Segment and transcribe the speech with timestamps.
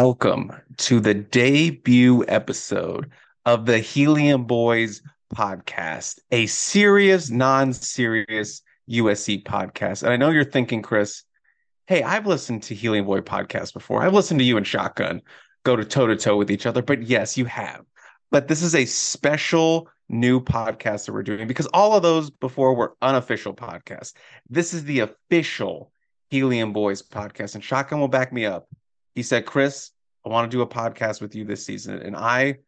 [0.00, 3.10] Welcome to the debut episode
[3.44, 5.02] of the Helium Boys
[5.34, 10.04] podcast, a serious, non serious USC podcast.
[10.04, 11.24] And I know you're thinking, Chris,
[11.88, 14.04] hey, I've listened to Helium Boy podcast before.
[14.04, 15.20] I've listened to you and Shotgun
[15.64, 16.80] go to toe to toe with each other.
[16.80, 17.84] But yes, you have.
[18.30, 22.72] But this is a special new podcast that we're doing because all of those before
[22.74, 24.12] were unofficial podcasts.
[24.48, 25.90] This is the official
[26.30, 27.56] Helium Boys podcast.
[27.56, 28.68] And Shotgun will back me up
[29.18, 29.90] he said, Chris,
[30.28, 32.02] I want to do a podcast with you this season.
[32.02, 32.58] And I,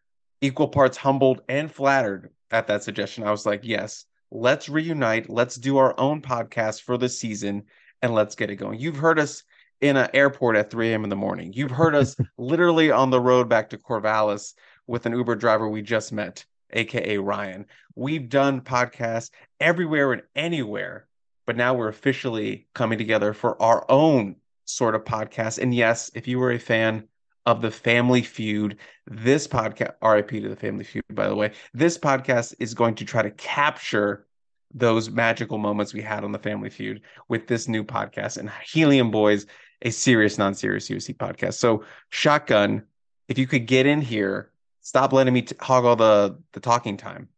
[0.40, 3.24] equal parts humbled and flattered at that suggestion.
[3.24, 5.28] I was like, yes, let's reunite.
[5.28, 7.64] Let's do our own podcast for the season
[8.00, 8.78] and let's get it going.
[8.78, 9.42] You've heard us
[9.82, 11.04] in an airport at 3 a.m.
[11.04, 11.52] in the morning.
[11.52, 14.54] You've heard us literally on the road back to Corvallis
[14.86, 17.66] with an Uber driver we just met, aka Ryan.
[17.94, 21.08] We've done podcasts everywhere and anywhere,
[21.46, 25.58] but now we're officially coming together for our own sort of podcast.
[25.58, 27.08] And yes, if you were a fan
[27.50, 28.76] of the Family Feud,
[29.08, 33.04] this podcast, RIP to the Family Feud, by the way, this podcast is going to
[33.04, 34.26] try to capture
[34.72, 39.10] those magical moments we had on the Family Feud with this new podcast and Helium
[39.10, 39.46] Boys,
[39.82, 41.54] a serious, non serious USC podcast.
[41.54, 42.84] So, Shotgun,
[43.26, 46.96] if you could get in here, stop letting me t- hog all the, the talking
[46.96, 47.28] time.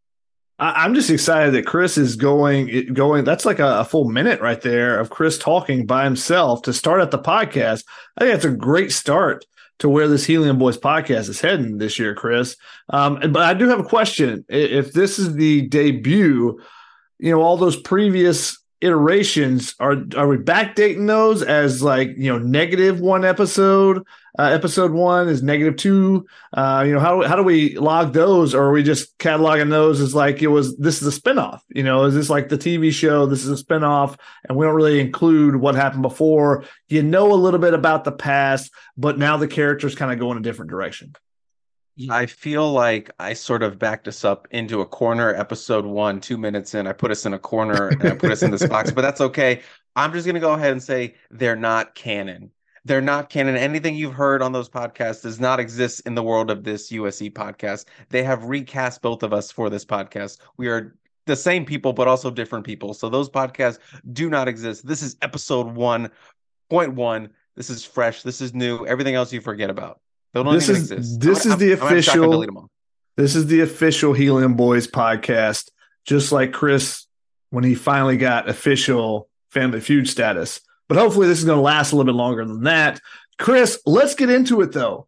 [0.59, 3.25] I'm just excited that Chris is going going.
[3.25, 7.01] That's like a, a, full minute right there of Chris talking by himself to start
[7.01, 7.85] at the podcast.
[8.17, 9.45] I think that's a great start
[9.83, 12.57] to where this Helium Boys podcast is heading this year, Chris.
[12.89, 14.45] Um, but I do have a question.
[14.49, 16.61] If this is the debut,
[17.19, 22.39] you know, all those previous iterations are are we backdating those as like you know
[22.39, 24.05] negative one episode
[24.39, 26.27] uh, episode one is negative two?
[26.55, 30.01] Uh, you know how, how do we log those or are we just cataloging those
[30.01, 31.61] as like it was this is a spinoff?
[31.69, 33.27] You know is this like the tv show?
[33.27, 34.19] This is a spinoff
[34.49, 36.65] and we don't really include what happened before.
[36.89, 40.33] You know a little bit about the past but now the characters kind of go
[40.33, 41.15] in a different direction
[42.11, 45.35] I feel like I sort of backed us up into a corner.
[45.35, 48.43] Episode one, two minutes in, I put us in a corner and I put us
[48.43, 49.63] in this box, but that's okay.
[49.95, 52.51] I'm just going to go ahead and say they're not canon.
[52.85, 53.57] They're not canon.
[53.57, 57.33] Anything you've heard on those podcasts does not exist in the world of this USC
[57.33, 57.85] podcast.
[58.09, 60.39] They have recast both of us for this podcast.
[60.57, 62.95] We are the same people, but also different people.
[62.95, 63.79] So those podcasts
[64.13, 64.87] do not exist.
[64.87, 66.11] This is episode one
[66.71, 67.31] point one.
[67.55, 68.23] This is fresh.
[68.23, 68.87] This is new.
[68.87, 70.01] Everything else you forget about
[70.35, 71.21] this is exist.
[71.21, 72.43] this I'm, is the I'm, official.
[72.43, 72.69] I'm
[73.17, 75.71] this is the official Helium Boys podcast.
[76.05, 77.07] Just like Chris
[77.51, 80.61] when he finally got official Family Feud status.
[80.89, 83.01] But hopefully, this is going to last a little bit longer than that.
[83.39, 85.07] Chris, let's get into it though.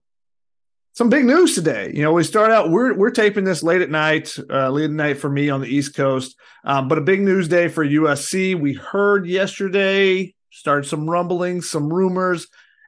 [0.92, 1.90] Some big news today.
[1.92, 2.70] You know, we start out.
[2.70, 5.68] We're we're taping this late at night, uh, late at night for me on the
[5.68, 6.36] East Coast.
[6.64, 8.58] Um, but a big news day for USC.
[8.58, 10.34] We heard yesterday.
[10.50, 12.46] Started some rumblings, some rumors.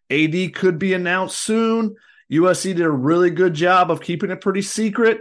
[0.09, 1.97] AD could be announced soon.
[2.31, 5.21] USC did a really good job of keeping it pretty secret.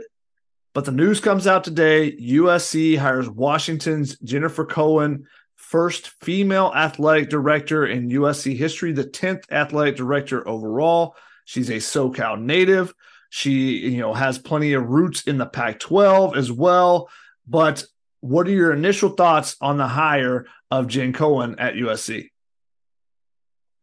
[0.74, 7.86] But the news comes out today USC hires Washington's Jennifer Cohen, first female athletic director
[7.86, 11.16] in USC history, the 10th athletic director overall.
[11.46, 12.94] She's a SoCal native.
[13.30, 17.10] She, you know, has plenty of roots in the Pac 12 as well.
[17.48, 17.86] But
[18.22, 22.32] what are your initial thoughts on the hire of Jen Cohen at USC?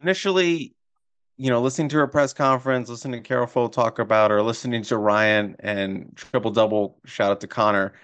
[0.03, 0.75] Initially,
[1.37, 4.97] you know, listening to her press conference, listening to Carol talk about her, listening to
[4.97, 7.94] Ryan and triple double shout out to Connor,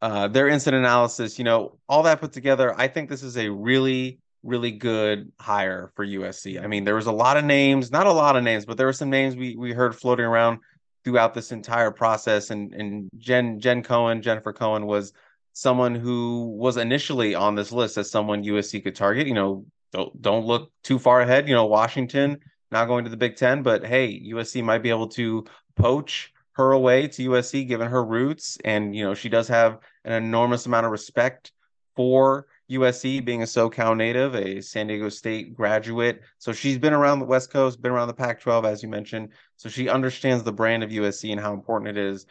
[0.00, 3.48] uh, their incident analysis, you know, all that put together, I think this is a
[3.48, 6.62] really, really good hire for USC.
[6.62, 8.86] I mean, there was a lot of names, not a lot of names, but there
[8.86, 10.60] were some names we we heard floating around
[11.04, 12.50] throughout this entire process.
[12.50, 15.12] And and Jen Jen Cohen, Jennifer Cohen was
[15.52, 19.26] someone who was initially on this list as someone USC could target.
[19.26, 21.48] You know, don't don't look too far ahead.
[21.48, 22.38] You know, Washington
[22.70, 25.44] not going to the Big Ten, but hey, USC might be able to
[25.76, 28.58] poach her away to USC given her roots.
[28.64, 31.52] And, you know, she does have an enormous amount of respect
[31.94, 36.20] for USC being a SoCal native, a San Diego State graduate.
[36.38, 39.30] So she's been around the West Coast, been around the Pac 12, as you mentioned.
[39.56, 42.26] So she understands the brand of USC and how important it is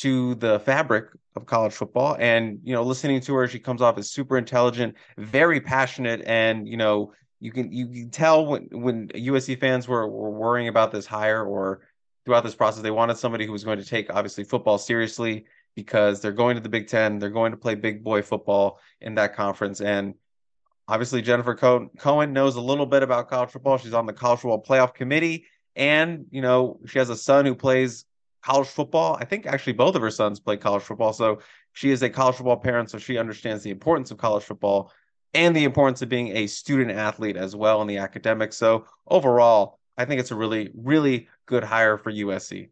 [0.00, 1.06] to the fabric
[1.36, 2.16] of college football.
[2.18, 6.68] And, you know, listening to her, she comes off as super intelligent, very passionate, and,
[6.68, 7.12] you know,
[7.46, 11.44] you can you can tell when when USC fans were, were worrying about this hire
[11.44, 11.86] or
[12.24, 15.44] throughout this process, they wanted somebody who was going to take obviously football seriously
[15.76, 19.14] because they're going to the Big Ten, they're going to play big boy football in
[19.14, 20.14] that conference, and
[20.88, 23.78] obviously Jennifer Cohen knows a little bit about college football.
[23.78, 25.46] She's on the college football playoff committee,
[25.76, 28.06] and you know she has a son who plays
[28.42, 29.16] college football.
[29.20, 31.38] I think actually both of her sons play college football, so
[31.74, 34.90] she is a college football parent, so she understands the importance of college football
[35.36, 38.56] and the importance of being a student athlete as well in the academics.
[38.56, 42.70] So overall, I think it's a really, really good hire for USC.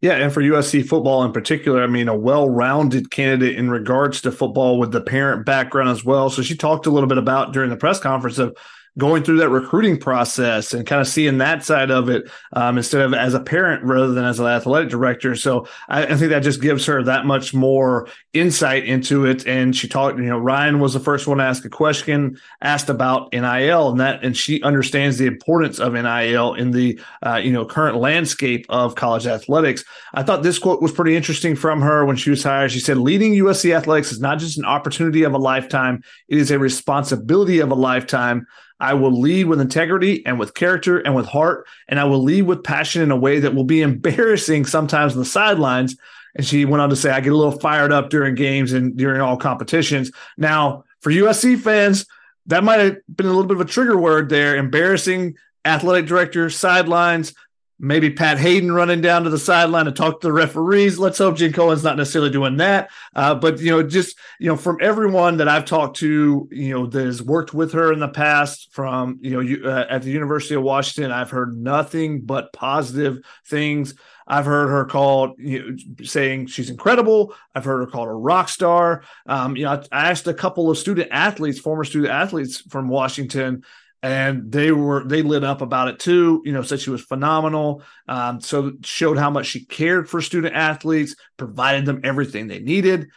[0.00, 4.20] Yeah, and for USC football in particular, I mean, a well rounded candidate in regards
[4.22, 6.28] to football with the parent background as well.
[6.28, 8.54] So she talked a little bit about during the press conference of
[8.96, 13.00] going through that recruiting process and kind of seeing that side of it um, instead
[13.00, 15.34] of as a parent rather than as an athletic director.
[15.34, 19.46] So I, I, think that just gives her that much more insight into it.
[19.48, 22.88] And she talked, you know, Ryan was the first one to ask a question asked
[22.88, 27.52] about NIL and that, and she understands the importance of NIL in the, uh, you
[27.52, 29.84] know, current landscape of college athletics.
[30.12, 32.70] I thought this quote was pretty interesting from her when she was hired.
[32.70, 36.04] She said, leading USC athletics is not just an opportunity of a lifetime.
[36.28, 38.46] It is a responsibility of a lifetime.
[38.80, 42.42] I will lead with integrity and with character and with heart, and I will lead
[42.42, 45.96] with passion in a way that will be embarrassing sometimes on the sidelines.
[46.36, 48.96] And she went on to say, I get a little fired up during games and
[48.96, 50.10] during all competitions.
[50.36, 52.06] Now, for USC fans,
[52.46, 56.50] that might have been a little bit of a trigger word there embarrassing athletic director,
[56.50, 57.32] sidelines
[57.78, 60.98] maybe Pat Haden running down to the sideline to talk to the referees.
[60.98, 62.90] Let's hope Jen Cohen's not necessarily doing that.
[63.14, 66.86] Uh, but you know, just you know, from everyone that I've talked to, you know,
[66.86, 70.10] that has worked with her in the past, from you know, you, uh, at the
[70.10, 73.94] University of Washington, I've heard nothing but positive things.
[74.26, 77.34] I've heard her called, you know, saying she's incredible.
[77.54, 79.02] I've heard her called a rock star.
[79.26, 82.88] Um, you know, I, I asked a couple of student athletes, former student athletes from
[82.88, 83.64] Washington,
[84.04, 87.82] and they were they lit up about it too you know said she was phenomenal
[88.06, 93.08] um, so showed how much she cared for student athletes provided them everything they needed.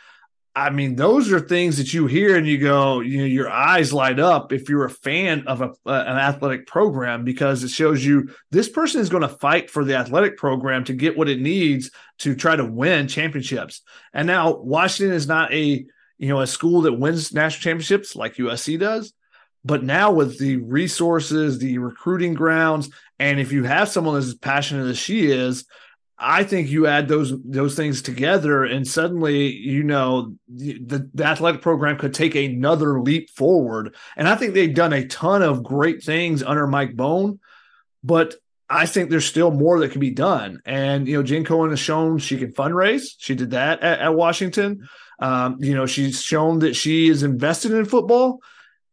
[0.56, 3.92] I mean those are things that you hear and you go you know your eyes
[3.92, 8.30] light up if you're a fan of a, an athletic program because it shows you
[8.52, 11.92] this person is going to fight for the athletic program to get what it needs
[12.20, 13.82] to try to win championships.
[14.14, 15.86] And now washington is not a
[16.18, 19.14] you know a school that wins national championships like usc does
[19.68, 24.88] but now with the resources, the recruiting grounds, and if you have someone as passionate
[24.88, 25.66] as she is,
[26.18, 31.62] I think you add those those things together, and suddenly you know the, the athletic
[31.62, 33.94] program could take another leap forward.
[34.16, 37.40] And I think they've done a ton of great things under Mike Bohn,
[38.04, 38.36] but
[38.70, 40.62] I think there's still more that can be done.
[40.66, 43.10] And you know, Jen Cohen has shown she can fundraise.
[43.18, 44.88] She did that at, at Washington.
[45.20, 48.40] Um, you know, she's shown that she is invested in football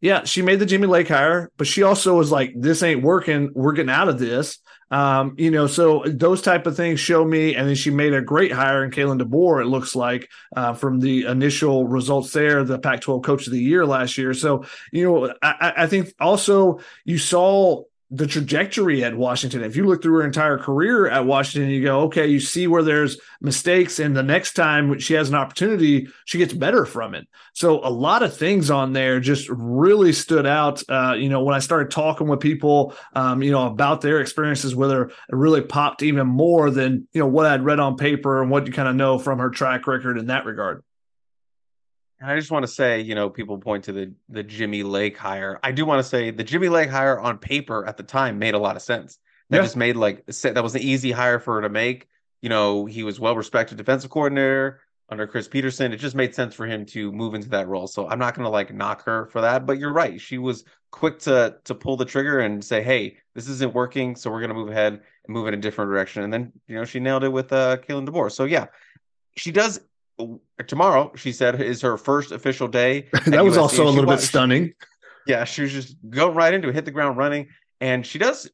[0.05, 3.51] yeah, she made the Jimmy Lake hire, but she also was like, this ain't working.
[3.55, 4.59] We're getting out of this.
[4.91, 7.55] Um, you know, so those type of things show me.
[7.55, 11.01] And then she made a great hire in Kalen DeBoer, it looks like, uh, from
[11.01, 14.35] the initial results there, the Pac 12 coach of the year last year.
[14.35, 19.63] So, you know, I, I think also you saw the trajectory at Washington.
[19.63, 22.83] If you look through her entire career at Washington, you go, okay, you see where
[22.83, 27.27] there's mistakes, and the next time she has an opportunity, she gets better from it.
[27.55, 30.83] So a lot of things on there just really stood out.
[30.89, 34.77] Uh, you know, when I started talking with people, um, you know, about their experiences
[34.77, 38.43] with her, it really popped even more than you know what I'd read on paper
[38.43, 40.83] and what you kind of know from her track record in that regard.
[42.21, 45.17] And I just want to say, you know, people point to the the Jimmy Lake
[45.17, 45.59] hire.
[45.63, 48.55] I do want to say the Jimmy Lake hire on paper at the time made
[48.55, 49.19] a lot of sense.
[49.51, 49.63] That yeah.
[49.63, 52.09] just made like that was an easy hire for her to make.
[52.41, 55.93] You know, he was well respected defensive coordinator under Chris Petersen.
[55.93, 57.87] It just made sense for him to move into that role.
[57.87, 60.21] So I'm not going to like knock her for that, but you're right.
[60.21, 64.31] She was quick to to pull the trigger and say, "Hey, this isn't working, so
[64.31, 66.85] we're going to move ahead and move in a different direction." And then, you know,
[66.85, 68.33] she nailed it with uh Kalen DeBoer.
[68.33, 68.67] So yeah,
[69.37, 69.81] she does
[70.67, 73.61] tomorrow she said is her first official day that was USC.
[73.61, 74.73] also a little bit stunning
[75.27, 77.49] yeah she was just going right into it hit the ground running
[77.81, 78.49] and she does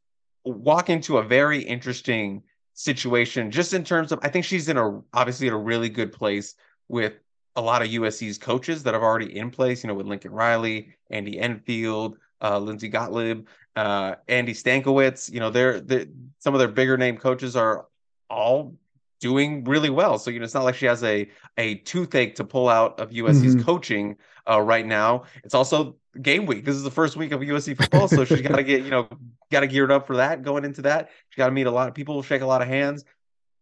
[0.44, 2.42] walk into a very interesting
[2.74, 6.12] situation just in terms of i think she's in a obviously in a really good
[6.12, 6.54] place
[6.88, 7.14] with
[7.56, 10.94] a lot of usc's coaches that are already in place you know with lincoln riley
[11.10, 16.06] andy enfield uh, lindsay gottlieb uh, andy stankiewicz you know they're, they're
[16.38, 17.86] some of their bigger name coaches are
[18.30, 18.74] all
[19.20, 20.18] doing really well.
[20.18, 23.10] So you know, it's not like she has a a toothache to pull out of
[23.10, 23.62] USC's mm-hmm.
[23.62, 24.16] coaching
[24.48, 25.24] uh, right now.
[25.44, 26.64] It's also game week.
[26.64, 29.08] This is the first week of USC football, so she's got to get you know
[29.50, 30.42] got to geared up for that.
[30.42, 32.68] Going into that, she got to meet a lot of people, shake a lot of
[32.68, 33.04] hands,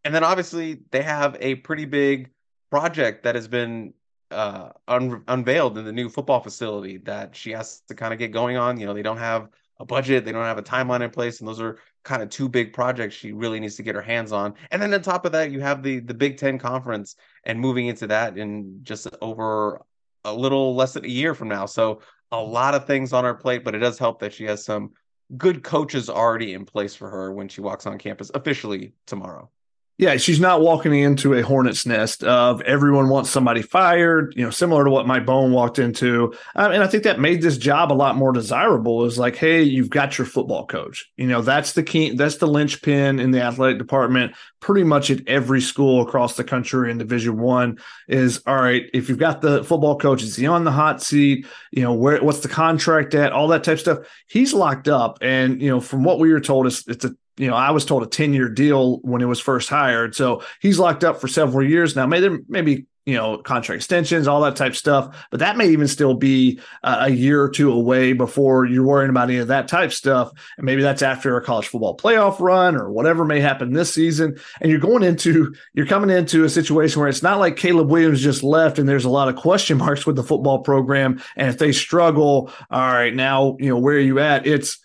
[0.05, 2.31] and then obviously they have a pretty big
[2.71, 3.93] project that has been
[4.31, 8.33] uh, un- unveiled in the new football facility that she has to kind of get
[8.33, 8.79] going on.
[8.79, 9.49] You know, they don't have
[9.81, 12.49] a budget, they don't have a timeline in place, and those are kind of two
[12.49, 14.55] big projects she really needs to get her hands on.
[14.71, 17.87] And then on top of that, you have the the Big Ten conference and moving
[17.87, 19.83] into that in just over
[20.25, 21.67] a little less than a year from now.
[21.67, 22.01] So
[22.33, 24.93] a lot of things on her plate, but it does help that she has some
[25.37, 29.51] good coaches already in place for her when she walks on campus officially tomorrow.
[29.99, 34.51] Yeah, she's not walking into a hornet's nest of everyone wants somebody fired, you know,
[34.51, 36.35] similar to what Mike Bohn walked into.
[36.55, 39.05] Um, and I think that made this job a lot more desirable.
[39.07, 41.11] Is like, hey, you've got your football coach.
[41.17, 45.27] You know, that's the key, that's the linchpin in the athletic department, pretty much at
[45.27, 47.81] every school across the country in Division One.
[48.07, 51.45] Is all right, if you've got the football coach, is he on the hot seat?
[51.73, 53.33] You know, where what's the contract at?
[53.33, 53.99] All that type of stuff.
[54.29, 55.19] He's locked up.
[55.23, 57.85] And, you know, from what we were told, it's, it's a you know, I was
[57.85, 60.15] told a 10 year deal when it was first hired.
[60.15, 62.07] So he's locked up for several years now.
[62.07, 65.89] Maybe, maybe, you know, contract extensions, all that type of stuff, but that may even
[65.89, 69.93] still be a year or two away before you're worrying about any of that type
[69.93, 70.31] stuff.
[70.59, 74.37] And maybe that's after a college football playoff run or whatever may happen this season.
[74.61, 78.21] And you're going into, you're coming into a situation where it's not like Caleb Williams
[78.21, 81.23] just left and there's a lot of question marks with the football program.
[81.35, 84.47] And if they struggle, all right, now, you know, where are you at?
[84.47, 84.85] It's,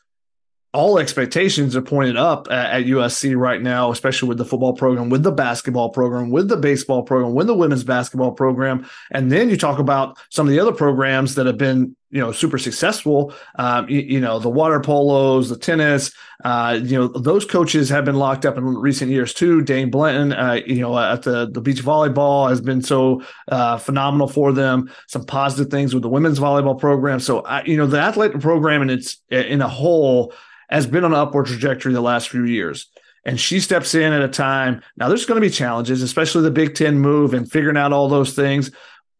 [0.73, 5.09] all expectations are pointed up at, at, USC right now, especially with the football program,
[5.09, 8.89] with the basketball program, with the baseball program, with the women's basketball program.
[9.11, 12.31] And then you talk about some of the other programs that have been, you know,
[12.31, 13.33] super successful.
[13.55, 16.11] Um, you, you, know, the water polos, the tennis.
[16.43, 19.63] Uh, you know, those coaches have been locked up in recent years too.
[19.63, 24.27] Dain Blanton, uh, you know, at the the beach volleyball has been so uh, phenomenal
[24.27, 24.91] for them.
[25.07, 27.19] Some positive things with the women's volleyball program.
[27.19, 30.33] So, I, you know, the athletic program and its in a whole
[30.69, 32.87] has been on an upward trajectory the last few years.
[33.25, 34.81] And she steps in at a time.
[34.97, 38.09] Now, there's going to be challenges, especially the Big Ten move and figuring out all
[38.09, 38.69] those things.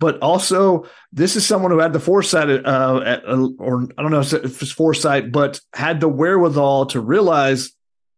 [0.03, 3.21] But also, this is someone who had the foresight, uh,
[3.57, 7.71] or I don't know if it's foresight, but had the wherewithal to realize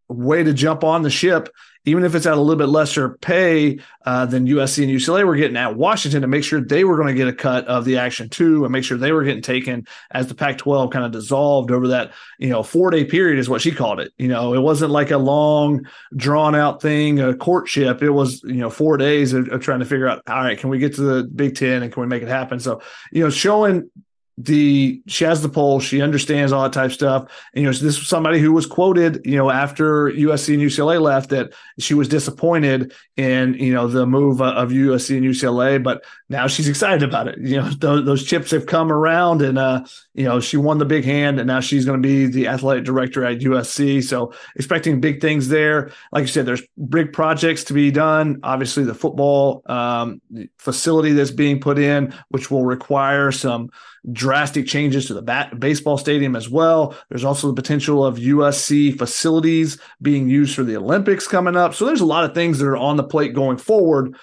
[0.09, 1.47] way to jump on the ship
[1.85, 5.35] even if it's at a little bit lesser pay uh, than USC and UCLA were
[5.35, 7.97] getting at Washington to make sure they were going to get a cut of the
[7.97, 11.11] action too and make sure they were getting taken as the Pac 12 kind of
[11.11, 14.11] dissolved over that, you know, four day period is what she called it.
[14.17, 18.01] You know, it wasn't like a long, drawn out thing, a courtship.
[18.01, 20.69] It was, you know, four days of, of trying to figure out, all right, can
[20.69, 22.59] we get to the Big Ten and can we make it happen?
[22.59, 23.89] So, you know, showing
[24.37, 27.31] the she has the poll, she understands all that type stuff.
[27.53, 31.01] And, you know, this was somebody who was quoted, you know, after USC and UCLA
[31.01, 35.81] left that she was disappointed in, you know, the move uh, of USC and UCLA,
[35.81, 37.37] but now she's excited about it.
[37.39, 40.85] You know, those, those chips have come around and, uh, you know, she won the
[40.85, 44.03] big hand and now she's going to be the athletic director at USC.
[44.03, 45.91] So expecting big things there.
[46.11, 48.39] Like you said, there's big projects to be done.
[48.43, 50.21] Obviously, the football um,
[50.57, 53.69] facility that's being put in, which will require some
[54.11, 56.95] drastic changes to the bat- baseball stadium as well.
[57.09, 61.73] There's also the potential of USC facilities being used for the Olympics coming up.
[61.73, 64.15] So there's a lot of things that are on the plate going forward.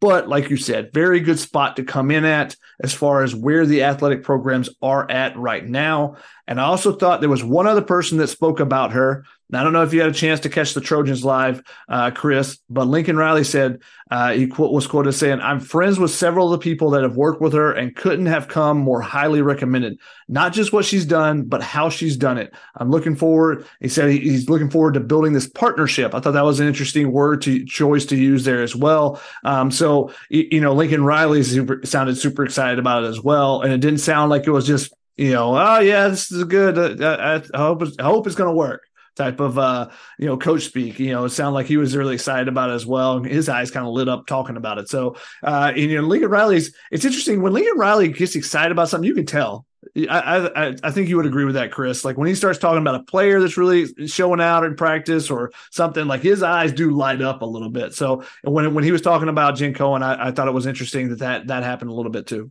[0.00, 3.66] But like you said, very good spot to come in at as far as where
[3.66, 6.16] the athletic programs are at right now.
[6.46, 9.64] And I also thought there was one other person that spoke about her now, I
[9.64, 12.86] don't know if you had a chance to catch the Trojans live, uh, Chris, but
[12.86, 16.62] Lincoln Riley said uh, he qu- was quoted saying, "I'm friends with several of the
[16.62, 19.98] people that have worked with her and couldn't have come more highly recommended.
[20.28, 22.52] Not just what she's done, but how she's done it.
[22.76, 26.14] I'm looking forward." He said he, he's looking forward to building this partnership.
[26.14, 29.18] I thought that was an interesting word to choice to use there as well.
[29.44, 33.72] Um, so you know, Lincoln Riley super, sounded super excited about it as well, and
[33.72, 36.78] it didn't sound like it was just you know, oh yeah, this is good.
[36.78, 38.87] Uh, I, I I hope it's going to work
[39.18, 40.98] type of uh, you know coach speak.
[40.98, 43.22] You know, it sounded like he was really excited about it as well.
[43.22, 44.88] His eyes kind of lit up talking about it.
[44.88, 46.74] So, uh, and, you know, Lincoln Riley's.
[46.90, 49.66] It's interesting when Lincoln Riley gets excited about something, you can tell.
[49.96, 52.04] I, I I think you would agree with that, Chris.
[52.04, 55.52] Like when he starts talking about a player that's really showing out in practice or
[55.70, 57.94] something, like his eyes do light up a little bit.
[57.94, 61.10] So when when he was talking about Jen Cohen, I, I thought it was interesting
[61.10, 62.50] that that that happened a little bit too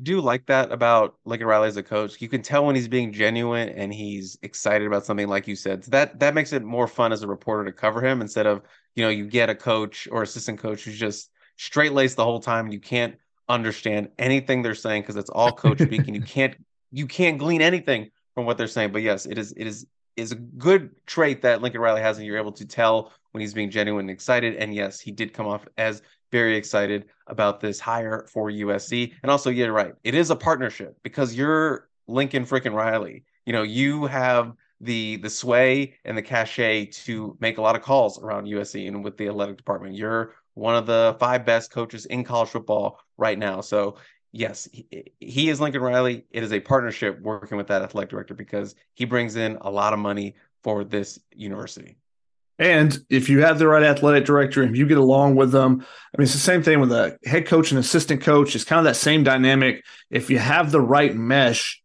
[0.00, 2.20] do like that about Lincoln Riley as a coach.
[2.20, 5.84] You can tell when he's being genuine and he's excited about something, like you said.
[5.84, 8.62] So that that makes it more fun as a reporter to cover him instead of
[8.94, 12.40] you know you get a coach or assistant coach who's just straight laced the whole
[12.40, 13.16] time and you can't
[13.48, 16.14] understand anything they're saying because it's all coach speaking.
[16.14, 16.56] You can't
[16.90, 18.92] you can't glean anything from what they're saying.
[18.92, 22.26] But yes, it is it is is a good trait that Lincoln Riley has, and
[22.26, 24.56] you're able to tell when he's being genuine and excited.
[24.56, 29.12] And yes, he did come off as very excited about this hire for USC.
[29.22, 29.94] And also, you're right.
[30.02, 33.24] It is a partnership because you're Lincoln freaking Riley.
[33.46, 37.82] You know, you have the the sway and the cachet to make a lot of
[37.82, 39.94] calls around USC and with the athletic department.
[39.94, 43.60] You're one of the five best coaches in college football right now.
[43.60, 43.96] So
[44.32, 46.24] yes, he, he is Lincoln Riley.
[46.30, 49.92] It is a partnership working with that athletic director because he brings in a lot
[49.92, 51.96] of money for this university.
[52.62, 56.16] And if you have the right athletic director and you get along with them, I
[56.16, 58.54] mean, it's the same thing with a head coach and assistant coach.
[58.54, 59.84] It's kind of that same dynamic.
[60.10, 61.82] If you have the right mesh,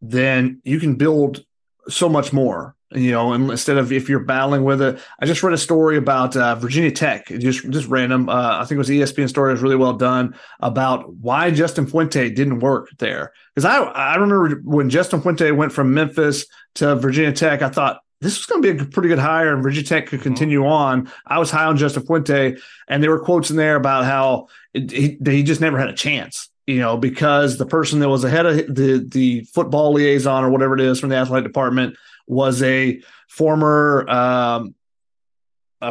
[0.00, 1.44] then you can build
[1.90, 2.74] so much more.
[2.92, 5.98] you know, and instead of if you're battling with it, I just read a story
[5.98, 8.30] about uh, Virginia Tech, just just random.
[8.30, 9.50] Uh, I think it was ESPN story.
[9.50, 13.34] It was really well done about why Justin Fuente didn't work there.
[13.54, 16.46] Because I I remember when Justin Fuente went from Memphis
[16.76, 19.62] to Virginia Tech, I thought this was going to be a pretty good hire, and
[19.62, 20.72] Virginia Tech could continue mm-hmm.
[20.72, 21.12] on.
[21.26, 22.56] I was high on Justin Fuente,
[22.88, 25.94] and there were quotes in there about how it, he, he just never had a
[25.94, 30.50] chance you know, because the person that was ahead of the the football liaison or
[30.50, 34.74] whatever it is from the athletic department was a former um,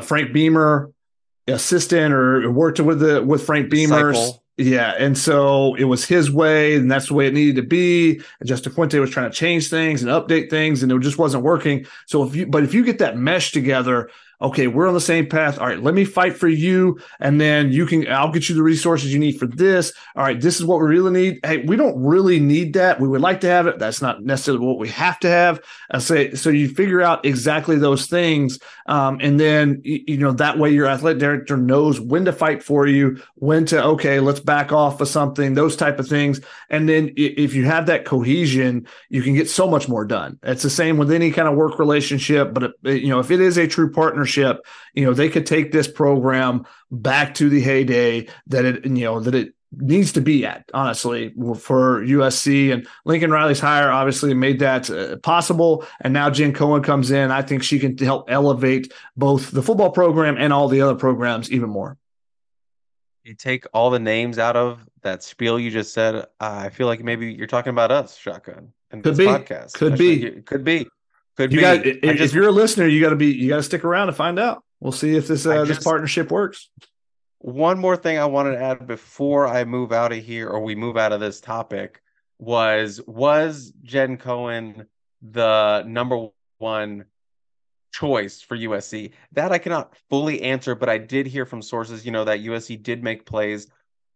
[0.02, 0.92] Frank Beamer
[1.48, 4.14] assistant or worked with the with Frank Beamer.
[4.58, 8.22] Yeah, and so it was his way, and that's the way it needed to be.
[8.40, 11.44] And Justin Fuente was trying to change things and update things, and it just wasn't
[11.44, 11.86] working.
[12.06, 14.10] So if you, but if you get that mesh together
[14.46, 15.60] okay, we're on the same path.
[15.60, 17.00] All right, let me fight for you.
[17.20, 19.94] And then you can, I'll get you the resources you need for this.
[20.16, 21.40] All right, this is what we really need.
[21.44, 23.00] Hey, we don't really need that.
[23.00, 23.80] We would like to have it.
[23.80, 25.62] That's not necessarily what we have to have.
[25.92, 28.60] I say, so you figure out exactly those things.
[28.88, 32.86] Um, and then, you know, that way your athletic director knows when to fight for
[32.86, 36.40] you, when to, okay, let's back off of something, those type of things.
[36.70, 40.38] And then if you have that cohesion, you can get so much more done.
[40.44, 43.42] It's the same with any kind of work relationship, but, it, you know, if it
[43.42, 48.28] is a true partnership, you know, they could take this program back to the heyday
[48.48, 52.74] that it, you know, that it needs to be at, honestly, for USC.
[52.74, 55.86] And Lincoln Riley's hire obviously made that uh, possible.
[56.02, 57.32] And now Jen Cohen comes in.
[57.32, 61.52] I think she can help elevate both the football program and all the other programs
[61.52, 61.98] even more.
[63.24, 66.16] You take all the names out of that spiel you just said.
[66.16, 69.26] Uh, I feel like maybe you're talking about us, Shotgun, and could this be.
[69.26, 69.74] podcast.
[69.74, 70.42] Could be.
[70.42, 70.88] Could be.
[71.36, 71.62] Could you be.
[71.62, 73.28] Got, if, just, if, you're a listener, you got to be.
[73.28, 74.64] You got to stick around to find out.
[74.80, 76.70] We'll see if this uh, just, this partnership works.
[77.40, 80.76] One more thing I wanted to add before I move out of here, or we
[80.76, 82.02] move out of this topic,
[82.40, 84.88] was was Jen Cohen
[85.22, 86.28] the number
[86.58, 87.06] one
[87.94, 89.12] choice for USC?
[89.34, 92.82] That I cannot fully answer, but I did hear from sources, you know, that USC
[92.82, 93.68] did make plays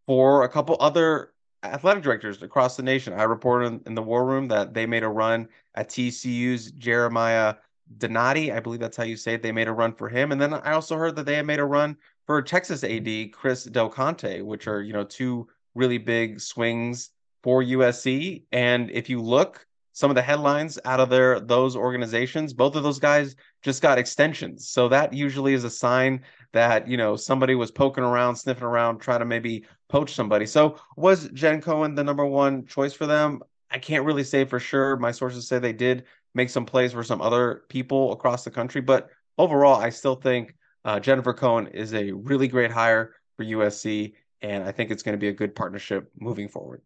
[0.07, 1.33] for a couple other
[1.63, 3.13] athletic directors across the nation.
[3.13, 7.55] I reported in the war room that they made a run at TCU's Jeremiah
[7.97, 8.51] Donati.
[8.51, 9.43] I believe that's how you say it.
[9.43, 10.31] They made a run for him.
[10.31, 13.63] And then I also heard that they had made a run for Texas AD Chris
[13.63, 17.09] Del Conte, which are, you know, two really big swings
[17.43, 18.43] for USC.
[18.51, 22.83] And if you look, some of the headlines out of their those organizations, both of
[22.83, 24.69] those guys just got extensions.
[24.69, 26.21] So that usually is a sign
[26.53, 30.45] that, you know, somebody was poking around, sniffing around, trying to maybe poach somebody.
[30.45, 33.41] So was Jen Cohen the number one choice for them?
[33.71, 34.97] I can't really say for sure.
[34.97, 38.81] My sources say they did make some plays for some other people across the country,
[38.81, 44.13] but overall, I still think uh, Jennifer Cohen is a really great hire for USC,
[44.41, 46.81] and I think it's going to be a good partnership moving forward.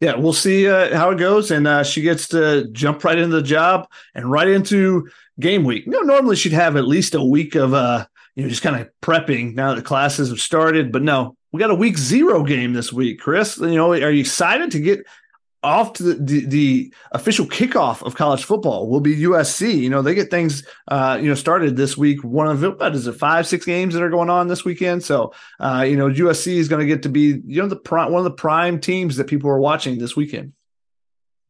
[0.00, 3.36] Yeah, we'll see uh, how it goes, and uh, she gets to jump right into
[3.36, 5.08] the job and right into
[5.40, 5.86] game week.
[5.86, 8.06] You know, normally she'd have at least a week of uh,
[8.36, 10.92] you know, just kind of prepping now that the classes have started.
[10.92, 13.58] But no, we got a week zero game this week, Chris.
[13.58, 15.04] You know, are you excited to get
[15.62, 19.76] off to the, the, the, official kickoff of college football will be USC.
[19.76, 22.22] You know, they get things, uh, you know, started this week.
[22.22, 25.02] One of it, is it five, six games that are going on this weekend?
[25.02, 28.12] So, uh, you know, USC is going to get to be, you know, the prime,
[28.12, 30.52] one of the prime teams that people are watching this weekend.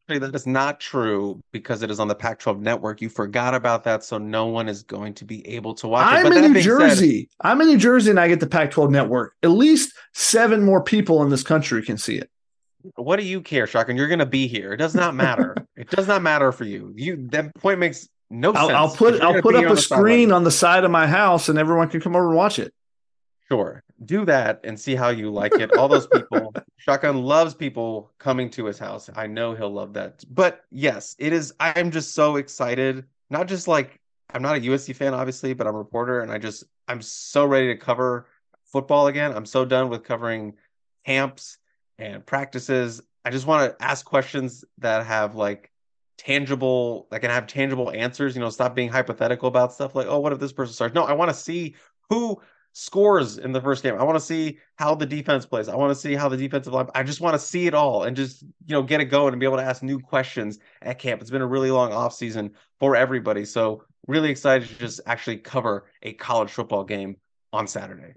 [0.07, 3.01] That is not true because it is on the Pac 12 network.
[3.01, 4.05] You forgot about that.
[4.05, 6.37] So no one is going to be able to watch I'm it.
[6.37, 7.19] I'm in New Jersey.
[7.19, 9.35] Said, I'm in New Jersey and I get the Pac 12 network.
[9.43, 12.29] At least seven more people in this country can see it.
[12.95, 13.97] What do you care, Shotgun?
[13.97, 14.71] You're going to be here.
[14.71, 15.55] It does not matter.
[15.75, 16.93] it does not matter for you.
[16.95, 18.77] You that point makes no I'll, sense.
[18.77, 21.89] I'll put I'll put up a screen on the side of my house, and everyone
[21.89, 22.73] can come over and watch it.
[23.49, 25.75] Sure, do that and see how you like it.
[25.75, 29.09] All those people, Shotgun loves people coming to his house.
[29.15, 30.23] I know he'll love that.
[30.29, 31.53] But yes, it is.
[31.59, 33.05] I'm just so excited.
[33.29, 33.99] Not just like
[34.33, 37.45] I'm not a USC fan, obviously, but I'm a reporter, and I just I'm so
[37.45, 38.27] ready to cover
[38.65, 39.33] football again.
[39.33, 40.53] I'm so done with covering
[41.05, 41.57] camps
[41.97, 43.01] and practices.
[43.25, 45.71] I just want to ask questions that have like
[46.17, 48.35] tangible, that can have tangible answers.
[48.35, 50.93] You know, stop being hypothetical about stuff like, oh, what if this person starts?
[50.93, 51.75] No, I want to see
[52.09, 52.41] who
[52.79, 53.95] scores in the first game.
[53.95, 55.67] I want to see how the defense plays.
[55.67, 56.87] I want to see how the defensive line.
[56.93, 59.39] I just want to see it all and just you know get it going and
[59.39, 61.19] be able to ask new questions at camp.
[61.19, 65.37] It's been a really long off season for everybody, so really excited to just actually
[65.37, 67.17] cover a college football game
[67.51, 68.13] on Saturday.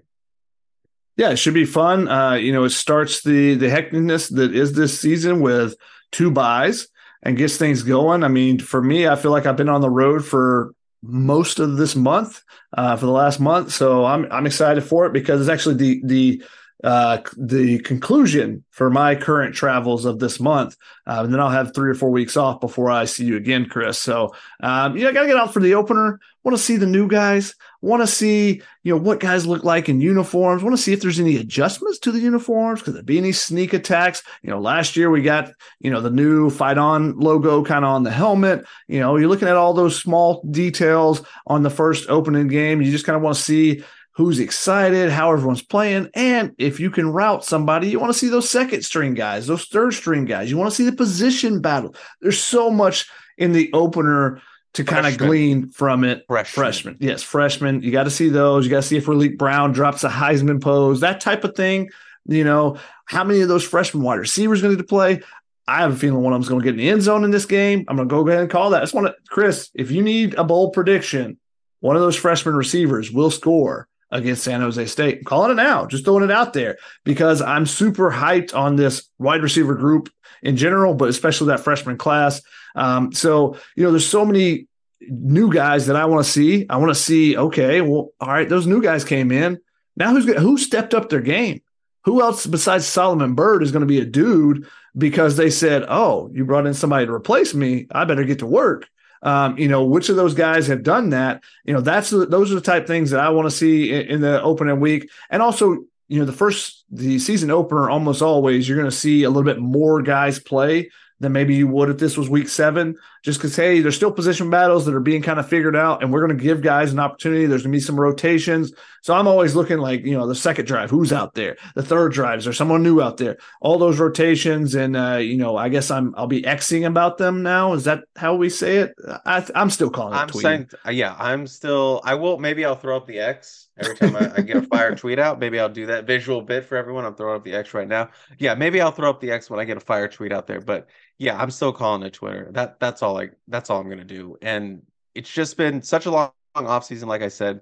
[1.17, 2.07] Yeah, it should be fun.
[2.07, 5.73] Uh, you know, it starts the the hecticness that is this season with
[6.11, 6.87] two byes
[7.23, 8.23] and gets things going.
[8.23, 11.77] I mean, for me, I feel like I've been on the road for most of
[11.77, 12.43] this month,
[12.77, 16.01] uh, for the last month, so I'm I'm excited for it because it's actually the
[16.03, 16.43] the
[16.83, 20.75] uh, the conclusion for my current travels of this month.
[21.05, 23.67] Uh, and then I'll have three or four weeks off before I see you again,
[23.67, 23.99] Chris.
[23.99, 26.19] So, um, yeah, I got to get out for the opener.
[26.43, 27.53] Want to see the new guys.
[27.81, 30.63] Want to see, you know, what guys look like in uniforms.
[30.63, 32.81] Want to see if there's any adjustments to the uniforms.
[32.81, 34.23] Could there be any sneak attacks?
[34.41, 37.91] You know, last year we got, you know, the new Fight On logo kind of
[37.91, 38.65] on the helmet.
[38.87, 42.81] You know, you're looking at all those small details on the first opening game.
[42.81, 46.09] You just kind of want to see who's excited, how everyone's playing.
[46.13, 49.65] And if you can route somebody, you want to see those second string guys, those
[49.65, 50.51] third string guys.
[50.51, 51.95] You want to see the position battle.
[52.21, 54.41] There's so much in the opener
[54.73, 56.25] to kind of glean from it.
[56.27, 56.53] Freshman.
[56.53, 56.97] freshman.
[56.99, 57.81] Yes, freshman.
[57.81, 58.65] You got to see those.
[58.65, 61.89] You got to see if Raleek Brown drops a Heisman pose, that type of thing.
[62.25, 65.21] You know, how many of those freshman wide receivers going to play?
[65.67, 67.31] I have a feeling one of them's going to get in the end zone in
[67.31, 67.85] this game.
[67.87, 68.81] I'm going to go ahead and call that.
[68.81, 71.37] I just want to, Chris, if you need a bold prediction,
[71.79, 75.19] one of those freshman receivers will score against San Jose State.
[75.19, 79.09] I'm calling it now, just throwing it out there because I'm super hyped on this
[79.17, 80.09] wide receiver group
[80.41, 82.41] in general, but especially that freshman class.
[82.75, 84.67] Um, so, you know, there's so many
[85.01, 86.65] new guys that I want to see.
[86.69, 89.59] I want to see, okay, well, all right, those new guys came in.
[89.95, 91.61] Now who's who stepped up their game?
[92.05, 96.31] Who else besides Solomon Byrd is going to be a dude because they said, "Oh,
[96.33, 97.87] you brought in somebody to replace me.
[97.91, 98.87] I better get to work."
[99.23, 101.43] Um, you know, which of those guys have done that?
[101.63, 104.21] You know, that's those are the type things that I want to see in, in
[104.21, 108.77] the opening week, and also you know the first the season opener almost always you're
[108.77, 110.89] going to see a little bit more guys play
[111.21, 112.97] than maybe you would if this was week seven.
[113.23, 116.11] Just because, hey, there's still position battles that are being kind of figured out, and
[116.11, 117.45] we're going to give guys an opportunity.
[117.45, 118.73] There's going to be some rotations.
[119.01, 121.57] So I'm always looking like, you know, the second drive, who's out there?
[121.73, 123.37] The third drives, is there someone new out there?
[123.59, 127.41] All those rotations, and uh, you know, I guess I'm I'll be xing about them
[127.41, 127.73] now.
[127.73, 128.93] Is that how we say it?
[129.25, 130.17] I, am still calling it.
[130.17, 130.41] I'm tweeting.
[130.41, 132.01] saying, yeah, I'm still.
[132.05, 132.37] I will.
[132.37, 135.39] Maybe I'll throw up the X every time I, I, get a fire tweet out.
[135.39, 137.03] Maybe I'll do that visual bit for everyone.
[137.03, 138.09] I'm throwing up the X right now.
[138.37, 140.61] Yeah, maybe I'll throw up the X when I get a fire tweet out there.
[140.61, 140.87] But
[141.17, 142.49] yeah, I'm still calling it Twitter.
[142.51, 144.37] That that's all like that's all I'm gonna do.
[144.43, 144.83] And
[145.15, 147.61] it's just been such a long, long off season, like I said.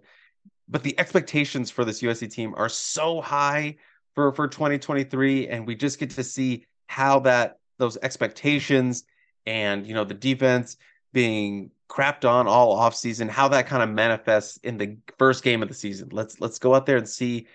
[0.69, 3.77] But the expectations for this USC team are so high
[4.15, 9.03] for for 2023, and we just get to see how that those expectations
[9.45, 10.77] and you know the defense
[11.12, 15.63] being crapped on all off season, how that kind of manifests in the first game
[15.63, 16.10] of the season.
[16.12, 17.47] Let's let's go out there and see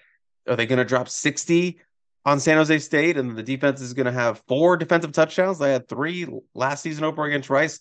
[0.48, 1.81] are they going to drop 60
[2.27, 5.59] on San Jose State, and the defense is going to have four defensive touchdowns.
[5.59, 7.81] They had three last season over against Rice.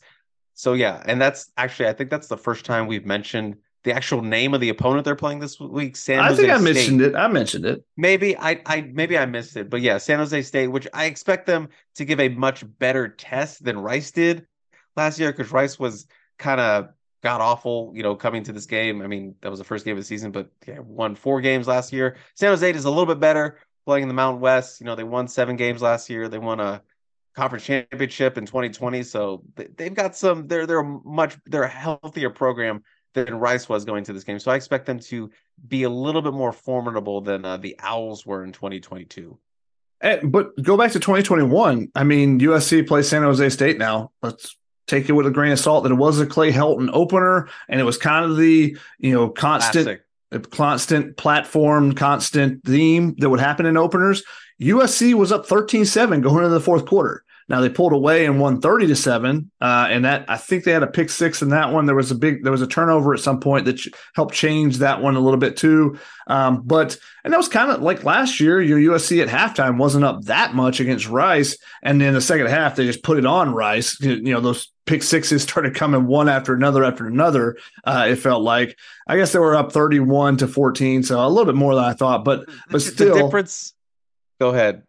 [0.54, 4.22] So yeah, and that's actually I think that's the first time we've mentioned the actual
[4.22, 5.96] name of the opponent they're playing this week.
[5.96, 6.50] San Jose State.
[6.50, 6.74] I Jose think I State.
[6.74, 7.16] mentioned it.
[7.16, 7.86] I mentioned it.
[7.98, 11.46] Maybe I I maybe I missed it, but yeah, San Jose State, which I expect
[11.46, 14.46] them to give a much better test than Rice did
[14.96, 16.90] last year because Rice was kind of
[17.22, 19.02] god awful, you know, coming to this game.
[19.02, 21.68] I mean, that was the first game of the season, but yeah, won four games
[21.68, 22.18] last year.
[22.36, 24.80] San Jose is a little bit better playing in the Mountain West.
[24.80, 26.28] You know, they won seven games last year.
[26.28, 26.82] They won a
[27.36, 29.04] conference championship in 2020.
[29.04, 30.48] So they, have got some.
[30.48, 34.40] They're they're a much they're a healthier program than Rice was going to this game.
[34.40, 35.30] So I expect them to
[35.68, 39.38] be a little bit more formidable than uh, the Owls were in 2022.
[40.02, 41.92] And, eh, but go back to 2021.
[41.96, 44.12] I mean, USC plays San Jose State now.
[44.22, 44.56] Let's
[44.88, 47.80] take it with a grain of salt that it was a Clay Helton opener, and
[47.80, 49.86] it was kind of the you know constant.
[49.86, 50.02] Classic
[50.52, 54.24] constant platform, constant theme that would happen in openers.
[54.62, 57.24] USC was up 13-7 going into the fourth quarter.
[57.54, 59.52] Now they pulled away and won 30 to 7.
[59.62, 61.86] Uh, and that I think they had a pick six in that one.
[61.86, 64.78] There was a big there was a turnover at some point that ch- helped change
[64.78, 66.00] that one a little bit too.
[66.26, 70.04] Um, but and that was kind of like last year, your USC at halftime wasn't
[70.04, 71.56] up that much against Rice.
[71.84, 74.02] And then the second half, they just put it on Rice.
[74.02, 77.58] You know, those pick sixes started coming one after another after another.
[77.84, 81.46] Uh, it felt like I guess they were up 31 to 14, so a little
[81.46, 83.76] bit more than I thought, but but still the difference.
[84.40, 84.82] Go ahead.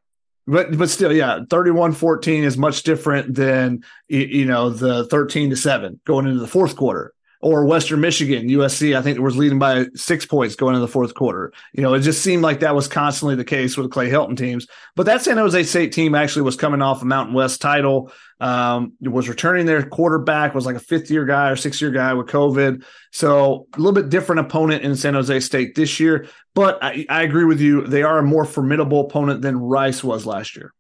[0.47, 6.01] But but still, yeah, 31-14 is much different than you know the 13 to 7
[6.05, 7.14] going into the fourth quarter
[7.45, 11.13] or Western Michigan, USC, I think was leading by six points going into the fourth
[11.13, 11.53] quarter.
[11.75, 14.67] You know, it just seemed like that was constantly the case with Clay Helton teams.
[14.97, 18.95] But that San Jose State team actually was coming off a Mountain West title, um,
[18.99, 22.29] was returning their quarterback, was like a fifth year guy or six year guy with
[22.29, 22.83] COVID.
[23.13, 26.27] So a little bit different opponent in San Jose State this year.
[26.55, 27.87] But I, I agree with you.
[27.87, 30.73] They are a more formidable opponent than Rice was last year.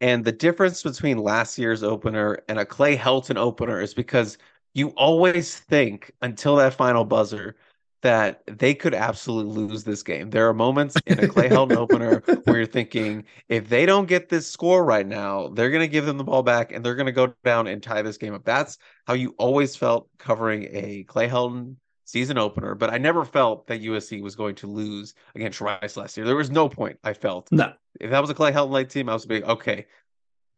[0.00, 4.38] And the difference between last year's opener and a Clay Helton opener is because–
[4.74, 7.56] you always think until that final buzzer
[8.02, 10.30] that they could absolutely lose this game.
[10.30, 14.28] There are moments in a Clay Helton opener where you're thinking, if they don't get
[14.28, 17.06] this score right now, they're going to give them the ball back and they're going
[17.06, 18.44] to go down and tie this game up.
[18.44, 23.66] That's how you always felt covering a Clay Helton season opener, but I never felt
[23.66, 26.24] that USC was going to lose against Rice last year.
[26.24, 27.52] There was no point I felt.
[27.52, 27.72] No.
[28.00, 29.86] If that was a Clay Helton led team, I was being okay.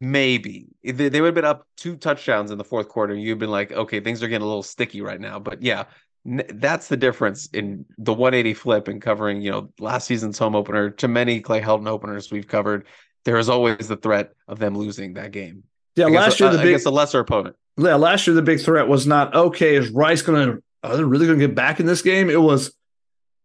[0.03, 3.13] Maybe they, they would have been up two touchdowns in the fourth quarter.
[3.13, 5.37] You've been like, okay, things are getting a little sticky right now.
[5.37, 5.83] But yeah,
[6.25, 10.55] n- that's the difference in the 180 flip and covering, you know, last season's home
[10.55, 12.87] opener to many Clay Helton openers we've covered.
[13.25, 15.63] There is always the threat of them losing that game.
[15.95, 17.55] Yeah, last year the big, against a lesser opponent.
[17.77, 19.75] Yeah, last year the big threat was not okay.
[19.75, 20.63] Is Rice going to?
[20.83, 22.31] Are they really going to get back in this game?
[22.31, 22.73] It was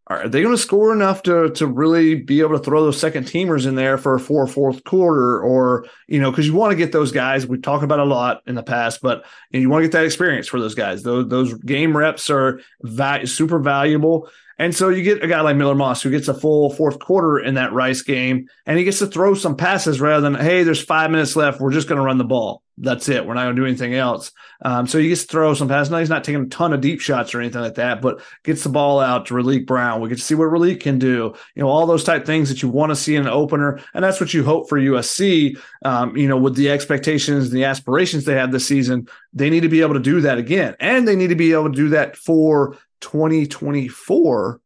[0.09, 3.25] are they going to score enough to to really be able to throw those second
[3.25, 5.41] teamers in there for a four fourth quarter?
[5.41, 8.43] Or you know because you want to get those guys we talked about a lot
[8.47, 11.03] in the past but you, know, you want to get that experience for those guys.
[11.03, 15.57] Those those game reps are va- super valuable and so you get a guy like
[15.57, 18.99] Miller Moss who gets a full fourth quarter in that Rice game and he gets
[19.01, 22.05] to throw some passes rather than hey there's five minutes left we're just going to
[22.05, 23.27] run the ball that's it.
[23.27, 24.33] We're not going to do anything else.
[24.63, 25.91] Um, so he gets to throw some passes.
[25.91, 28.63] Now he's not taking a ton of deep shots or anything like that, but gets
[28.63, 30.01] the ball out to Raleek Brown.
[30.01, 31.35] We get to see what Raleek can do.
[31.55, 34.05] You know, all those type things that you want to see in an opener, and
[34.05, 35.59] that's what you hope for USC.
[35.85, 39.61] Um, you know, with the expectations and the aspirations they have this season, they need
[39.61, 41.89] to be able to do that again, and they need to be able to do
[41.91, 44.61] that for 2024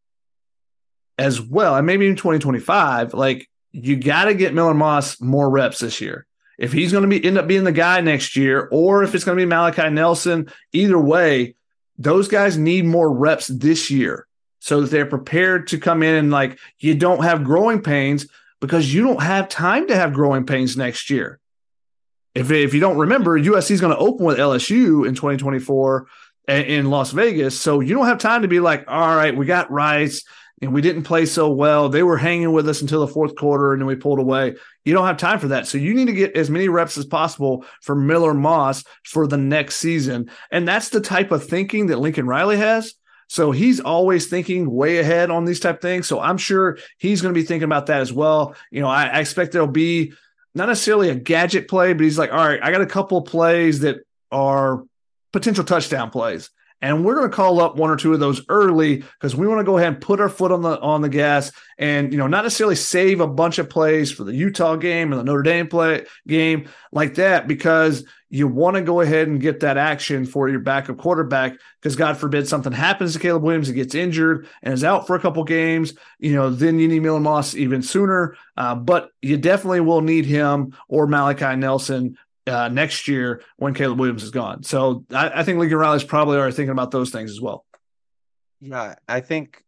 [1.18, 3.14] as well, and maybe even 2025.
[3.14, 6.26] Like you got to get Miller Moss more reps this year
[6.61, 9.24] if he's going to be end up being the guy next year, or if it's
[9.24, 11.55] going to be Malachi Nelson, either way,
[11.96, 14.26] those guys need more reps this year
[14.61, 18.26] so that they're prepared to come in and like you don't have growing pains
[18.61, 21.40] because you don't have time to have growing pains next year.
[22.35, 26.07] If, if you don't remember, USC is going to open with LSU in 2024
[26.48, 27.59] in Las Vegas.
[27.59, 30.24] So you don't have time to be like, all right, we got Rice
[30.62, 31.88] and we didn't play so well.
[31.88, 34.57] They were hanging with us until the fourth quarter and then we pulled away.
[34.85, 35.66] You don't have time for that.
[35.66, 39.37] So you need to get as many reps as possible for Miller Moss for the
[39.37, 40.31] next season.
[40.50, 42.94] And that's the type of thinking that Lincoln Riley has.
[43.29, 46.09] So he's always thinking way ahead on these type things.
[46.09, 48.57] So I'm sure he's going to be thinking about that as well.
[48.72, 50.14] You know, I, I expect there'll be
[50.53, 53.81] not necessarily a gadget play, but he's like, all right, I got a couple plays
[53.81, 53.98] that
[54.33, 54.85] are
[55.32, 56.50] potential touchdown plays
[56.82, 59.60] and we're going to call up one or two of those early because we want
[59.60, 62.26] to go ahead and put our foot on the on the gas and you know
[62.26, 65.68] not necessarily save a bunch of plays for the Utah game or the Notre Dame
[65.68, 70.48] play game like that because you want to go ahead and get that action for
[70.48, 74.72] your backup quarterback because God forbid something happens to Caleb Williams, he gets injured and
[74.72, 75.94] is out for a couple games.
[76.20, 78.36] You know, then you need Miller Moss even sooner.
[78.56, 82.16] Uh, but you definitely will need him or Malachi Nelson
[82.46, 84.62] uh, next year when Caleb Williams is gone.
[84.62, 87.64] So I, I think Lincoln Riley's probably already thinking about those things as well.
[88.61, 89.62] Yeah, I think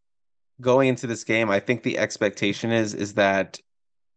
[0.61, 3.59] going into this game, I think the expectation is is that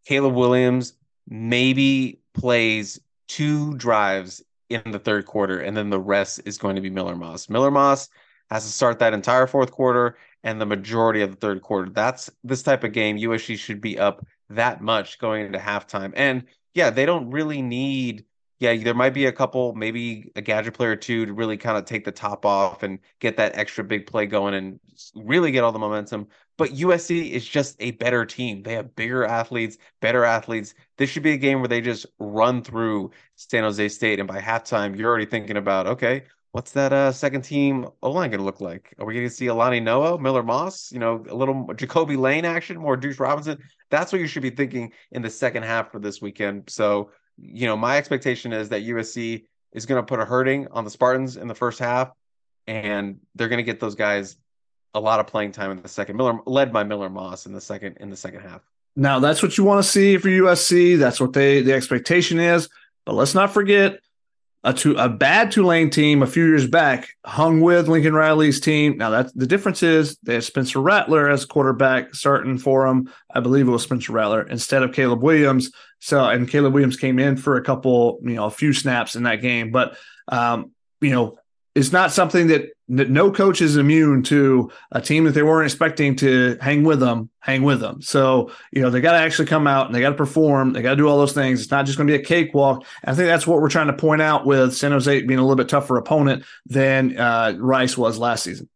[0.06, 0.94] Caleb Williams
[1.28, 6.82] maybe plays two drives in the third quarter, and then the rest is going to
[6.82, 7.48] be Miller Moss.
[7.48, 8.08] Miller Moss
[8.50, 11.90] has to start that entire fourth quarter and the majority of the third quarter.
[11.90, 13.18] That's this type of game.
[13.18, 16.12] USC should be up that much going into halftime.
[16.14, 18.24] And yeah, they don't really need
[18.58, 21.76] yeah, there might be a couple, maybe a gadget player or two to really kind
[21.76, 24.80] of take the top off and get that extra big play going and
[25.14, 26.28] really get all the momentum.
[26.56, 28.62] But USC is just a better team.
[28.62, 30.74] They have bigger athletes, better athletes.
[30.96, 34.20] This should be a game where they just run through San Jose State.
[34.20, 38.30] And by halftime, you're already thinking about, okay, what's that uh, second team O line
[38.30, 38.94] going to look like?
[38.98, 42.46] Are we going to see Alani Noa, Miller Moss, you know, a little Jacoby Lane
[42.46, 43.58] action, more Deuce Robinson?
[43.90, 46.70] That's what you should be thinking in the second half for this weekend.
[46.70, 50.84] So, you know, my expectation is that USC is going to put a hurting on
[50.84, 52.12] the Spartans in the first half,
[52.66, 54.36] and they're going to get those guys
[54.94, 56.16] a lot of playing time in the second.
[56.16, 58.62] Miller led by Miller Moss in the second in the second half.
[58.96, 60.98] Now that's what you want to see for USC.
[60.98, 62.68] That's what they the expectation is.
[63.04, 64.00] But let's not forget
[64.64, 68.96] a, two, a bad Tulane team a few years back hung with Lincoln Riley's team.
[68.96, 73.12] Now that's the difference is they have Spencer Rattler as quarterback starting for them.
[73.32, 75.70] I believe it was Spencer Rattler instead of Caleb Williams.
[76.00, 79.22] So and Caleb Williams came in for a couple, you know, a few snaps in
[79.22, 79.70] that game.
[79.70, 79.96] But
[80.28, 81.38] um, you know,
[81.74, 85.66] it's not something that, that no coach is immune to a team that they weren't
[85.66, 88.00] expecting to hang with them, hang with them.
[88.00, 90.72] So, you know, they got to actually come out and they got to perform.
[90.72, 91.60] They got to do all those things.
[91.60, 92.84] It's not just going to be a cakewalk.
[93.02, 95.42] And I think that's what we're trying to point out with San Jose being a
[95.42, 98.68] little bit tougher opponent than uh, Rice was last season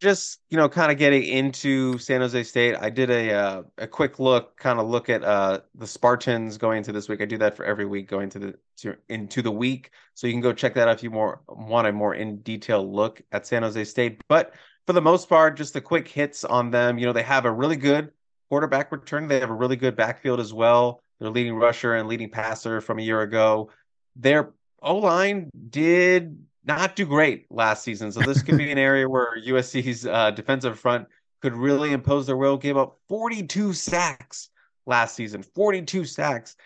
[0.00, 3.86] just you know kind of getting into San Jose State, I did a uh, a
[3.86, 7.20] quick look, kind of look at uh, the Spartans going into this week.
[7.20, 10.32] I do that for every week going to the to, into the week, so you
[10.32, 13.46] can go check that out if you more want a more in detail look at
[13.46, 14.20] San Jose State.
[14.28, 14.52] But
[14.84, 16.98] for the most part, just the quick hits on them.
[16.98, 18.10] You know, they have a really good
[18.48, 19.28] quarterback return.
[19.28, 21.04] They have a really good backfield as well.
[21.20, 23.70] Their leading rusher and leading passer from a year ago.
[24.16, 28.10] Their O line did not do great last season.
[28.10, 31.06] So this could be an area where USC's uh, defensive front
[31.42, 32.56] could really impose their will.
[32.56, 34.50] Gave up 42 sacks
[34.84, 36.56] last season, 42 sacks.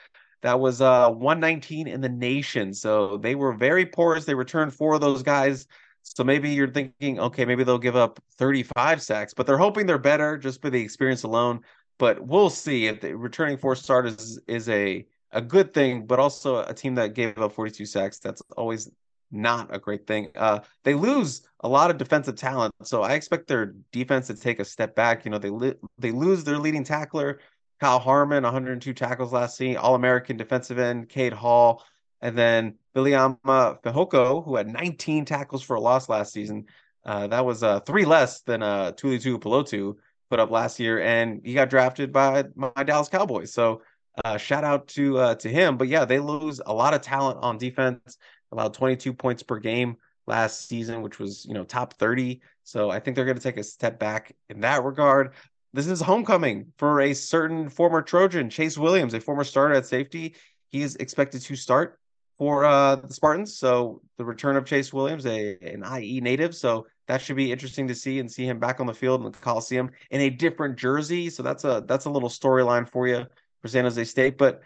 [0.42, 2.74] That was uh 119 in the nation.
[2.74, 4.24] So they were very porous.
[4.24, 5.66] They returned four of those guys.
[6.02, 9.98] So maybe you're thinking, okay, maybe they'll give up 35 sacks, but they're hoping they're
[9.98, 11.60] better just by the experience alone.
[11.98, 16.18] But we'll see if the returning four starters is, is a a good thing, but
[16.18, 18.18] also a team that gave up 42 sacks.
[18.18, 18.90] That's always
[19.30, 20.28] not a great thing.
[20.36, 24.60] Uh, they lose a lot of defensive talent, so I expect their defense to take
[24.60, 25.24] a step back.
[25.24, 27.40] You know, they li- they lose their leading tackler,
[27.82, 31.84] Kyle Harmon, 102 tackles last season, All American defensive end, Cade Hall,
[32.20, 33.36] and then Viliami
[33.82, 36.66] Fehoko, who had 19 tackles for a loss last season.
[37.04, 39.96] Uh, that was uh, three less than uh, Tuli Tuipulotu
[40.30, 43.52] put up last year, and he got drafted by my Dallas Cowboys.
[43.52, 43.82] So
[44.24, 45.76] uh, shout out to uh, to him.
[45.76, 48.16] But yeah, they lose a lot of talent on defense
[48.52, 52.40] allowed 22 points per game last season, which was, you know, top 30.
[52.62, 55.32] So I think they're going to take a step back in that regard.
[55.74, 60.34] This is homecoming for a certain former Trojan, Chase Williams, a former starter at safety.
[60.68, 61.98] He is expected to start
[62.36, 63.56] for uh, the Spartans.
[63.56, 66.54] So the return of Chase Williams, a an IE native.
[66.54, 69.32] So that should be interesting to see and see him back on the field in
[69.32, 71.30] the Coliseum in a different jersey.
[71.30, 73.26] So that's a that's a little storyline for you
[73.60, 74.36] for San Jose State.
[74.36, 74.60] But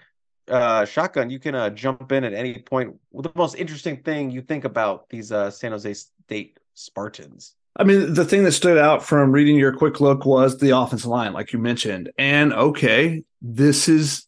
[0.49, 2.97] uh, shotgun, you can uh, jump in at any point.
[3.13, 7.55] The most interesting thing you think about these uh, San Jose State Spartans?
[7.79, 11.11] I mean, the thing that stood out from reading your quick look was the offensive
[11.11, 12.11] line, like you mentioned.
[12.17, 14.27] And okay, this is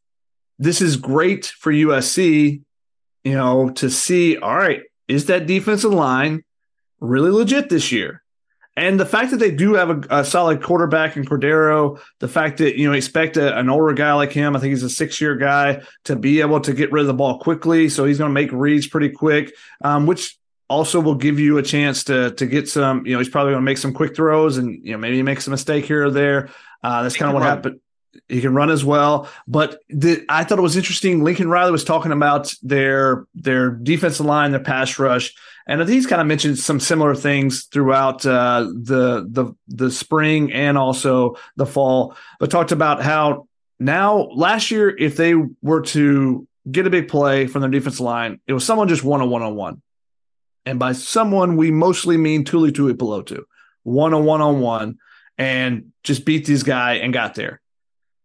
[0.59, 2.61] this is great for USC,
[3.25, 4.37] you know, to see.
[4.37, 6.45] All right, is that defensive line
[7.01, 8.23] really legit this year?
[8.77, 12.59] And the fact that they do have a, a, solid quarterback in Cordeiro, the fact
[12.59, 15.21] that, you know, expect a, an older guy like him, I think he's a six
[15.21, 17.89] year guy, to be able to get rid of the ball quickly.
[17.89, 20.38] So he's going to make reads pretty quick, um, which
[20.69, 23.63] also will give you a chance to to get some, you know, he's probably going
[23.63, 26.11] to make some quick throws and, you know, maybe he makes a mistake here or
[26.11, 26.51] there.
[26.83, 27.57] Uh, that's kind of what run.
[27.57, 27.81] happened.
[28.29, 31.23] He can run as well, but the, I thought it was interesting.
[31.23, 35.35] Lincoln Riley was talking about their their defensive line, their pass rush,
[35.67, 40.77] and he's kind of mentioned some similar things throughout uh, the the the spring and
[40.77, 42.17] also the fall.
[42.41, 43.47] But talked about how
[43.79, 48.41] now last year, if they were to get a big play from their defensive line,
[48.47, 49.83] it was someone just one on one on one.
[50.69, 53.45] And by someone, we mostly mean Tuli Tuli Pelotu,
[53.85, 54.99] one on one on one,
[55.39, 57.63] and just beat this guy and got there.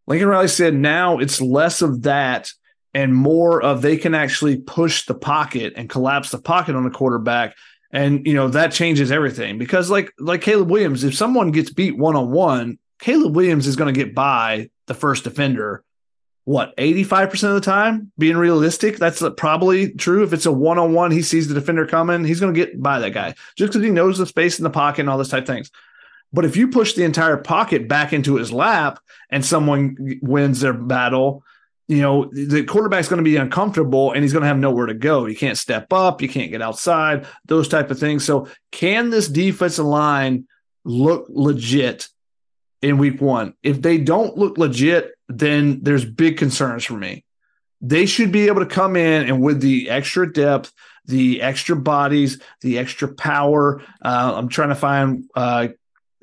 [0.08, 2.51] Lincoln Riley said now it's less of that
[2.93, 6.89] and more of they can actually push the pocket and collapse the pocket on the
[6.89, 7.56] quarterback
[7.91, 11.97] and you know that changes everything because like like Caleb Williams if someone gets beat
[11.97, 15.86] one on one Caleb Williams is going to get by the first defender
[16.45, 21.21] what 85% of the time being realistic that's probably true if it's a one-on-one he
[21.21, 24.17] sees the defender coming he's going to get by that guy just because he knows
[24.17, 25.71] the space in the pocket and all this type of things
[26.34, 30.73] but if you push the entire pocket back into his lap and someone wins their
[30.73, 31.43] battle
[31.88, 34.93] you know, the quarterback's going to be uncomfortable and he's going to have nowhere to
[34.93, 35.25] go.
[35.25, 38.23] You can't step up, you can't get outside, those type of things.
[38.23, 40.47] So, can this defensive line
[40.86, 42.08] look legit
[42.82, 43.53] in week 1?
[43.63, 47.24] If they don't look legit, then there's big concerns for me.
[47.82, 50.72] They should be able to come in and with the extra depth,
[51.06, 53.82] the extra bodies, the extra power.
[54.02, 55.67] Uh, I'm trying to find uh,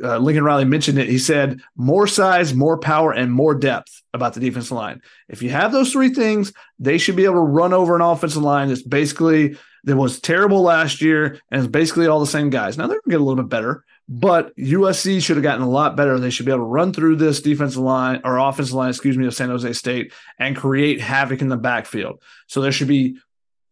[0.03, 1.09] uh, Lincoln Riley mentioned it.
[1.09, 5.03] He said more size, more power, and more depth about the defensive line.
[5.29, 8.43] If you have those three things, they should be able to run over an offensive
[8.43, 12.77] line that's basically that was terrible last year and it's basically all the same guys.
[12.77, 15.97] Now they're gonna get a little bit better, but USC should have gotten a lot
[15.97, 16.19] better.
[16.19, 19.25] They should be able to run through this defensive line or offensive line, excuse me,
[19.25, 22.21] of San Jose State and create havoc in the backfield.
[22.49, 23.19] So there should be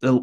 [0.00, 0.20] uh,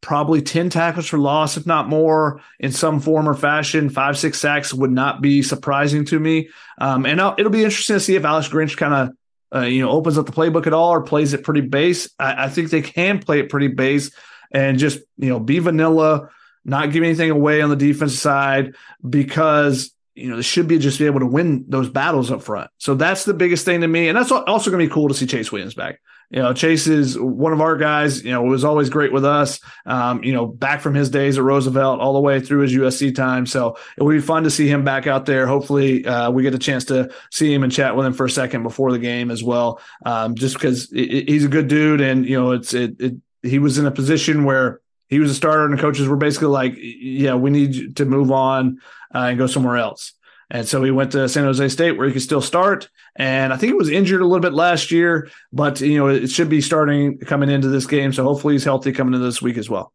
[0.00, 3.90] probably 10 tackles for loss, if not more, in some form or fashion.
[3.90, 6.48] Five, six sacks would not be surprising to me.
[6.78, 9.16] Um, and I'll, it'll be interesting to see if Alex Grinch kind of,
[9.54, 12.08] uh, you know, opens up the playbook at all or plays it pretty base.
[12.18, 14.10] I, I, think they can play it pretty base
[14.50, 16.30] and just, you know, be vanilla,
[16.68, 18.74] not give anything away on the defensive side
[19.08, 22.70] because you know, they should be just be able to win those battles up front.
[22.78, 24.08] So that's the biggest thing to me.
[24.08, 26.00] And that's also going to be cool to see Chase Williams back.
[26.30, 28.22] You know, Chase is one of our guys.
[28.22, 29.60] You know, was always great with us.
[29.86, 33.14] Um, you know, back from his days at Roosevelt all the way through his USC
[33.14, 33.46] time.
[33.46, 35.46] So it will be fun to see him back out there.
[35.46, 38.30] Hopefully, uh, we get a chance to see him and chat with him for a
[38.30, 39.80] second before the game as well.
[40.04, 43.14] Um, just because he's a good dude, and you know, it's it, it.
[43.42, 46.48] He was in a position where he was a starter, and the coaches were basically
[46.48, 48.80] like, "Yeah, we need to move on
[49.14, 50.12] uh, and go somewhere else."
[50.50, 52.88] And so he went to San Jose State where he could still start.
[53.16, 56.30] And I think he was injured a little bit last year, but you know, it
[56.30, 58.12] should be starting coming into this game.
[58.12, 59.92] So hopefully he's healthy coming into this week as well.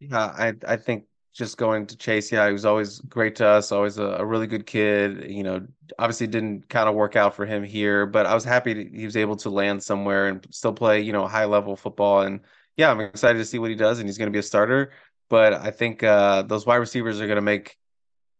[0.00, 3.72] Yeah, I I think just going to Chase, yeah, he was always great to us,
[3.72, 5.30] always a, a really good kid.
[5.30, 5.66] You know,
[5.98, 9.16] obviously didn't kind of work out for him here, but I was happy he was
[9.16, 12.22] able to land somewhere and still play, you know, high level football.
[12.22, 12.40] And
[12.78, 14.92] yeah, I'm excited to see what he does, and he's going to be a starter.
[15.28, 17.76] But I think uh, those wide receivers are going to make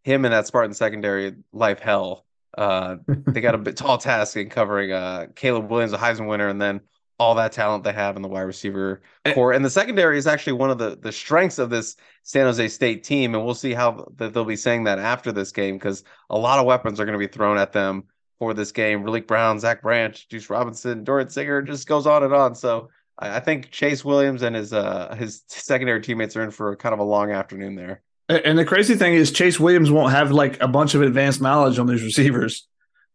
[0.04, 2.24] him and that Spartan secondary life hell.
[2.56, 6.48] Uh, they got a bit tall task in covering uh, Caleb Williams, a Heisman winner,
[6.48, 6.80] and then
[7.18, 9.34] all that talent they have in the wide receiver eh.
[9.34, 9.52] core.
[9.52, 13.02] And the secondary is actually one of the the strengths of this San Jose State
[13.02, 13.34] team.
[13.34, 16.64] And we'll see how they'll be saying that after this game because a lot of
[16.64, 18.04] weapons are going to be thrown at them
[18.38, 19.02] for this game.
[19.02, 22.54] Raleek Brown, Zach Branch, Deuce Robinson, Dorian Singer just goes on and on.
[22.54, 22.88] So
[23.18, 26.92] I, I think Chase Williams and his uh his secondary teammates are in for kind
[26.92, 28.02] of a long afternoon there.
[28.28, 31.78] And the crazy thing is Chase Williams won't have like a bunch of advanced knowledge
[31.78, 32.68] on these receivers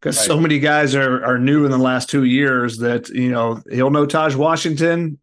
[0.03, 0.25] because right.
[0.25, 3.91] so many guys are are new in the last two years that you know he'll
[3.91, 5.19] know Taj Washington,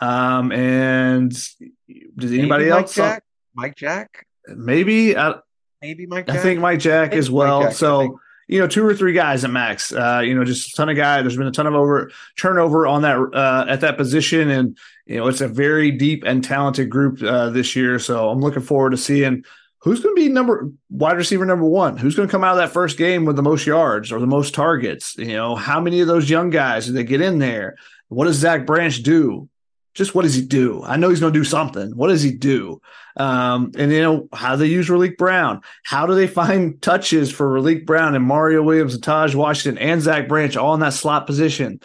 [0.00, 2.96] um, and does anybody maybe else?
[2.96, 3.24] Mike Jack,
[3.54, 5.16] Mike Jack, maybe.
[5.16, 5.34] I,
[5.82, 6.26] maybe Mike.
[6.26, 6.36] Jack?
[6.36, 7.64] I think Mike Jack as well.
[7.64, 9.92] Jack, so you know, two or three guys at max.
[9.92, 11.22] Uh, you know, just a ton of guys.
[11.22, 14.76] There's been a ton of over turnover on that uh, at that position, and
[15.06, 17.98] you know, it's a very deep and talented group uh, this year.
[17.98, 19.44] So I'm looking forward to seeing
[19.78, 21.96] who's going to be number wide receiver number one?
[21.96, 24.26] Who's going to come out of that first game with the most yards or the
[24.26, 25.16] most targets?
[25.18, 27.76] You know, how many of those young guys do they get in there?
[28.08, 29.48] What does Zach Branch do?
[29.94, 30.82] Just what does he do?
[30.84, 31.96] I know he's going to do something.
[31.96, 32.80] What does he do?
[33.16, 35.60] Um, and you know how they use Raleek Brown.
[35.84, 40.00] How do they find touches for Raleek Brown and Mario Williams and Taj Washington and
[40.00, 41.80] Zach Branch all in that slot position?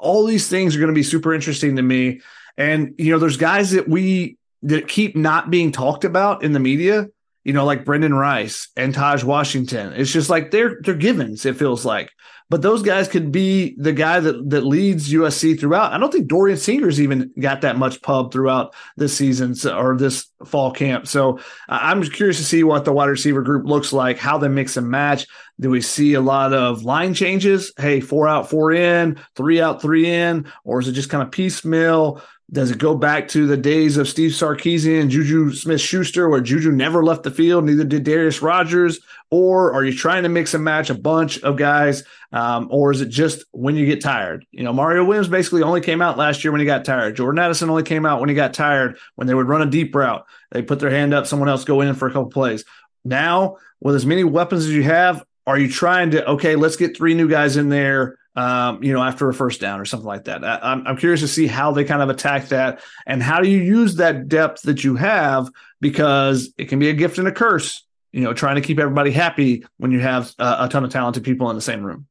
[0.00, 2.20] All these things are going to be super interesting to me.
[2.56, 6.60] And you know, there's guys that we that keep not being talked about in the
[6.60, 7.08] media
[7.44, 9.92] you know, like Brenden Rice and Taj Washington.
[9.94, 12.10] It's just like they're they're givens, it feels like.
[12.52, 15.92] But those guys could be the guy that that leads USC throughout.
[15.92, 20.26] I don't think Dorian Singer's even got that much pub throughout this season or this
[20.44, 21.06] fall camp.
[21.08, 24.76] So I'm curious to see what the wide receiver group looks like, how they mix
[24.76, 25.26] and match.
[25.60, 27.72] Do we see a lot of line changes?
[27.78, 31.30] Hey, four out, four in, three out, three in, or is it just kind of
[31.30, 32.20] piecemeal?
[32.50, 36.40] Does it go back to the days of Steve Sarkisian and Juju Smith Schuster, where
[36.40, 39.00] Juju never left the field, neither did Darreus Rogers?
[39.30, 42.04] Or are you trying to mix and match a bunch of guys?
[42.32, 44.44] Um, or is it just when you get tired?
[44.50, 47.16] You know, Mario Williams basically only came out last year when he got tired.
[47.16, 49.94] Jordan Addison only came out when he got tired, when they would run a deep
[49.94, 50.26] route.
[50.50, 52.64] They put their hand up, someone else go in for a couple plays.
[53.04, 56.96] Now, with as many weapons as you have, are you trying to, okay, let's get
[56.96, 58.18] three new guys in there?
[58.34, 60.44] Um, you know, after a first down or something like that.
[60.44, 63.48] I, am I'm curious to see how they kind of attack that and how do
[63.48, 67.32] you use that depth that you have because it can be a gift and a
[67.32, 67.86] curse.
[68.12, 71.24] You know, trying to keep everybody happy when you have a, a ton of talented
[71.24, 72.06] people in the same room.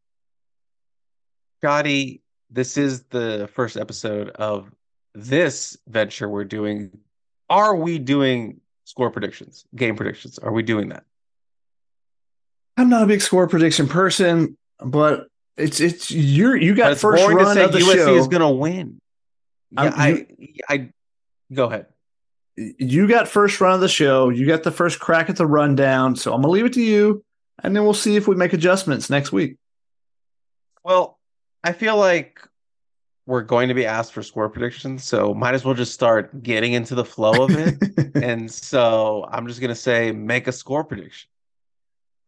[1.60, 4.72] Scotty, this is the first episode of
[5.14, 6.92] this venture we're doing.
[7.50, 10.40] Are we doing score predictions, game predictions?
[10.40, 11.04] Are we doing that?
[12.78, 17.58] I'm not a big score prediction person, but it's it's you're you got first run
[17.58, 18.16] of the USC show.
[18.16, 18.99] is going to win.
[19.72, 20.28] Yeah, um, I
[20.68, 20.89] I
[21.54, 21.88] go ahead.
[22.56, 24.30] You got first run of the show.
[24.30, 26.16] You got the first crack at the rundown.
[26.16, 27.24] So I'm gonna leave it to you,
[27.64, 29.58] and then we'll see if we make adjustments next week.
[30.84, 31.20] Well,
[31.64, 32.39] I feel like
[33.26, 36.74] we're going to be asked for score predictions, so might as well just start getting
[36.74, 38.16] into the flow of it.
[38.16, 41.31] and so I'm just gonna say, make a score prediction.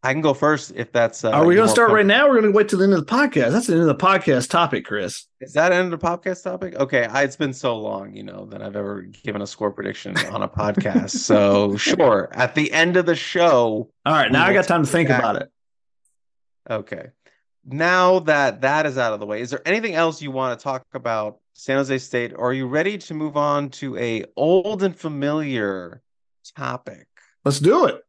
[0.04, 1.24] I can go first if that's.
[1.24, 2.28] Uh, Are we going to start right now?
[2.28, 3.52] We're going to wait till the end of the podcast.
[3.52, 5.26] That's the end of the podcast topic, Chris.
[5.40, 6.74] Is that end of the podcast topic?
[6.74, 10.14] Okay, I, it's been so long, you know, that I've ever given a score prediction
[10.26, 11.10] on a podcast.
[11.10, 13.90] so sure, at the end of the show.
[14.04, 15.20] All right, now I got time to think back.
[15.20, 15.50] about it.
[16.68, 17.06] Okay,
[17.64, 20.62] now that that is out of the way, is there anything else you want to
[20.62, 24.82] talk about San Jose State, or are you ready to move on to a old
[24.82, 26.02] and familiar
[26.54, 27.06] topic?
[27.42, 28.02] Let's do it.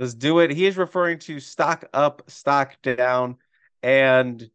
[0.00, 0.50] Let's do it.
[0.50, 3.36] He is referring to stock up, stock down,
[3.82, 4.50] and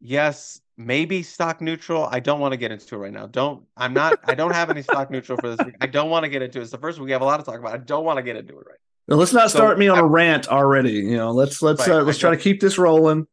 [0.00, 2.08] yes, maybe stock neutral.
[2.10, 3.26] I don't want to get into it right now.
[3.26, 3.64] Don't.
[3.76, 4.18] I'm not.
[4.24, 5.74] I don't have any stock neutral for this week.
[5.82, 6.62] I don't want to get into it.
[6.62, 7.74] It's the first week we have a lot to talk about.
[7.74, 8.78] I don't want to get into it right.
[9.08, 10.92] Now, let's not start so, me on I, a rant already.
[10.92, 13.26] You know, let's let's right, uh, let's try to keep this rolling.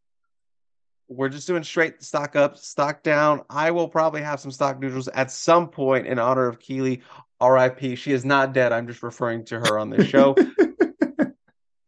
[1.07, 3.43] We're just doing straight stock up, stock down.
[3.49, 7.01] I will probably have some stock neutrals at some point in honor of Keely.
[7.39, 7.95] R.I.P.
[7.95, 8.73] She is not dead.
[8.73, 10.35] I'm just referring to her on this show.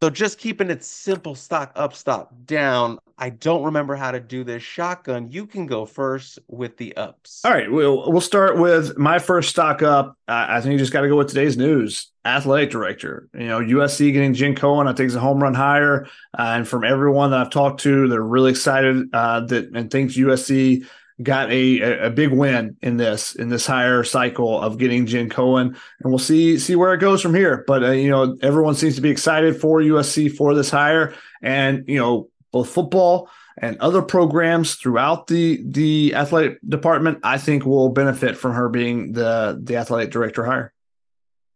[0.02, 3.00] So just keeping it simple, stock up, stock down.
[3.18, 4.62] I don't remember how to do this.
[4.62, 7.44] Shotgun, you can go first with the ups.
[7.46, 10.18] All right, we'll we'll start with my first stock up.
[10.28, 12.12] I think you just got to go with today's news.
[12.26, 16.08] Athletic director, you know, USC getting Jen Cohen, I think is a home run hire.
[16.38, 20.18] Uh, and from everyone that I've talked to, they're really excited uh, that and thinks
[20.18, 20.86] USC
[21.22, 25.68] got a, a big win in this in this higher cycle of getting Jen Cohen,
[25.68, 27.64] and we'll see see where it goes from here.
[27.68, 31.88] But uh, you know, everyone seems to be excited for USC for this hire, and
[31.88, 37.90] you know, both football and other programs throughout the the athletic department, I think will
[37.90, 40.74] benefit from her being the the athletic director hire.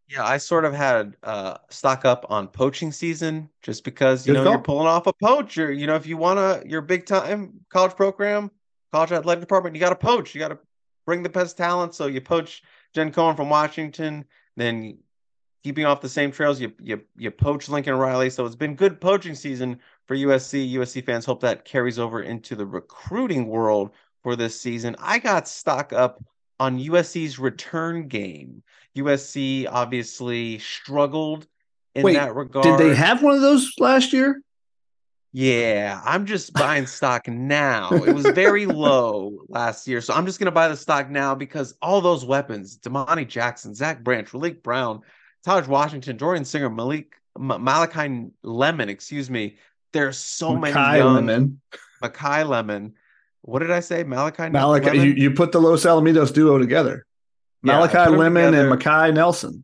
[0.08, 4.40] Yeah, I sort of had uh, stock up on poaching season just because you Good
[4.40, 4.54] know call.
[4.54, 5.72] you're pulling off a poacher.
[5.72, 8.50] You know, if you want to your big time college program,
[8.92, 10.34] college athletic department, you got to poach.
[10.34, 10.60] You got to
[11.06, 11.96] bring the best talent.
[11.96, 12.64] So you poach
[12.94, 14.26] Jen Cohen from Washington,
[14.56, 14.98] then
[15.64, 18.30] keeping off the same trails, you you you poach Lincoln Riley.
[18.30, 20.74] So it's been good poaching season for USC.
[20.74, 23.92] USC fans hope that carries over into the recruiting world
[24.24, 24.96] for this season.
[25.00, 26.24] I got stock up
[26.60, 28.64] on USC's return game.
[28.98, 31.48] USC obviously struggled
[31.96, 32.64] in Wait, that regard.
[32.64, 34.42] Did they have one of those last year?
[35.32, 37.90] Yeah, I'm just buying stock now.
[37.92, 41.76] It was very low last year, so I'm just gonna buy the stock now because
[41.82, 45.02] all those weapons: Domani Jackson, Zach Branch, Raleek Brown,
[45.44, 49.58] Taj Washington, Jordan Singer, Malik M- Malachi Lemon, excuse me.
[49.94, 51.62] There's so Makai many young Lemon.
[52.04, 52.94] Makai Lemon.
[53.42, 54.04] What did I say?
[54.04, 54.50] Malachi.
[54.50, 54.98] Malachi.
[54.98, 57.06] You, you put the Los Alamitos duo together.
[57.62, 59.64] Malachi yeah, Lemon and Makai Nelson.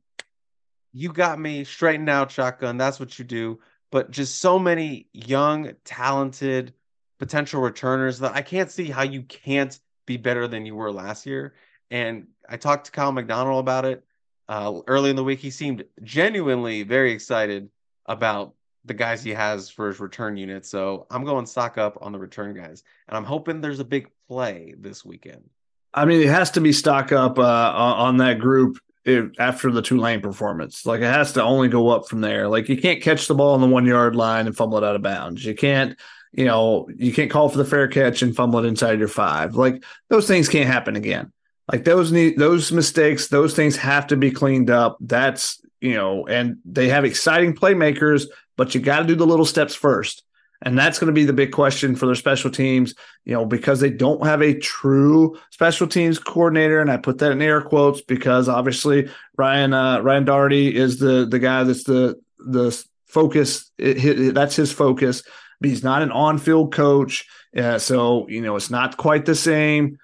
[0.93, 2.77] You got me straightened out, shotgun.
[2.77, 3.59] That's what you do.
[3.95, 6.73] But just so many young, talented
[7.17, 11.25] potential returners that I can't see how you can't be better than you were last
[11.25, 11.53] year.
[11.89, 14.03] And I talked to Kyle McDonald about it
[14.49, 15.39] uh, early in the week.
[15.39, 17.69] He seemed genuinely very excited
[18.05, 20.65] about the guys he has for his return unit.
[20.65, 24.09] So I'm going stock up on the return guys, and I'm hoping there's a big
[24.27, 25.49] play this weekend.
[25.93, 29.81] I mean, it has to be stock up uh, on that group if, after the
[29.81, 30.85] Tulane performance.
[30.85, 32.47] Like it has to only go up from there.
[32.47, 34.95] Like you can't catch the ball on the one yard line and fumble it out
[34.95, 35.45] of bounds.
[35.45, 35.97] You can't,
[36.31, 39.55] you know, you can't call for the fair catch and fumble it inside your five.
[39.55, 41.31] Like those things can't happen again.
[41.71, 44.97] Like those need those mistakes, those things have to be cleaned up.
[44.99, 48.25] That's you know, and they have exciting playmakers,
[48.57, 50.23] but you got to do the little steps first.
[50.61, 52.95] And that's going to be the big question for their special teams,
[53.25, 56.79] you know, because they don't have a true special teams coordinator.
[56.79, 61.25] And I put that in air quotes because obviously Ryan uh, Ryan Daugherty is the
[61.29, 63.71] the guy that's the the focus.
[63.77, 65.23] It, it, that's his focus.
[65.59, 67.25] But he's not an on field coach,
[67.55, 69.97] uh, so you know it's not quite the same.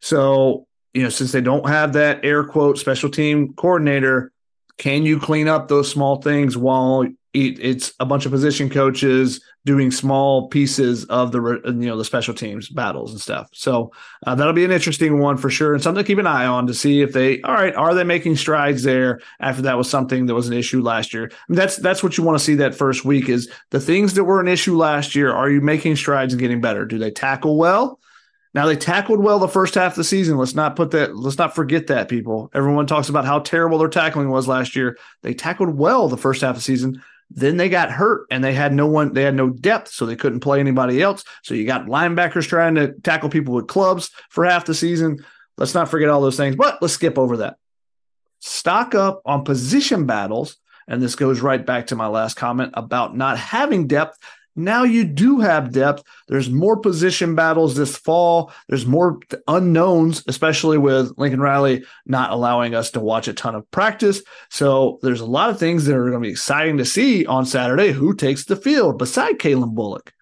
[0.00, 4.32] So you know, since they don't have that air quote special team coordinator,
[4.78, 9.90] can you clean up those small things while it's a bunch of position coaches doing
[9.90, 13.48] small pieces of the you know the special teams battles and stuff.
[13.52, 13.92] So
[14.26, 16.66] uh, that'll be an interesting one for sure, and something to keep an eye on
[16.66, 20.26] to see if they all right are they making strides there after that was something
[20.26, 21.30] that was an issue last year.
[21.32, 24.14] I mean, that's that's what you want to see that first week is the things
[24.14, 25.32] that were an issue last year.
[25.32, 26.84] Are you making strides and getting better?
[26.84, 27.98] Do they tackle well?
[28.54, 30.36] Now they tackled well the first half of the season.
[30.36, 31.16] Let's not put that.
[31.16, 32.50] Let's not forget that people.
[32.52, 34.98] Everyone talks about how terrible their tackling was last year.
[35.22, 37.02] They tackled well the first half of the season.
[37.34, 40.16] Then they got hurt and they had no one, they had no depth, so they
[40.16, 41.24] couldn't play anybody else.
[41.42, 45.24] So you got linebackers trying to tackle people with clubs for half the season.
[45.56, 47.56] Let's not forget all those things, but let's skip over that.
[48.40, 50.56] Stock up on position battles.
[50.88, 54.18] And this goes right back to my last comment about not having depth.
[54.54, 56.02] Now you do have depth.
[56.28, 58.52] There's more position battles this fall.
[58.68, 63.70] There's more unknowns, especially with Lincoln Riley not allowing us to watch a ton of
[63.70, 64.22] practice.
[64.50, 67.46] So there's a lot of things that are going to be exciting to see on
[67.46, 67.92] Saturday.
[67.92, 70.12] Who takes the field beside Calen Bullock?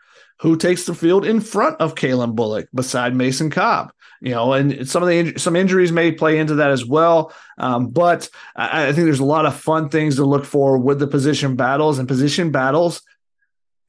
[0.41, 3.93] Who takes the field in front of Calen Bullock beside Mason Cobb?
[4.20, 7.33] you know, and some of the some injuries may play into that as well.
[7.57, 10.99] Um, but I, I, think there's a lot of fun things to look for with
[10.99, 13.03] the position battles and position battles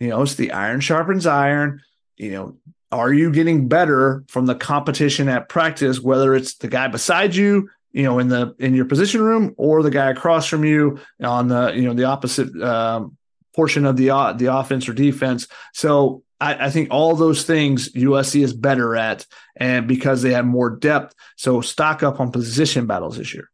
[0.02, 1.84] you know, it's the iron sharpens iron.
[2.18, 2.58] You know,
[2.92, 7.70] are you getting better from the competition at practice, whether it's the guy beside you,
[7.92, 11.50] you know, in the in your position room, or the guy across from you on
[11.50, 13.16] the you know the opposite um,
[13.56, 15.48] portion of the uh, the offense or defense.
[15.72, 20.46] So I, I, think all those things USC is better at, and because they have
[20.46, 23.52] more depth, so stock up on position battles this year.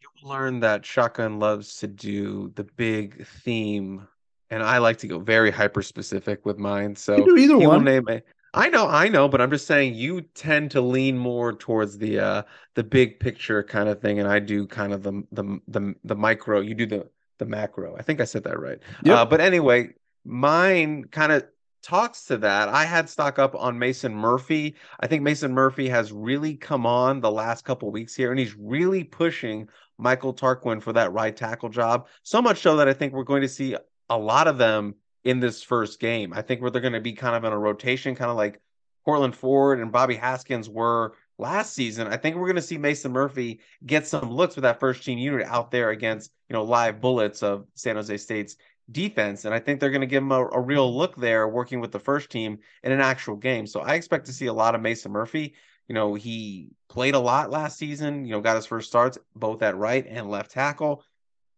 [0.00, 4.08] You'll learn that Shotgun loves to do the big theme
[4.50, 6.96] and I like to go very hyper specific with mine.
[6.96, 7.84] So you do either one.
[7.84, 8.22] Name a,
[8.54, 12.18] I know, I know, but I'm just saying you tend to lean more towards the
[12.18, 12.42] uh
[12.74, 16.14] the big picture kind of thing, and I do kind of the the the, the
[16.14, 16.60] micro.
[16.60, 17.96] You do the the macro.
[17.96, 18.78] I think I said that right.
[19.04, 19.20] Yeah.
[19.20, 19.90] Uh, but anyway,
[20.24, 21.46] mine kind of
[21.82, 22.68] talks to that.
[22.68, 24.74] I had stock up on Mason Murphy.
[25.00, 28.56] I think Mason Murphy has really come on the last couple weeks here, and he's
[28.56, 29.68] really pushing
[29.98, 32.08] Michael Tarquin for that right tackle job.
[32.22, 33.76] So much so that I think we're going to see
[34.08, 34.94] a lot of them
[35.24, 36.32] in this first game.
[36.32, 38.60] I think where they're going to be kind of in a rotation, kind of like
[39.04, 43.12] Courtland Ford and Bobby Haskins were last season, I think we're going to see Mason
[43.12, 47.00] Murphy get some looks with that first team unit out there against, you know, live
[47.00, 48.56] bullets of San Jose State's
[48.90, 49.44] defense.
[49.44, 51.92] And I think they're going to give him a, a, real look there working with
[51.92, 53.66] the first team in an actual game.
[53.66, 55.54] So I expect to see a lot of Mason Murphy.
[55.88, 59.62] You know, he played a lot last season, you know, got his first starts both
[59.62, 61.04] at right and left tackle.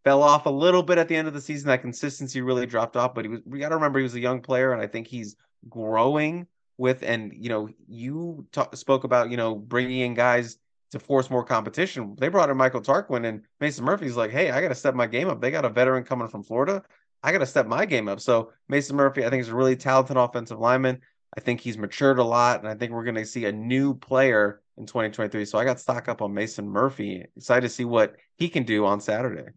[0.04, 1.68] Fell off a little bit at the end of the season.
[1.68, 4.20] That consistency really dropped off, but he was, we got to remember he was a
[4.20, 5.36] young player, and I think he's
[5.68, 6.46] growing
[6.78, 10.58] with and you know you talk, spoke about you know bringing in guys
[10.92, 12.16] to force more competition.
[12.18, 15.06] They brought in Michael Tarquin and Mason Murphy's like, hey, I got to step my
[15.06, 15.40] game up.
[15.40, 16.82] They got a veteran coming from Florida.
[17.22, 18.20] I got to step my game up.
[18.20, 21.00] So Mason Murphy, I think, is a really talented offensive lineman.
[21.36, 23.94] I think he's matured a lot, and I think we're going to see a new
[23.94, 25.44] player in 2023.
[25.44, 27.26] So I got stock up on Mason Murphy.
[27.36, 29.50] Excited to see what he can do on Saturday.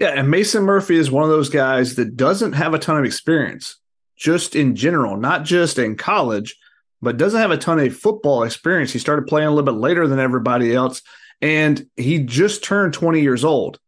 [0.00, 3.04] Yeah, and Mason Murphy is one of those guys that doesn't have a ton of
[3.04, 3.76] experience
[4.16, 6.56] just in general, not just in college,
[7.02, 8.92] but doesn't have a ton of football experience.
[8.92, 11.02] He started playing a little bit later than everybody else,
[11.42, 13.78] and he just turned 20 years old.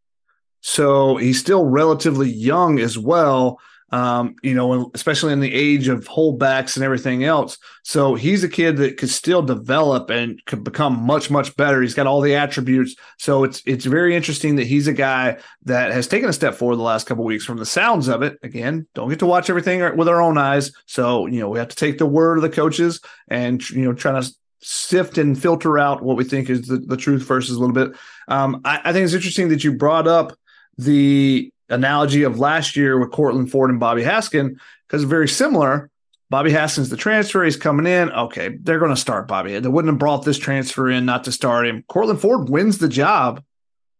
[0.60, 3.58] So he's still relatively young as well
[3.92, 7.58] um, you know, especially in the age of holdbacks and everything else.
[7.82, 11.82] So he's a kid that could still develop and could become much, much better.
[11.82, 12.96] He's got all the attributes.
[13.18, 16.76] So it's it's very interesting that he's a guy that has taken a step forward
[16.76, 17.44] the last couple weeks.
[17.44, 20.72] From the sounds of it, again, don't get to watch everything with our own eyes.
[20.86, 23.92] So you know, we have to take the word of the coaches and you know,
[23.92, 24.32] try to
[24.62, 27.94] sift and filter out what we think is the, the truth versus a little bit.
[28.28, 30.32] Um, I, I think it's interesting that you brought up
[30.78, 35.90] the analogy of last year with Courtland Ford and Bobby Haskin because very similar.
[36.30, 38.10] Bobby Haskins, the transfer, he's coming in.
[38.10, 39.58] Okay, they're going to start Bobby.
[39.58, 41.84] They wouldn't have brought this transfer in not to start him.
[41.88, 43.42] Courtland Ford wins the job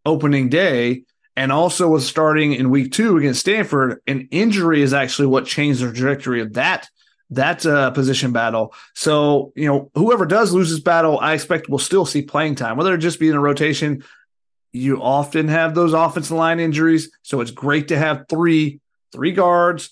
[0.06, 1.04] opening day
[1.36, 4.00] and also was starting in week two against Stanford.
[4.06, 6.88] An injury is actually what changed the trajectory of that
[7.30, 8.74] that uh, position battle.
[8.94, 12.76] So you know, whoever does lose this battle, I expect we'll still see playing time,
[12.76, 14.04] whether it just be in a rotation
[14.72, 17.10] you often have those offensive line injuries.
[17.22, 18.80] So it's great to have three,
[19.12, 19.90] three guards,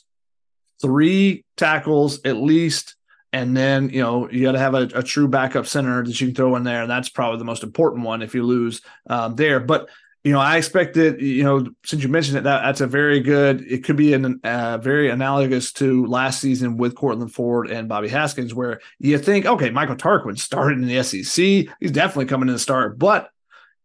[0.80, 2.96] three tackles at least.
[3.32, 6.28] And then, you know, you got to have a, a, true backup center that you
[6.28, 6.82] can throw in there.
[6.82, 9.60] And that's probably the most important one if you lose um, there.
[9.60, 9.88] But,
[10.24, 13.20] you know, I expect that, you know, since you mentioned it, that, that's a very
[13.20, 17.88] good, it could be an uh, very analogous to last season with Courtland Ford and
[17.88, 21.72] Bobby Haskins, where you think, okay, Michael Tarquin started in the SEC.
[21.78, 22.98] He's definitely coming in to start.
[22.98, 23.30] But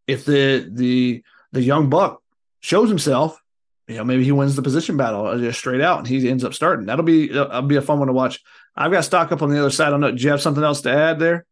[0.08, 2.22] if the the the young buck
[2.60, 3.42] shows himself,
[3.88, 6.44] you know, maybe he wins the position battle uh, just straight out and he ends
[6.44, 6.86] up starting.
[6.86, 8.44] That'll be uh, that'll be a fun one to watch.
[8.76, 9.88] I've got stock up on the other side.
[9.88, 10.12] I don't know.
[10.12, 11.46] Do you have something else to add there?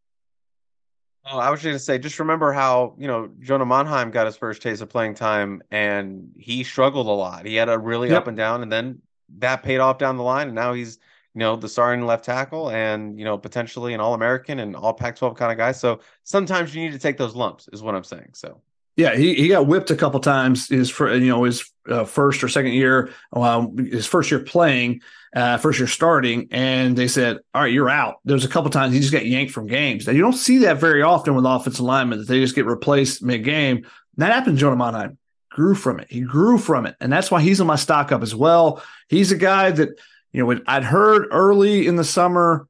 [1.26, 4.26] Oh, I was just going to say, just remember how, you know, Jonah Monheim got
[4.26, 7.46] his first taste of playing time and he struggled a lot.
[7.46, 8.24] He had a really yep.
[8.24, 9.02] up and down, and then
[9.38, 10.48] that paid off down the line.
[10.48, 11.00] And now he's,
[11.34, 14.94] you know, the starting left tackle and, you know, potentially an All American and All
[14.94, 15.72] Pac 12 kind of guy.
[15.72, 18.30] So sometimes you need to take those lumps, is what I'm saying.
[18.34, 18.62] So,
[18.96, 22.48] yeah, he, he got whipped a couple times his you know his uh, first or
[22.48, 25.02] second year, um, his first year playing,
[25.36, 28.94] uh, first year starting, and they said, "All right, you're out." There's a couple times
[28.94, 30.06] he just got yanked from games.
[30.06, 33.24] Now you don't see that very often with offensive linemen that they just get replaced
[33.24, 33.88] mid game.
[34.18, 35.18] That happened to Jonah Monheim.
[35.50, 36.08] Grew from it.
[36.12, 38.84] He grew from it, and that's why he's in my stock up as well.
[39.08, 39.90] He's a guy that
[40.34, 42.68] you know, I'd heard early in the summer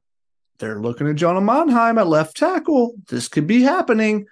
[0.58, 2.94] they're looking at Jonah Monheim at left tackle.
[3.08, 4.26] This could be happening.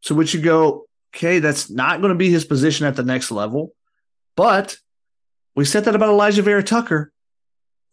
[0.00, 3.30] So would you go, okay, that's not going to be his position at the next
[3.30, 3.72] level.
[4.36, 4.76] But
[5.54, 7.12] we said that about Alijah Vera Tucker.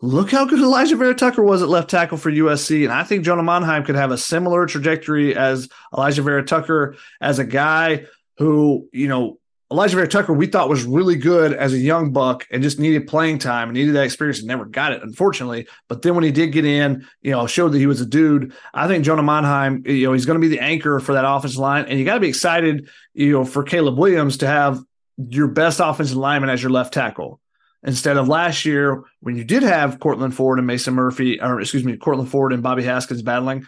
[0.01, 2.83] Look how good Alijah Vera Tucker was at left tackle for USC.
[2.83, 7.39] And I think Jonah Monheim could have a similar trajectory as Alijah Vera Tucker as
[7.39, 8.05] a guy
[8.37, 9.39] who, you know,
[9.71, 13.05] Alijah Vera Tucker, we thought was really good as a young buck and just needed
[13.05, 15.67] playing time and needed that experience and never got it, unfortunately.
[15.89, 18.53] But then when he did get in, you know, showed that he was a dude.
[18.73, 21.59] I think Jonah Monheim, you know, he's going to be the anchor for that offensive
[21.59, 21.83] line.
[21.85, 24.79] And you got to be excited, you know, for Caleb Williams to have
[25.17, 27.41] your best offensive lineman as your left tackle.
[27.83, 31.83] Instead of last year when you did have Courtland Ford and Mason Murphy, or excuse
[31.83, 33.65] me, Courtland Ford and Bobby Haskins battling,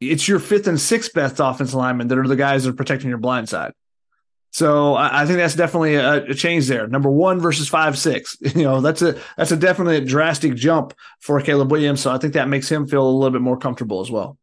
[0.00, 3.08] it's your fifth and sixth best offensive linemen that are the guys that are protecting
[3.08, 3.72] your blind side.
[4.52, 6.88] So I, I think that's definitely a, a, change there.
[6.88, 8.36] Number one versus five six.
[8.54, 12.00] You know, that's a that's a definitely a drastic jump for Caleb Williams.
[12.00, 14.38] So I think that makes him feel a little bit more comfortable as well.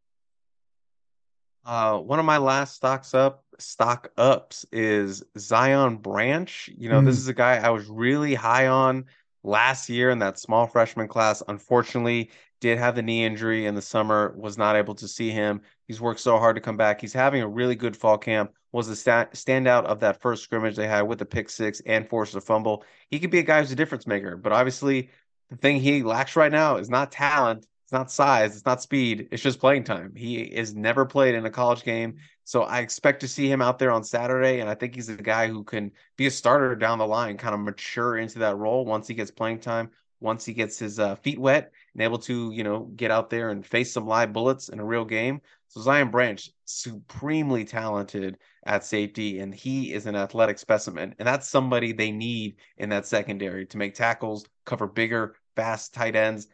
[1.65, 6.69] Uh, one of my last stocks up stock ups is Zion Branch.
[6.77, 7.05] You know, mm.
[7.05, 9.05] this is a guy I was really high on
[9.43, 11.43] last year in that small freshman class.
[11.47, 12.29] Unfortunately,
[12.59, 15.61] did have the knee injury in the summer, was not able to see him.
[15.87, 17.01] He's worked so hard to come back.
[17.01, 18.51] He's having a really good fall camp.
[18.77, 22.07] Was the st- standout of that first scrimmage they had with the pick six and
[22.07, 22.83] forced a fumble.
[23.09, 25.09] He could be a guy who's a difference maker, but obviously
[25.49, 27.65] the thing he lacks right now is not talent.
[27.85, 30.13] It's not size, it's not speed, it's just playing time.
[30.15, 32.17] He is never played in a college game.
[32.43, 34.59] So I expect to see him out there on Saturday.
[34.59, 37.55] And I think he's a guy who can be a starter down the line, kind
[37.55, 41.15] of mature into that role once he gets playing time, once he gets his uh,
[41.15, 44.69] feet wet and able to, you know, get out there and face some live bullets
[44.69, 45.41] in a real game.
[45.69, 51.13] So Zion Branch, supremely talented at safety, and he is an athletic specimen.
[51.19, 56.15] And that's somebody they need in that secondary to make tackles, cover bigger, fast tight
[56.15, 56.47] ends.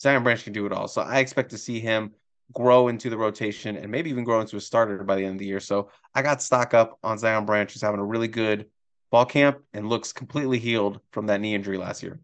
[0.00, 0.88] Zion Branch can do it all.
[0.88, 2.12] So I expect to see him
[2.52, 5.38] grow into the rotation and maybe even grow into a starter by the end of
[5.38, 5.60] the year.
[5.60, 8.66] So I got stock up on Zion Branch, who's having a really good
[9.10, 12.20] ball camp and looks completely healed from that knee injury last year.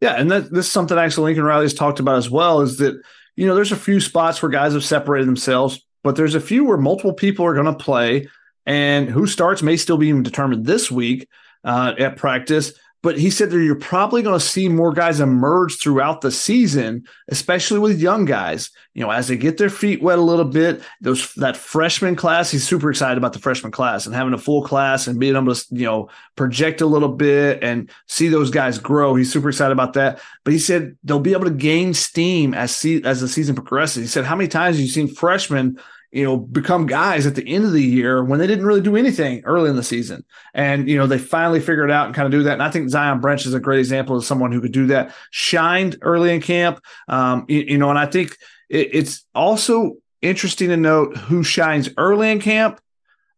[0.00, 2.60] Yeah, and that, this is something actually Lincoln Riley has talked about as well.
[2.60, 3.00] Is that
[3.38, 6.64] you know there's a few spots where guys have separated themselves, but there's a few
[6.64, 8.26] where multiple people are going to play,
[8.66, 11.28] and who starts may still be determined this week
[11.62, 12.72] uh, at practice.
[13.00, 17.06] But he said that you're probably going to see more guys emerge throughout the season,
[17.28, 18.70] especially with young guys.
[18.92, 22.50] You know, as they get their feet wet a little bit, those that freshman class,
[22.50, 25.54] he's super excited about the freshman class and having a full class and being able
[25.54, 29.14] to, you know, project a little bit and see those guys grow.
[29.14, 30.20] He's super excited about that.
[30.42, 34.02] But he said they'll be able to gain steam as see, as the season progresses.
[34.02, 35.78] He said, How many times have you seen freshmen
[36.10, 38.96] you know, become guys at the end of the year when they didn't really do
[38.96, 40.24] anything early in the season.
[40.54, 42.54] And, you know, they finally figured it out and kind of do that.
[42.54, 45.14] And I think Zion Branch is a great example of someone who could do that,
[45.30, 46.80] shined early in camp.
[47.08, 48.36] Um, you, you know, and I think
[48.70, 52.80] it, it's also interesting to note who shines early in camp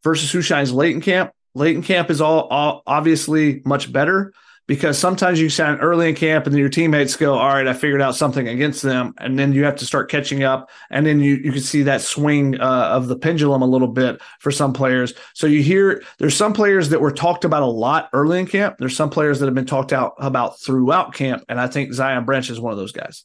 [0.05, 1.33] versus who shines late in camp.
[1.55, 4.33] Late in camp is all, all obviously much better
[4.71, 7.73] because sometimes you sign early in camp and then your teammates go, all right, I
[7.73, 9.14] figured out something against them.
[9.18, 10.71] And then you have to start catching up.
[10.91, 14.23] And then you, you can see that swing uh, of the pendulum a little bit
[14.39, 15.12] for some players.
[15.35, 18.77] So you hear there's some players that were talked about a lot early in camp.
[18.79, 21.45] There's some players that have been talked out about throughout camp.
[21.49, 23.25] And I think Zion Branch is one of those guys.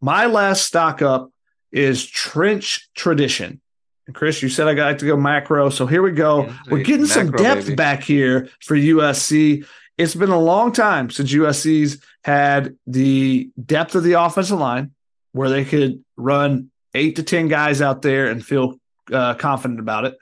[0.00, 1.32] My last stock up
[1.72, 3.60] is trench tradition.
[4.06, 5.68] And Chris, you said I got to go macro.
[5.70, 6.44] So here we go.
[6.44, 7.74] Yeah, We're getting macro, some depth baby.
[7.76, 9.66] back here for USC.
[9.98, 14.92] It's been a long time since USC's had the depth of the offensive line
[15.32, 18.78] where they could run eight to 10 guys out there and feel
[19.12, 20.18] uh, confident about it.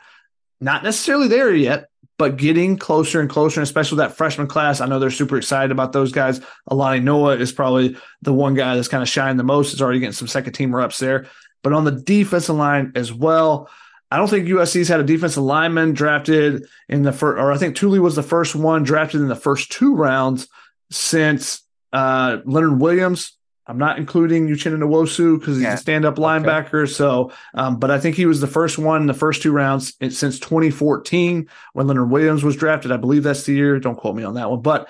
[0.60, 4.80] Not necessarily there yet, but getting closer and closer, and especially that freshman class.
[4.80, 6.40] I know they're super excited about those guys.
[6.68, 9.74] Alani Noa is probably the one guy that's kind of shining the most.
[9.74, 11.26] Is already getting some second team reps there.
[11.64, 13.68] But on the defensive line as well,
[14.10, 17.74] I don't think USC's had a defensive lineman drafted in the first, or I think
[17.74, 20.46] Tuli was the first one drafted in the first two rounds
[20.92, 21.62] since
[21.92, 23.32] uh, Leonard Williams.
[23.66, 25.74] I'm not including Uchenna Nwosu because he's yeah.
[25.74, 26.82] a stand-up linebacker.
[26.82, 26.92] Okay.
[26.92, 29.94] So, um, but I think he was the first one in the first two rounds
[30.10, 32.92] since 2014 when Leonard Williams was drafted.
[32.92, 33.80] I believe that's the year.
[33.80, 34.88] Don't quote me on that one, but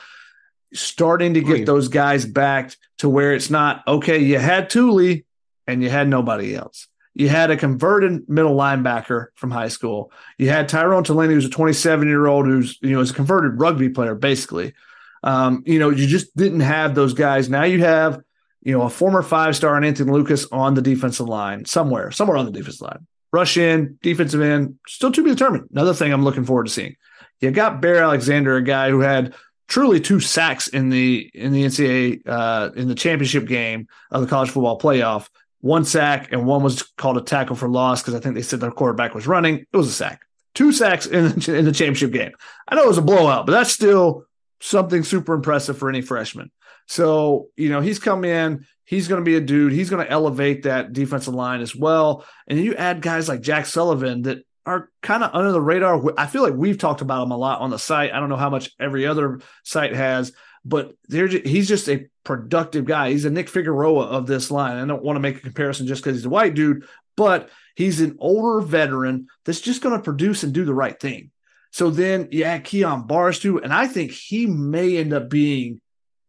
[0.73, 4.19] starting to get those guys back to where it's not okay.
[4.19, 5.25] You had Tuli,
[5.67, 6.89] and you had nobody else.
[7.15, 10.11] You had a converted middle linebacker from high school.
[10.37, 13.61] You had Tyrone Taleni, who's a 27 year old who's you know is a converted
[13.61, 14.75] rugby player, basically.
[15.23, 17.49] Um, you know, you just didn't have those guys.
[17.49, 18.21] Now you have,
[18.63, 22.37] you know, a former five star and Anthony Lucas on the defensive line somewhere, somewhere
[22.37, 23.07] on the defensive line.
[23.33, 25.69] Rush in, defensive end, still to be determined.
[25.71, 26.97] Another thing I'm looking forward to seeing.
[27.41, 29.35] You got Bear Alexander, a guy who had
[29.67, 34.27] truly two sacks in the in the NCAA uh, in the championship game of the
[34.27, 35.29] college football playoff
[35.65, 38.61] one sack and one was called a tackle for loss because I think they said
[38.61, 39.61] their quarterback was running.
[39.61, 40.21] It was a sack.
[40.55, 42.33] Two sacks in the, in the championship game.
[42.69, 44.27] I know it was a blowout, but that's still
[44.61, 46.51] something super impressive for any freshman.
[46.87, 50.13] So, you know, he's come in, he's going to be a dude, he's going to
[50.13, 52.27] elevate that defensive line as well.
[52.47, 55.99] And you add guys like Jack Sullivan that are kind of under the radar.
[56.19, 58.13] I feel like we've talked about him a lot on the site.
[58.13, 60.35] I don't know how much every other site has,
[60.65, 63.11] but he's just a productive guy.
[63.11, 64.77] He's a Nick Figueroa of this line.
[64.77, 66.87] I don't want to make a comparison just because he's a white dude,
[67.17, 71.31] but he's an older veteran that's just going to produce and do the right thing.
[71.71, 75.81] So then you add Kyon Barstow, and I think he may end up being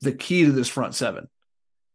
[0.02, 1.30] the key to this front seven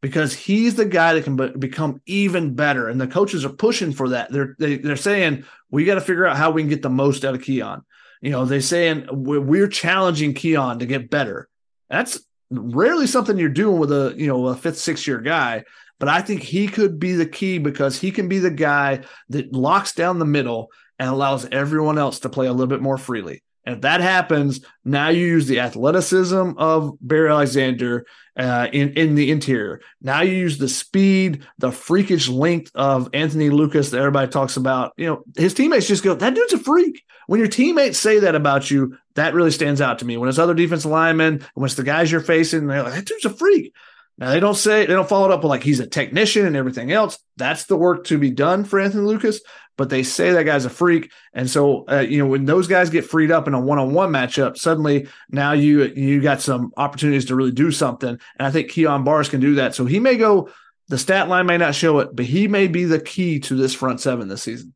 [0.01, 2.88] because he's the guy that can be- become even better.
[2.88, 4.32] And the coaches are pushing for that.
[4.32, 6.82] They're they, are they are saying we got to figure out how we can get
[6.82, 7.84] the most out of Kyon.
[8.22, 11.49] You know, they're saying we're challenging Kyon to get better.
[11.88, 12.20] That's
[12.51, 15.64] rarely something you're doing with a you know a fifth sixth year guy
[15.98, 19.53] but i think he could be the key because he can be the guy that
[19.53, 23.42] locks down the middle and allows everyone else to play a little bit more freely
[23.64, 28.06] and if that happens now you use the athleticism of barry alexander
[28.40, 29.80] uh, in in the interior.
[30.00, 34.92] Now you use the speed, the freakish length of Anthony Lucas that everybody talks about.
[34.96, 38.34] You know, his teammates just go, "That dude's a freak." When your teammates say that
[38.34, 40.16] about you, that really stands out to me.
[40.16, 43.26] When it's other defensive linemen, when it's the guys you're facing, they're like, "That dude's
[43.26, 43.74] a freak."
[44.16, 46.56] Now they don't say they don't follow it up with like he's a technician and
[46.56, 47.18] everything else.
[47.36, 49.40] That's the work to be done for Anthony Lucas.
[49.81, 52.91] But they say that guy's a freak, and so uh, you know when those guys
[52.91, 57.35] get freed up in a one-on-one matchup, suddenly now you you got some opportunities to
[57.35, 58.11] really do something.
[58.11, 59.74] And I think Kyon Barrs can do that.
[59.74, 60.51] So he may go.
[60.89, 63.74] The stat line may not show it, but he may be the key to this
[63.74, 64.74] front seven this season.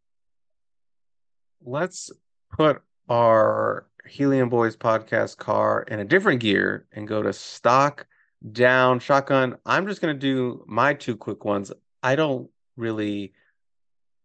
[1.62, 2.10] Let's
[2.50, 2.80] put
[3.10, 8.06] our Helium Boys podcast car in a different gear and go to stock
[8.52, 9.58] down shotgun.
[9.66, 11.72] I'm just going to do my two quick ones.
[12.02, 12.48] I don't
[12.78, 13.34] really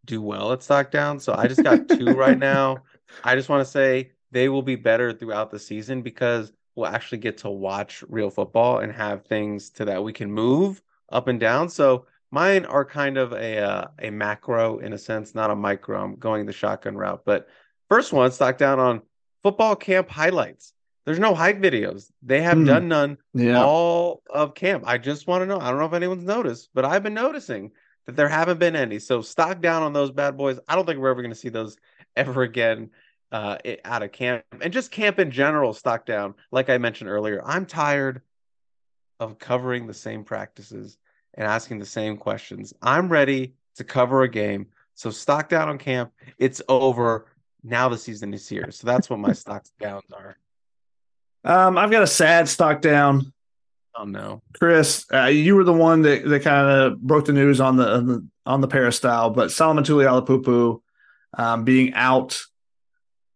[0.09, 2.77] do well at stock down, so I just got two right now.
[3.23, 7.19] I just want to say they will be better throughout the season because we'll actually
[7.19, 10.81] get to watch real football and have things to that we can move
[11.11, 11.69] up and down.
[11.69, 16.03] So mine are kind of a uh, a macro in a sense, not a micro.
[16.03, 17.47] I'm going the shotgun route, but
[17.87, 19.01] first one stock down on
[19.43, 20.73] football camp highlights.
[21.05, 22.11] There's no hype videos.
[22.21, 22.67] They have mm.
[22.67, 23.63] done none yeah.
[23.63, 24.83] all of camp.
[24.85, 25.59] I just want to know.
[25.59, 27.71] I don't know if anyone's noticed, but I've been noticing
[28.09, 28.97] that there haven't been any.
[28.97, 30.59] So stock down on those bad boys.
[30.67, 31.77] I don't think we're ever going to see those
[32.15, 32.89] ever again
[33.31, 34.43] uh, out of camp.
[34.59, 36.33] And just camp in general, stock down.
[36.51, 38.23] Like I mentioned earlier, I'm tired
[39.19, 40.97] of covering the same practices
[41.35, 42.73] and asking the same questions.
[42.81, 44.65] I'm ready to cover a game.
[44.95, 46.11] So stock down on camp.
[46.39, 47.27] It's over.
[47.63, 48.71] Now the season is here.
[48.71, 50.35] So that's what my stocks downs are.
[51.43, 53.33] Um, I've got a sad stock down.
[53.99, 57.59] Oh no, Chris, uh, you were the one that, that kind of broke the news
[57.59, 60.79] on the on the, on the peristyle, but Solomon Tuliaupupu
[61.37, 62.39] um, being out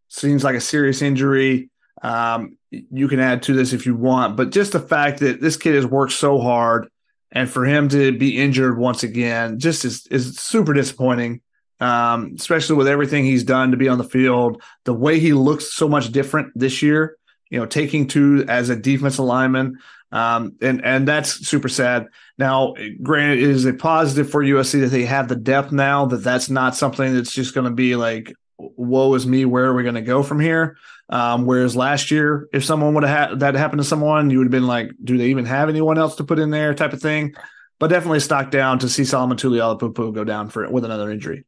[0.07, 1.70] seems like a serious injury.
[2.01, 5.57] Um, you can add to this if you want, but just the fact that this
[5.57, 6.88] kid has worked so hard,
[7.30, 11.41] and for him to be injured once again, just is is super disappointing
[11.84, 14.61] um, especially with everything he's done to be on the field.
[14.86, 17.18] The way he looks so much different this year,
[17.54, 19.78] you know, taking two as a defensive lineman.
[20.12, 22.08] Um, and and that's super sad.
[22.39, 22.74] Now,
[23.04, 26.08] granted, it is a positive for USC that they have the depth now.
[26.08, 29.76] That that's not something that's just going to be like, "Woe is me, where are
[29.76, 30.78] we going to go from here?"
[31.10, 34.47] Um, whereas last year, if someone would have had that happen to someone, you would
[34.47, 37.01] have been like, "Do they even have anyone else to put in there?" Type of
[37.01, 37.36] thing.
[37.80, 41.43] But definitely stock down to see Solomon Tuliaupupu go down for with another injury.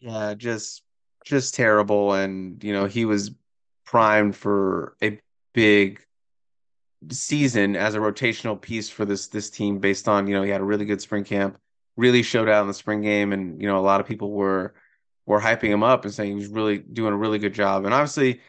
[0.00, 0.82] Yeah, just
[1.26, 2.14] just terrible.
[2.14, 3.32] And you know, he was
[3.86, 5.18] primed for a
[5.54, 6.04] big
[7.10, 10.60] season as a rotational piece for this this team based on, you know, he had
[10.60, 11.58] a really good spring camp,
[11.96, 14.74] really showed out in the spring game, and you know, a lot of people were
[15.24, 17.84] were hyping him up and saying he was really doing a really good job.
[17.84, 18.40] And obviously,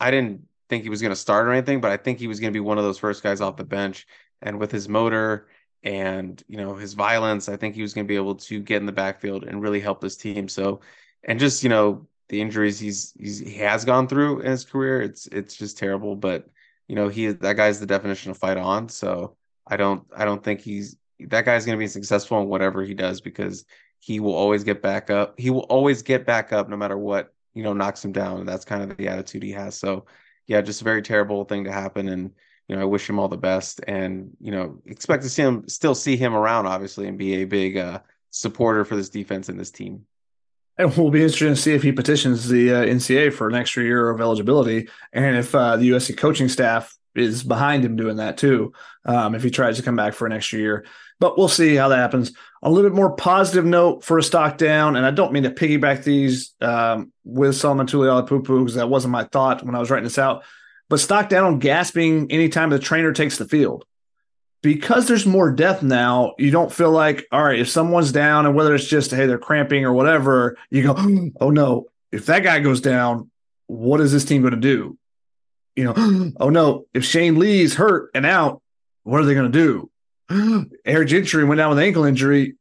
[0.00, 2.40] I didn't think he was going to start or anything, but I think he was
[2.40, 4.06] going to be one of those first guys off the bench.
[4.40, 5.48] And with his motor
[5.82, 7.48] and you know his violence.
[7.48, 9.80] I think he was going to be able to get in the backfield and really
[9.80, 10.48] help this team.
[10.48, 10.80] So,
[11.24, 15.02] and just you know the injuries he's, he's he has gone through in his career,
[15.02, 16.16] it's it's just terrible.
[16.16, 16.48] But
[16.88, 18.88] you know he that guy's the definition of fight on.
[18.88, 22.84] So I don't I don't think he's that guy's going to be successful in whatever
[22.84, 23.64] he does because
[24.00, 25.38] he will always get back up.
[25.38, 28.40] He will always get back up no matter what you know knocks him down.
[28.40, 29.76] And that's kind of the attitude he has.
[29.78, 30.06] So
[30.46, 32.30] yeah, just a very terrible thing to happen and
[32.68, 35.66] you know, I wish him all the best, and you know, expect to see him
[35.68, 38.00] still see him around, obviously, and be a big uh,
[38.30, 40.04] supporter for this defense and this team.
[40.78, 43.82] And we'll be interested to see if he petitions the uh, NCAA for an extra
[43.82, 48.38] year of eligibility, and if uh, the USC coaching staff is behind him doing that
[48.38, 48.72] too.
[49.04, 50.86] Um, if he tries to come back for an extra year,
[51.18, 52.32] but we'll see how that happens.
[52.62, 55.50] A little bit more positive note for a stock down, and I don't mean to
[55.50, 60.04] piggyback these um, with Solomon Tuliaupupu because that wasn't my thought when I was writing
[60.04, 60.44] this out
[60.88, 63.84] but stock down on gasping anytime the trainer takes the field.
[64.60, 68.56] Because there's more depth now, you don't feel like, all right, if someone's down and
[68.56, 70.96] whether it's just, hey, they're cramping or whatever, you go,
[71.40, 73.30] oh no, if that guy goes down,
[73.66, 74.98] what is this team going to do?
[75.76, 78.60] You know, oh no, if Shane Lee's hurt and out,
[79.04, 79.88] what are they going to
[80.28, 80.70] do?
[80.84, 82.56] Eric Gentry went down with ankle injury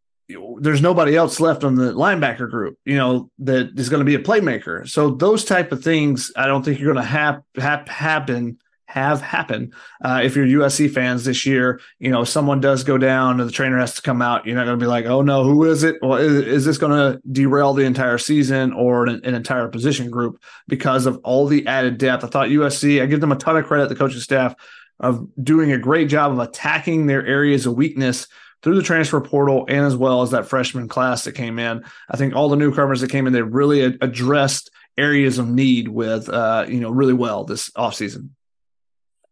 [0.60, 4.16] there's nobody else left on the linebacker group, you know, that is going to be
[4.16, 4.88] a playmaker.
[4.88, 9.22] So those type of things, I don't think you're going to have, have happen have
[9.22, 9.74] happen.
[10.04, 13.54] Uh, if you're USC fans this year, you know, someone does go down and the
[13.54, 14.46] trainer has to come out.
[14.46, 15.98] You're not going to be like, oh no, who is it?
[16.02, 20.10] Well, is, is this going to derail the entire season or an, an, entire position
[20.10, 22.24] group because of all the added depth?
[22.24, 24.56] I thought USC, I give them a ton of credit, the coaching staff,
[25.02, 28.28] of doing a great job of attacking their areas of weakness
[28.64, 31.84] through the transfer portal and as well as that freshman class that came in.
[32.10, 36.30] I think all the newcomers that came in, they really addressed areas of need with,
[36.30, 38.30] uh, you know, really well this offseason.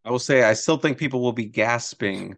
[0.06, 2.36] I will say, I still think people will be gasping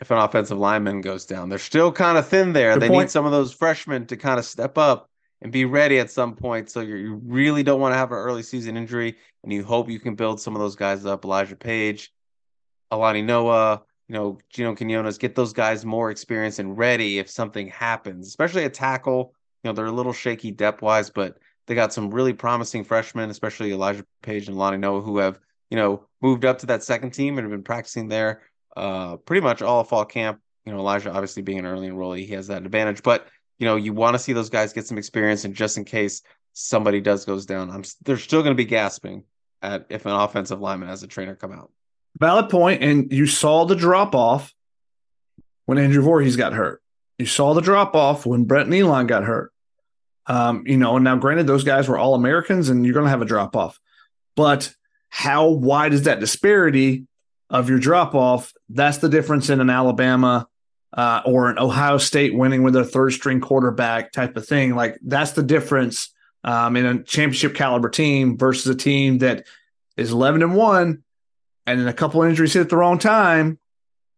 [0.00, 1.50] if an offensive lineman goes down.
[1.50, 2.72] They're still kind of thin there.
[2.72, 3.00] Good they point.
[3.02, 5.10] need some of those freshmen to kind of step up
[5.42, 6.70] and be ready at some point.
[6.70, 10.00] So you really don't want to have an early season injury, and you hope you
[10.00, 11.24] can build some of those guys up.
[11.24, 12.12] Elijah Page,
[12.90, 17.68] Alani Noa, you know, Gino Quinones, get those guys more experience and ready if something
[17.68, 19.34] happens, especially a tackle.
[19.62, 23.30] You know, they're a little shaky depth wise, but they got some really promising freshmen,
[23.30, 25.38] especially Elijah Page and Lani Noah, who have,
[25.72, 28.42] you know, moved up to that second team and have been practicing there
[28.76, 30.38] uh, pretty much all fall camp.
[30.66, 33.02] You know, Elijah obviously being an early enrollee, he has that advantage.
[33.02, 33.26] But
[33.58, 36.20] you know, you want to see those guys get some experience, and just in case
[36.52, 39.24] somebody does goes down, I'm they're still going to be gasping
[39.62, 41.70] at if an offensive lineman has a trainer come out.
[42.18, 44.52] Valid point, and you saw the drop off
[45.64, 46.82] when Andrew Voorhees got hurt.
[47.16, 49.54] You saw the drop off when Brett Neilon got hurt.
[50.26, 53.10] Um, you know, and now granted, those guys were all Americans, and you're going to
[53.10, 53.80] have a drop off.
[54.36, 54.74] But
[55.14, 57.06] how wide is that disparity
[57.50, 58.54] of your drop off?
[58.70, 60.48] That's the difference in an Alabama
[60.94, 64.74] uh, or an Ohio State winning with their third string quarterback type of thing.
[64.74, 69.44] Like that's the difference um, in a championship caliber team versus a team that
[69.98, 71.02] is 11 and one,
[71.66, 73.58] and then a couple injuries hit at the wrong time.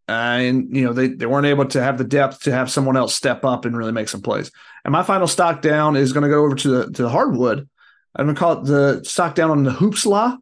[0.09, 2.97] Uh, and you know they, they weren't able to have the depth to have someone
[2.97, 4.53] else step up and really make some plays.
[4.85, 7.69] And my final stock down is going to go over to the to the hardwood.
[8.15, 10.39] I'm going to call it the stock down on the hoopsla,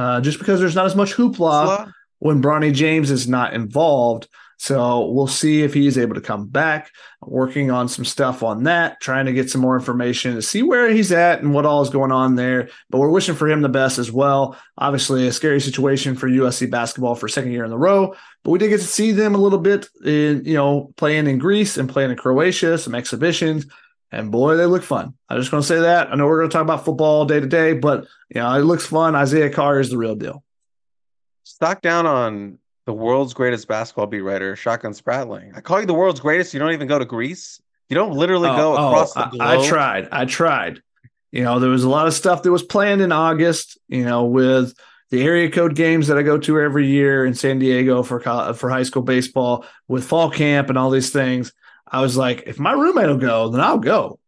[0.00, 4.28] uh, just because there's not as much hoopla when Bronny James is not involved.
[4.58, 6.90] So we'll see if he's able to come back.
[7.22, 10.90] working on some stuff on that, trying to get some more information to see where
[10.90, 12.70] he's at and what all is going on there.
[12.88, 14.56] But we're wishing for him the best as well.
[14.78, 18.14] Obviously, a scary situation for USC basketball for second year in a row.
[18.42, 21.36] But we did get to see them a little bit in, you know, playing in
[21.36, 23.66] Greece and playing in Croatia, some exhibitions.
[24.12, 25.14] And boy, they look fun.
[25.28, 26.12] I'm just going to say that.
[26.12, 28.62] I know we're going to talk about football day to day, but you know, it
[28.62, 29.14] looks fun.
[29.14, 30.42] Isaiah Carr is the real deal.
[31.44, 35.56] Stock down on the world's greatest basketball beat writer, Shotgun Spratling.
[35.56, 36.52] I call you the world's greatest.
[36.52, 37.60] You don't even go to Greece.
[37.88, 39.42] You don't literally oh, go oh, across oh, the globe.
[39.42, 40.08] I, I tried.
[40.10, 40.82] I tried.
[41.30, 43.78] You know, there was a lot of stuff that was planned in August.
[43.88, 44.74] You know, with
[45.10, 48.20] the area code games that I go to every year in San Diego for
[48.54, 51.52] for high school baseball, with fall camp and all these things.
[51.90, 54.18] I was like, if my roommate will go, then I'll go.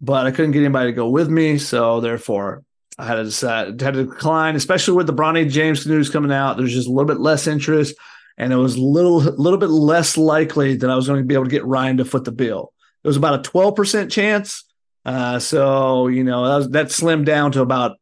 [0.00, 2.62] But I couldn't get anybody to go with me, so therefore
[2.98, 6.56] I had to decide, had to decline, especially with the Bronny James news coming out.
[6.56, 7.96] There's just a little bit less interest,
[8.36, 11.34] and it was a little, little bit less likely that I was going to be
[11.34, 12.72] able to get Ryan to foot the bill.
[13.02, 14.64] It was about a 12% chance.
[15.04, 17.98] Uh, so, you know, that, was, that slimmed down to about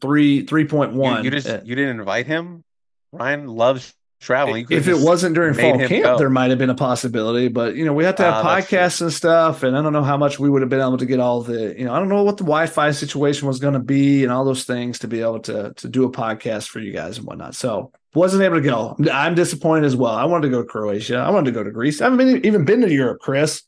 [0.00, 1.18] three, 3.1.
[1.18, 2.64] You, you just, you didn't invite him?
[3.12, 3.92] Ryan loves
[4.22, 4.66] traveling.
[4.70, 6.18] If it wasn't during fall camp, go.
[6.18, 9.02] there might have been a possibility, but you know, we have to have uh, podcasts
[9.02, 11.20] and stuff, and I don't know how much we would have been able to get
[11.20, 14.22] all the, you know, I don't know what the Wi-Fi situation was going to be
[14.22, 17.18] and all those things to be able to to do a podcast for you guys
[17.18, 17.54] and whatnot.
[17.54, 18.96] So wasn't able to go.
[19.12, 20.12] I'm disappointed as well.
[20.12, 21.16] I wanted to go to Croatia.
[21.16, 22.00] I wanted to go to Greece.
[22.00, 23.62] I haven't been, even been to Europe, Chris.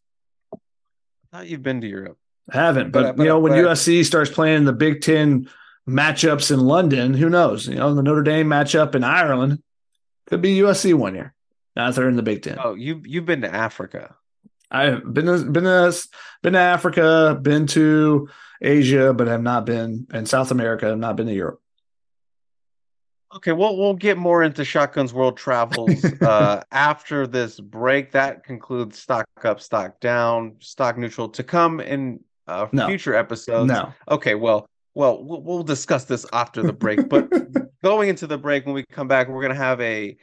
[1.32, 2.18] Thought you've been to Europe.
[2.50, 5.48] I haven't, but, but, but you know, when but, USC starts playing the Big Ten
[5.88, 7.66] matchups in London, who knows?
[7.66, 9.62] You know, the Notre Dame matchup in Ireland
[10.26, 11.34] could be USC one year.
[11.76, 12.58] Now they're in the Big Ten.
[12.62, 14.16] Oh, you you've been to Africa.
[14.70, 15.94] I've been to, been to,
[16.42, 18.28] been to Africa, been to
[18.60, 20.86] Asia, but have not been in South America.
[20.86, 21.60] Have not been to Europe.
[23.34, 28.12] Okay, well, we'll get more into Shotguns World Travels uh, after this break.
[28.12, 32.86] That concludes Stock Up, Stock Down, Stock Neutral to come in uh, no.
[32.86, 33.68] future episodes.
[33.68, 33.92] No.
[34.08, 37.08] Okay, well, well, we'll discuss this after the break.
[37.08, 37.28] But
[37.84, 40.16] going into the break, when we come back, we're going to have a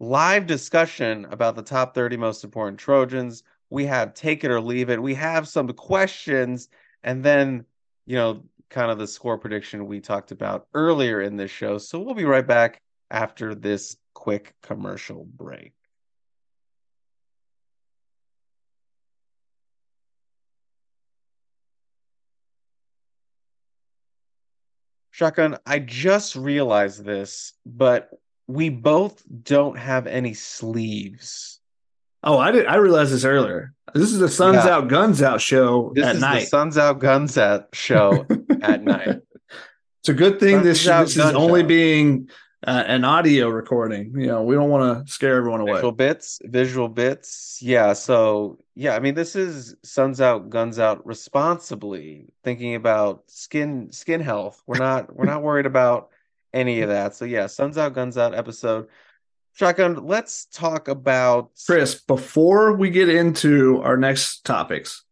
[0.00, 3.42] live discussion about the top 30 most important Trojans.
[3.70, 5.00] We have take it or leave it.
[5.00, 6.68] We have some questions,
[7.02, 7.64] and then,
[8.04, 11.78] you know, kind of the score prediction we talked about earlier in this show.
[11.78, 15.72] So we'll be right back after this quick commercial break.
[25.20, 28.08] Shotgun, I just realized this, but
[28.46, 31.60] we both don't have any sleeves.
[32.24, 32.64] Oh, I did.
[32.64, 33.74] I realized this earlier.
[33.92, 34.76] This is the Suns yeah.
[34.76, 36.40] Out, Guns Out show this at is night.
[36.40, 38.26] The Suns Out, Guns Out show
[38.62, 39.20] at night.
[40.00, 41.66] It's a good thing Suns this, this is only show.
[41.66, 42.30] being
[42.66, 44.12] uh, an audio recording.
[44.14, 45.74] You know, we don't want to scare everyone away.
[45.74, 47.58] Visual bits, visual bits.
[47.62, 47.92] Yeah.
[47.94, 54.20] So yeah, I mean, this is Suns Out, Guns Out responsibly, thinking about skin skin
[54.20, 54.62] health.
[54.66, 56.10] We're not we're not worried about
[56.52, 57.14] any of that.
[57.14, 58.88] So yeah, Suns Out, Guns Out episode.
[59.52, 61.94] Shotgun, let's talk about Chris.
[61.94, 65.04] Before we get into our next topics,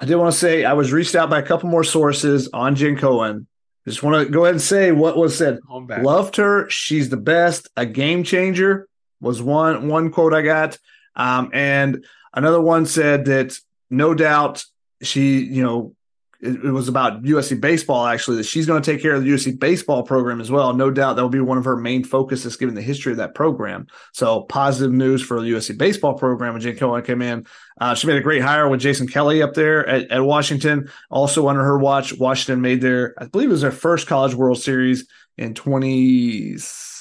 [0.00, 2.74] I did want to say I was reached out by a couple more sources on
[2.74, 3.46] Jen Cohen
[3.86, 5.60] just want to go ahead and say what was said.
[6.02, 6.68] Loved her.
[6.68, 7.68] She's the best.
[7.76, 8.88] A game changer
[9.20, 10.78] was one one quote I got.
[11.14, 13.58] Um, and another one said that
[13.88, 14.64] no doubt
[15.02, 15.94] she, you know,
[16.40, 19.30] it, it, was about USC baseball actually that she's going to take care of the
[19.30, 20.74] USC baseball program as well.
[20.74, 23.34] No doubt that will be one of her main focuses given the history of that
[23.34, 23.86] program.
[24.12, 27.46] So positive news for the USC baseball program when Jen Cohen came in.
[27.80, 30.90] Uh, she made a great hire with Jason Kelly up there at, at Washington.
[31.10, 34.60] Also under her watch, Washington made their I believe it was their first College World
[34.60, 35.06] Series
[35.36, 36.94] in 20-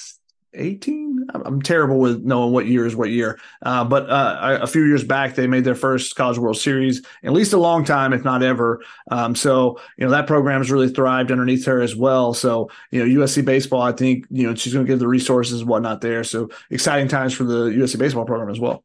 [0.55, 3.39] 18 i'm terrible with knowing what year is what year.
[3.61, 7.33] Uh, but uh, a few years back they made their first college world series at
[7.33, 8.81] least a long time if not ever.
[9.11, 12.33] Um, so you know that program has really thrived underneath her as well.
[12.33, 15.61] So you know usc baseball i think you know she's going to give the resources
[15.61, 16.23] and whatnot there.
[16.23, 18.83] So exciting times for the usc baseball program as well.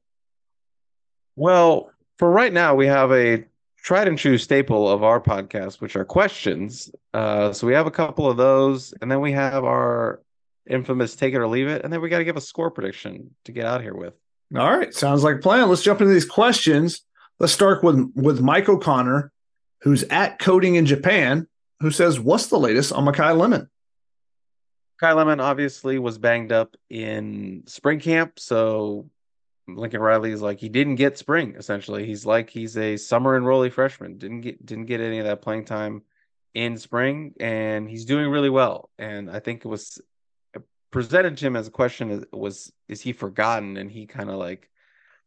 [1.37, 3.45] Well for right now we have a
[3.83, 6.91] tried and true staple of our podcast which are questions.
[7.14, 10.21] Uh, so we have a couple of those and then we have our
[10.71, 13.35] infamous take it or leave it, and then we got to give a score prediction
[13.45, 14.14] to get out here with.
[14.57, 15.68] All right, sounds like a plan.
[15.68, 17.03] Let's jump into these questions.
[17.39, 19.33] Let's start with with Mike O'Connor,
[19.83, 21.47] who's at coding in Japan,
[21.81, 23.68] who says, "What's the latest on Makai Lemon?"
[24.99, 29.09] Kai Lemon obviously was banged up in spring camp, so
[29.66, 31.55] Lincoln Riley is like he didn't get spring.
[31.57, 34.18] Essentially, he's like he's a summer enrollee freshman.
[34.18, 36.03] Didn't get didn't get any of that playing time
[36.55, 38.91] in spring, and he's doing really well.
[38.99, 40.01] And I think it was
[40.91, 43.76] presented to him as a question was is he forgotten?
[43.76, 44.68] And he kind of like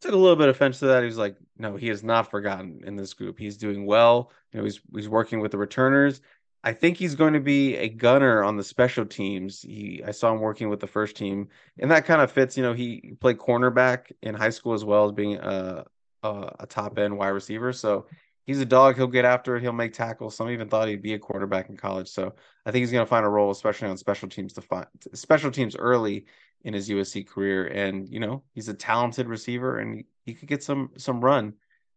[0.01, 1.03] took a little bit of offense to that.
[1.03, 3.39] He was like no he is not forgotten in this group.
[3.39, 4.31] He's doing well.
[4.51, 6.21] You know he's he's working with the returners.
[6.65, 9.61] I think he's going to be a gunner on the special teams.
[9.61, 11.49] He i saw him working with the first team
[11.79, 15.05] and that kind of fits you know he played cornerback in high school as well
[15.05, 15.85] as being a
[16.23, 17.73] a, a top end wide receiver.
[17.73, 18.07] So
[18.45, 18.95] he's a dog.
[18.95, 19.61] He'll get after it.
[19.61, 20.35] He'll make tackles.
[20.35, 22.09] Some even thought he'd be a quarterback in college.
[22.09, 22.33] So
[22.65, 25.51] I think he's going to find a role, especially on special teams to find special
[25.51, 26.25] teams early
[26.63, 27.67] in his USC career.
[27.67, 31.53] And you know, he's a talented receiver, and he, he could get some some run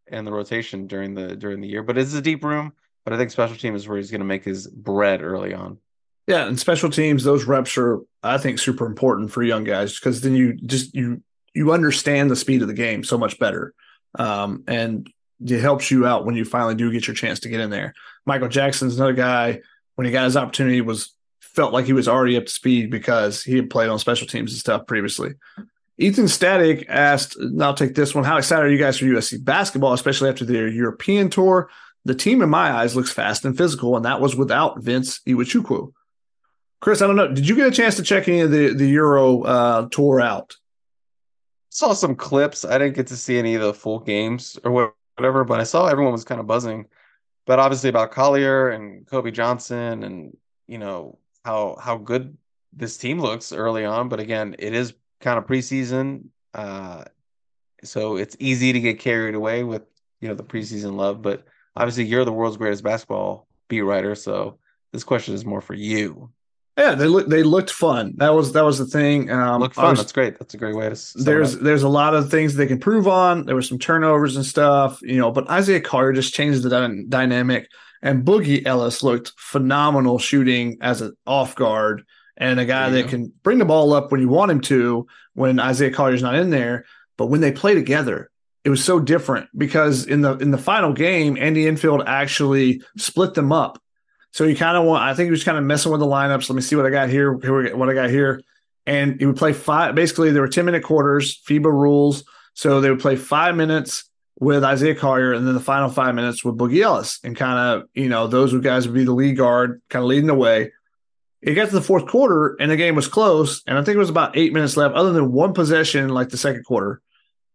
[0.09, 1.83] in the rotation during the during the year.
[1.83, 2.73] But it's a deep room.
[3.05, 5.79] But I think special team is where he's going to make his bread early on.
[6.27, 10.23] Yeah, and special teams, those reps are, I think, super important for young guys because
[10.23, 11.23] then you just you
[11.55, 13.75] you understand the speed of the game so much better.
[14.19, 15.09] Um, and
[15.45, 17.95] it helps you out when you finally do get your chance to get in there.
[18.25, 19.61] Michael Jackson's another guy
[19.95, 23.43] when he got his opportunity was felt like he was already up to speed because
[23.43, 25.35] he had played on special teams and stuff previously.
[25.99, 28.25] Ethan Static asked, and I'll take this one.
[28.25, 31.71] How excited are you guys for USC basketball, especially after their European tour?
[32.05, 35.93] The team, in my eyes, looks fast and physical, and that was without Vince Iwuchukwu.
[36.81, 37.33] Chris, I don't know.
[37.33, 40.55] Did you get a chance to check any of the the Euro uh, tour out?
[41.71, 42.65] Saw some clips.
[42.65, 45.45] I didn't get to see any of the full games or whatever.
[45.45, 46.87] But I saw everyone was kind of buzzing,
[47.47, 50.37] but obviously about Collier and Kobe Johnson and
[50.67, 52.37] you know how how good
[52.73, 54.09] this team looks early on.
[54.09, 57.05] But again, it is kind of preseason, uh,
[57.83, 59.83] so it's easy to get carried away with
[60.21, 61.23] you know the preseason love.
[61.23, 61.45] But
[61.77, 64.59] obviously, you're the world's greatest basketball beat writer, so
[64.93, 66.31] this question is more for you.
[66.77, 68.13] Yeah, they look they looked fun.
[68.17, 69.31] That was that was the thing.
[69.31, 69.91] Um, Look fun.
[69.91, 70.39] Was, That's great.
[70.39, 71.13] That's a great way to.
[71.17, 73.47] There's there's a lot of things they can prove on.
[73.47, 75.33] There were some turnovers and stuff, you know.
[75.33, 77.71] But Isaiah Collier just changed the dynamic,
[78.03, 82.05] and Boogie Ellis looked phenomenal shooting as an off guard
[82.37, 85.59] and a guy that can bring the ball up when you want him to when
[85.59, 86.85] Isaiah Collier's not in there.
[87.17, 88.31] But when they play together,
[88.65, 93.33] it was so different because in the in the final game, Andy Enfield actually split
[93.33, 93.81] them up
[94.37, 96.51] so you kind of want, I think he was kind of messing with the lineups.
[96.51, 97.39] Let me see what I got here.
[97.39, 98.43] Here, what I got here.
[98.85, 99.95] And he would play five.
[99.95, 102.23] Basically, there were 10 minute quarters, FIBA rules.
[102.53, 104.05] So they would play five minutes
[104.39, 107.19] with Isaiah Collier and then the final five minutes with Boogie Ellis.
[107.25, 110.27] And kind of, you know, those guys would be the lead guard, kind of leading
[110.27, 110.71] the way.
[111.41, 113.63] It got to the fourth quarter and the game was close.
[113.67, 116.37] And I think it was about eight minutes left, other than one possession, like the
[116.37, 117.01] second quarter.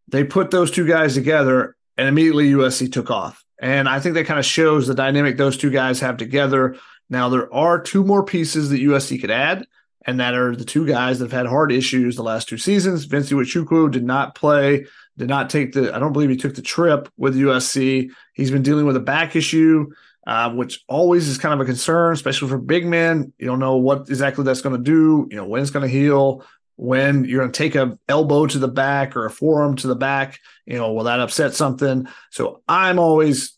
[0.07, 3.45] They put those two guys together and immediately USC took off.
[3.61, 6.75] And I think that kind of shows the dynamic those two guys have together.
[7.09, 9.67] Now, there are two more pieces that USC could add,
[10.05, 13.05] and that are the two guys that have had hard issues the last two seasons.
[13.05, 16.63] Vince Iwuchukwu did not play, did not take the, I don't believe he took the
[16.63, 18.09] trip with USC.
[18.33, 19.91] He's been dealing with a back issue,
[20.25, 23.31] uh, which always is kind of a concern, especially for big men.
[23.37, 25.93] You don't know what exactly that's going to do, you know, when it's going to
[25.93, 26.43] heal,
[26.81, 29.95] when you're going to take a elbow to the back or a forearm to the
[29.95, 32.07] back, you know, will that upset something?
[32.31, 33.55] So I'm always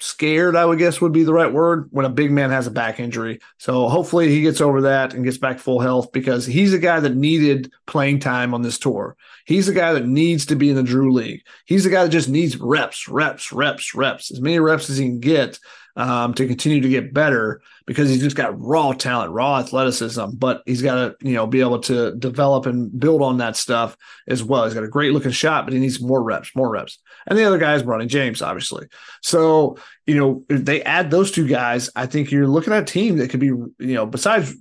[0.00, 2.72] scared, I would guess would be the right word when a big man has a
[2.72, 3.38] back injury.
[3.58, 6.98] So hopefully he gets over that and gets back full health because he's a guy
[6.98, 9.16] that needed playing time on this tour.
[9.44, 11.42] He's a guy that needs to be in the Drew League.
[11.66, 15.04] He's a guy that just needs reps, reps, reps, reps, as many reps as he
[15.04, 15.60] can get
[15.96, 20.62] um, to continue to get better because he's just got raw talent, raw athleticism, but
[20.66, 23.96] he's got to, you know, be able to develop and build on that stuff
[24.28, 24.64] as well.
[24.64, 26.98] He's got a great looking shot, but he needs more reps, more reps.
[27.26, 28.88] And the other guy is Bronny James, obviously.
[29.22, 32.86] So, you know, if they add those two guys, I think you're looking at a
[32.86, 34.54] team that could be, you know, besides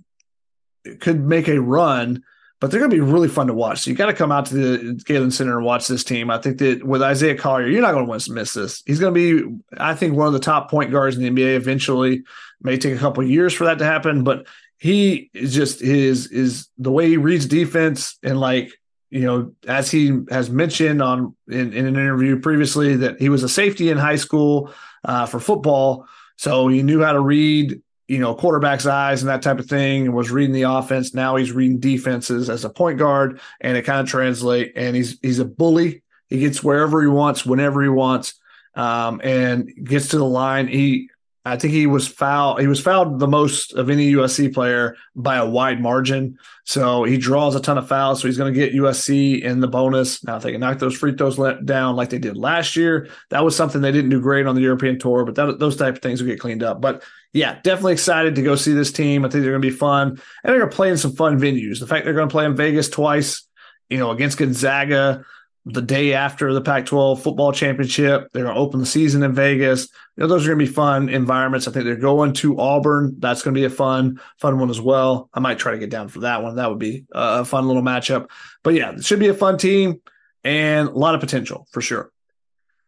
[1.00, 2.24] could make a run
[2.60, 3.82] but they're going to be really fun to watch.
[3.82, 6.30] So you got to come out to the Galen Center and watch this team.
[6.30, 8.82] I think that with Isaiah Collier, you're not going to want to miss this.
[8.86, 11.56] He's going to be, I think, one of the top point guards in the NBA
[11.56, 12.24] eventually.
[12.62, 16.68] May take a couple years for that to happen, but he is just his is
[16.78, 18.72] the way he reads defense and like
[19.10, 23.44] you know as he has mentioned on in, in an interview previously that he was
[23.44, 24.74] a safety in high school
[25.04, 26.08] uh, for football
[26.38, 30.14] so he knew how to read you know, quarterback's eyes and that type of thing
[30.14, 31.14] was reading the offense.
[31.14, 35.18] Now he's reading defenses as a point guard and it kind of translate and he's
[35.22, 36.04] he's a bully.
[36.30, 38.36] He gets wherever he wants, whenever he wants,
[38.76, 40.68] um, and gets to the line.
[40.68, 41.10] He
[41.48, 42.60] I think he was fouled.
[42.60, 46.40] He was fouled the most of any USC player by a wide margin.
[46.64, 48.20] So he draws a ton of fouls.
[48.20, 50.24] So he's going to get USC in the bonus.
[50.24, 53.44] Now, if they can knock those free throws down like they did last year, that
[53.44, 55.24] was something they didn't do great on the European tour.
[55.24, 56.82] But that, those type of things will get cleaned up.
[56.82, 59.24] But yeah, definitely excited to go see this team.
[59.24, 61.40] I think they're going to be fun, and they're going to play in some fun
[61.40, 61.80] venues.
[61.80, 63.48] The fact they're going to play in Vegas twice,
[63.90, 65.26] you know, against Gonzaga
[65.66, 68.30] the day after the Pac 12 football championship.
[68.32, 69.90] They're going to open the season in Vegas.
[70.16, 71.68] You know, those are going to be fun environments.
[71.68, 73.16] I think they're going to Auburn.
[73.18, 75.30] That's going to be a fun, fun one as well.
[75.34, 76.58] I might try to get down for that one.
[76.58, 78.30] That would be a fun little matchup.
[78.64, 80.02] But yeah, it should be a fun team
[80.44, 82.12] and a lot of potential for sure.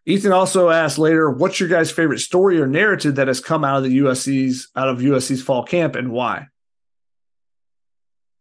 [0.06, 3.78] Ethan also asked later, what's your guys' favorite story or narrative that has come out
[3.78, 6.48] of the USC's out of USC's fall camp and why?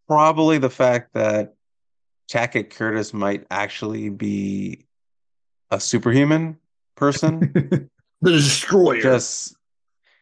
[0.07, 1.56] Probably the fact that
[2.31, 4.87] Tackett Curtis might actually be
[5.71, 6.59] a superhuman
[6.97, 7.41] person.
[8.21, 9.01] the destroyer.
[9.01, 9.57] Just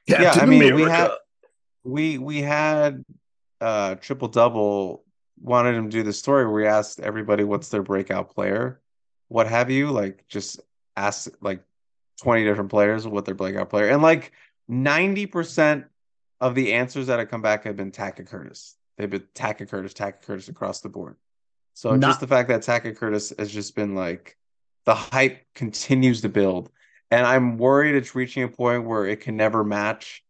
[0.07, 0.77] yeah, I mean America.
[0.77, 1.11] we had
[1.85, 3.05] we we had
[3.61, 5.05] uh triple double
[5.41, 8.81] wanted him to do the story where we asked everybody what's their breakout player,
[9.29, 10.61] what have you, like just
[10.97, 11.63] ask like
[12.23, 14.33] 20 different players what their breakout player and like
[14.71, 15.85] 90%
[16.41, 18.77] of the answers that have come back have been Tackett Curtis.
[18.97, 21.17] They've been Tackett Curtis, Tackett Curtis across the board.
[21.75, 24.37] So Not- just the fact that Tackett Curtis has just been like
[24.85, 26.71] the hype continues to build.
[27.11, 30.25] And I'm worried it's reaching a point where it can never match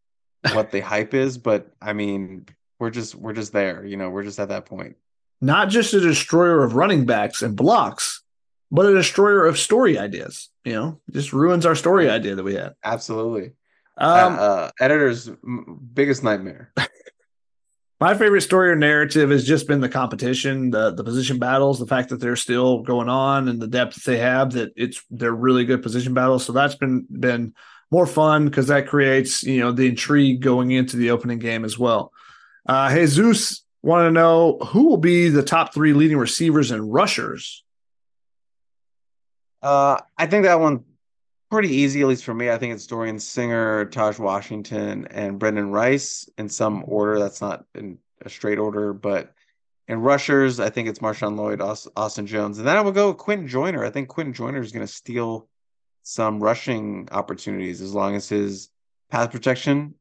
[0.53, 1.39] what the hype is.
[1.39, 2.47] But I mean,
[2.79, 4.97] we're just we're just there, you know, we're just at that point.
[5.41, 8.23] Not just a destroyer of running backs and blocks,
[8.71, 10.49] but a destroyer of story ideas.
[10.65, 12.75] You know, just ruins our story idea that we had.
[12.83, 13.53] Absolutely.
[13.97, 15.31] Um, uh, uh, editor's
[15.93, 16.73] biggest nightmare.
[18.01, 21.87] My favorite story or narrative has just been the competition, the the position battles, the
[21.87, 24.53] fact that they're still going on, and the depth that they have.
[24.53, 26.45] That it's they're really good position battles.
[26.45, 27.55] So that's been been
[27.91, 31.79] more fun because that creates you know the intrigue going into the opening game as
[31.79, 32.13] well.
[32.67, 37.63] Uh, Jesus want to know who will be the top three leading receivers and rushers.
[39.63, 40.85] Uh, I think that one
[41.55, 42.51] pretty easy, at least for me.
[42.51, 47.19] I think it's Dorian Singer, Taj Washington, and Brenden Rice in some order.
[47.19, 49.33] That's not in a straight order, but
[49.87, 53.47] in rushers, I think it's Marshawn Lloyd, Austin Jones, and then I would go Quinten
[53.47, 53.85] Joyner.
[53.85, 55.49] I think Quinten Joyner is going to steal
[56.03, 58.71] some rushing opportunities as long as his
[59.11, 59.95] pass protection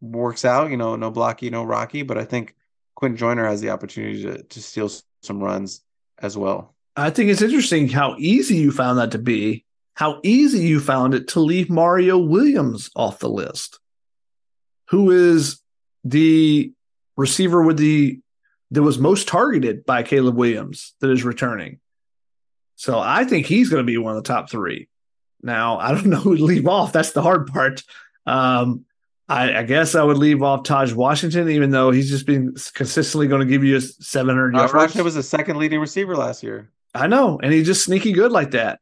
[0.00, 0.70] works out.
[0.70, 2.54] You know, no blocky, no rocky, but I think
[3.00, 4.90] Quinten Joyner has the opportunity to to steal
[5.22, 5.82] some runs
[6.18, 6.74] as well.
[6.96, 9.65] I think it's interesting how easy you found that to be
[9.96, 13.80] how easy you found it to leave Mario Williams off the list,
[14.90, 15.60] who is
[16.04, 16.70] the
[17.16, 18.20] receiver with the
[18.72, 21.80] that was most targeted by Caleb Williams that is returning.
[22.74, 24.88] So I think he's going to be one of the top three.
[25.42, 26.92] Now I don't know who to leave off.
[26.92, 27.82] That's the hard part.
[28.26, 28.84] Um,
[29.28, 33.28] I, I, guess I would leave off Taj Washington, even though he's just been consistently
[33.28, 34.74] going to give you a 700 yards.
[34.74, 36.70] Washington was the second leading receiver last year.
[36.94, 38.80] I know, and he's just sneaky good like that.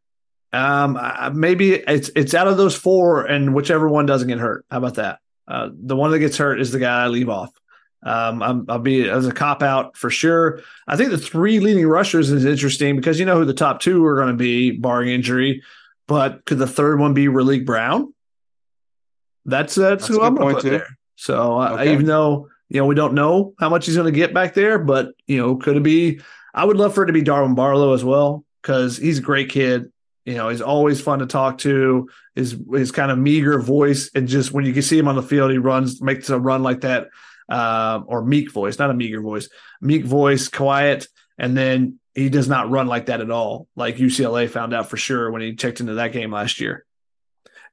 [0.55, 0.99] Um,
[1.35, 4.65] maybe it's it's out of those four, and whichever one doesn't get hurt.
[4.71, 5.19] How about that?
[5.49, 7.51] Uh, the one that gets hurt is the guy I leave off.
[8.03, 10.61] Um, i will be as a cop out for sure.
[10.87, 14.05] I think the three leading rushers is interesting because you know who the top two
[14.05, 15.63] are going to be, barring injury.
[16.07, 18.13] But could the third one be Raleek Brown?
[19.47, 20.71] That's that's, that's who I'm going to put too.
[20.71, 20.99] there.
[21.17, 21.93] So uh, okay.
[21.93, 24.79] even though you know we don't know how much he's going to get back there,
[24.79, 26.21] but you know could it be?
[26.55, 29.49] I would love for it to be Darwin Barlow as well because he's a great
[29.49, 29.91] kid.
[30.25, 32.09] You know, he's always fun to talk to.
[32.35, 35.23] His his kind of meager voice, and just when you can see him on the
[35.23, 37.09] field, he runs, makes a run like that,
[37.49, 39.49] uh, or meek voice, not a meager voice,
[39.81, 41.07] meek voice, quiet,
[41.39, 43.69] and then he does not run like that at all.
[43.77, 46.85] Like UCLA found out for sure when he checked into that game last year.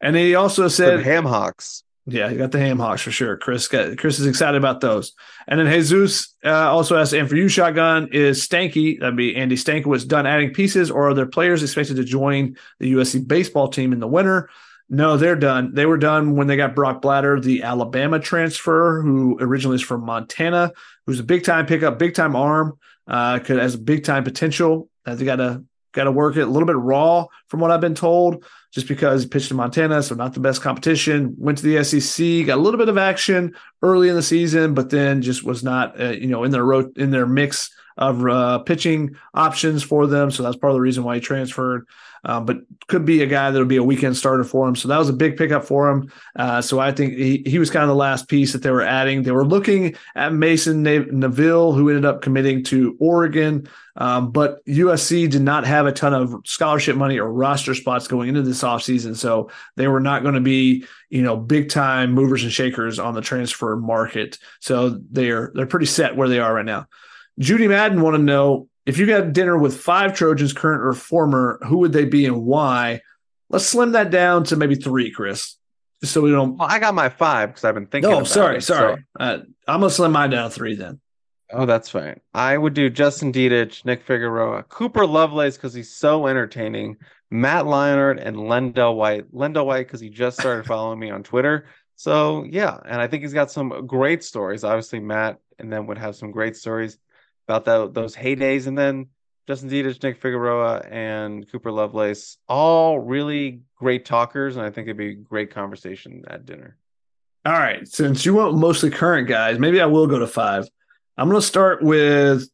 [0.02, 1.84] And he also said Ham Hawks.
[2.08, 3.38] Yeah, you got the ham hocks for sure.
[3.38, 5.14] Chris got, Chris is excited about those.
[5.48, 9.56] And then Jesus uh, also asked, and for you, Shotgun, is Stanky, that'd be Andy
[9.56, 13.94] Stankiewicz, done adding pieces, or are there players expected to join the USC baseball team
[13.94, 14.50] in the winter?
[14.90, 15.74] No, they're done.
[15.74, 20.04] They were done when they got Brock Blatter, the Alabama transfer, who originally is from
[20.04, 20.74] Montana,
[21.06, 24.90] who's a big time pickup, big time arm, uh, could has big time potential.
[25.06, 27.82] Uh, they got to got to work it a little bit raw, from what I've
[27.82, 31.36] been told just because he pitched in Montana, so not the best competition.
[31.38, 34.90] Went to the SEC, got a little bit of action early in the season, but
[34.90, 38.60] then just was not, uh, you know, in their ro- in their mix of uh,
[38.60, 40.32] pitching options for them.
[40.32, 41.86] So that's part of the reason why he transferred.
[42.24, 42.58] Um, but
[42.88, 44.76] could be a guy that'll be a weekend starter for him.
[44.76, 46.12] So that was a big pickup for him.
[46.36, 48.84] Uh, so I think he, he was kind of the last piece that they were
[48.84, 49.24] adding.
[49.24, 53.68] They were looking at Mason Neville, who ended up committing to Oregon.
[53.96, 58.30] Um, but USC did not have a ton of scholarship money or roster spots going
[58.30, 59.16] into this offseason.
[59.16, 63.16] So they were not going to be, you know, big time movers and shakers on
[63.16, 64.38] the transfer market.
[64.60, 66.88] So they're they're pretty set where they are right now.
[67.40, 71.60] Judy Madden want to know if you got dinner with five Trojans, current or former,
[71.68, 73.02] who would they be and why?
[73.50, 75.58] Let's slim that down to maybe three, Chris.
[76.02, 76.58] Just so we don't.
[76.58, 78.12] Well, I got my five because I've been thinking.
[78.12, 78.96] Oh, sorry, it, sorry.
[78.96, 79.24] So.
[79.24, 81.00] Uh, I'm gonna slim mine down to three then.
[81.54, 82.20] Oh, that's fine.
[82.34, 86.98] I would do Justin Dedich, Nick Figueroa, Cooper Lovelace because he's so entertaining,
[87.30, 89.32] Matt Leinart, and LenDale White.
[89.34, 91.66] LenDale White because he just started following me on Twitter.
[91.96, 94.64] So yeah, and I think he's got some great stories.
[94.64, 96.98] Obviously, Matt and then would have some great stories
[97.52, 99.08] about that, those heydays, and then
[99.48, 104.98] Justin Dedich, Nick Figueroa, and Cooper Lovelace, all really great talkers, and I think it'd
[104.98, 106.78] be a great conversation at dinner.
[107.46, 110.68] All right, since you want mostly current guys, maybe I will go to five.
[111.18, 112.48] I'm going to start with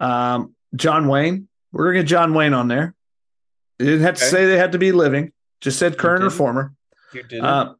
[0.00, 1.48] um, John Wayne.
[1.72, 2.94] We're going to get John Wayne on there.
[3.78, 6.74] It didn't have to say they had to be living, just said current or former.
[7.12, 7.44] You did.
[7.44, 7.74] Uh,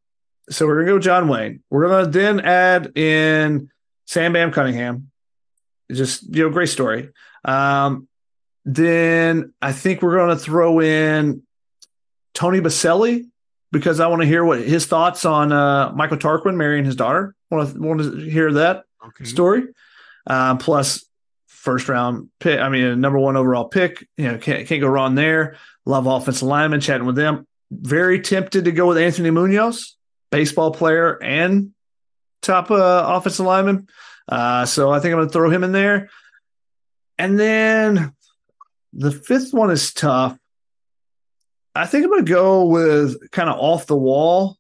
[0.49, 1.63] so we're going to go John Wayne.
[1.71, 3.71] We're going to then add in
[4.07, 5.11] Sam Bam Cunningham.
[5.93, 7.11] Just, you know, great story.
[7.45, 8.09] Um,
[8.65, 11.43] then I think we're going to throw in
[12.33, 13.27] Tony Boselli
[13.71, 17.35] because I want to hear what his thoughts on uh, Michael Tarquin marrying his daughter.
[17.51, 19.25] Want to want to hear that okay.
[19.25, 19.65] story
[20.27, 21.05] um, plus
[21.47, 22.61] first round pick.
[22.61, 24.07] I mean, number one overall pick.
[24.17, 25.57] You know, can't can't go wrong there.
[25.85, 26.81] Love offensive lineman.
[26.81, 27.47] Chatting with them.
[27.71, 29.97] Very tempted to go with Anthony Munoz,
[30.31, 31.73] baseball player and
[32.43, 33.89] top uh, offensive lineman.
[34.29, 36.11] Uh, so I think I'm going to throw him in there.
[37.19, 38.15] And then
[38.93, 40.39] the fifth one is tough.
[41.75, 44.57] I think I'm going to go with kind of off the wall.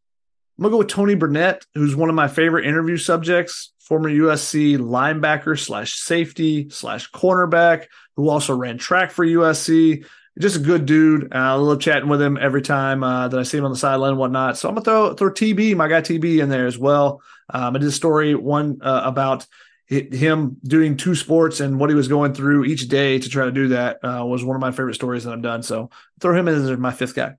[0.58, 4.08] I'm going to go with Tony Burnett, who's one of my favorite interview subjects former
[4.08, 7.86] USC linebacker slash safety slash cornerback
[8.16, 10.06] who also ran track for USC.
[10.38, 11.32] Just a good dude.
[11.32, 13.76] Uh, I love chatting with him every time uh, that I see him on the
[13.76, 14.58] sideline and whatnot.
[14.58, 17.22] So I'm gonna throw throw TB, my guy TB, in there as well.
[17.50, 19.46] Um, I did a story one uh, about
[19.86, 23.52] him doing two sports and what he was going through each day to try to
[23.52, 25.62] do that uh, was one of my favorite stories that I've done.
[25.62, 25.90] So
[26.20, 27.34] throw him in as my fifth guy.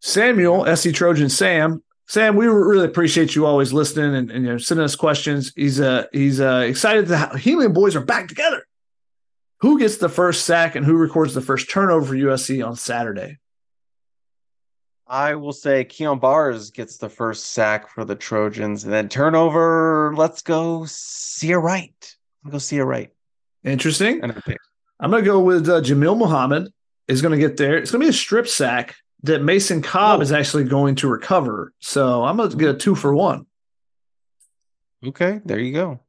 [0.00, 4.58] Samuel, SC Trojan Sam, Sam, we really appreciate you always listening and, and you know
[4.58, 5.52] sending us questions.
[5.56, 8.64] He's uh he's uh excited that Helium Boys are back together.
[9.60, 13.38] Who gets the first sack and who records the first turnover for USC on Saturday?
[15.08, 20.12] I will say Kyon Barrs gets the first sack for the Trojans, and then turnover.
[20.16, 22.16] Let's go see a right.
[22.48, 23.12] Go see a right.
[23.64, 24.20] Interesting.
[24.22, 24.58] And a pick.
[24.98, 26.72] I'm gonna go with uh, Jamil Muhammad
[27.06, 27.76] is gonna get there.
[27.76, 28.96] It's gonna be a strip sack
[29.26, 30.22] that Mason Cobb oh.
[30.22, 31.72] is actually going to recover.
[31.80, 33.46] So I'm going to get a two for one.
[35.06, 36.00] Okay, there you go.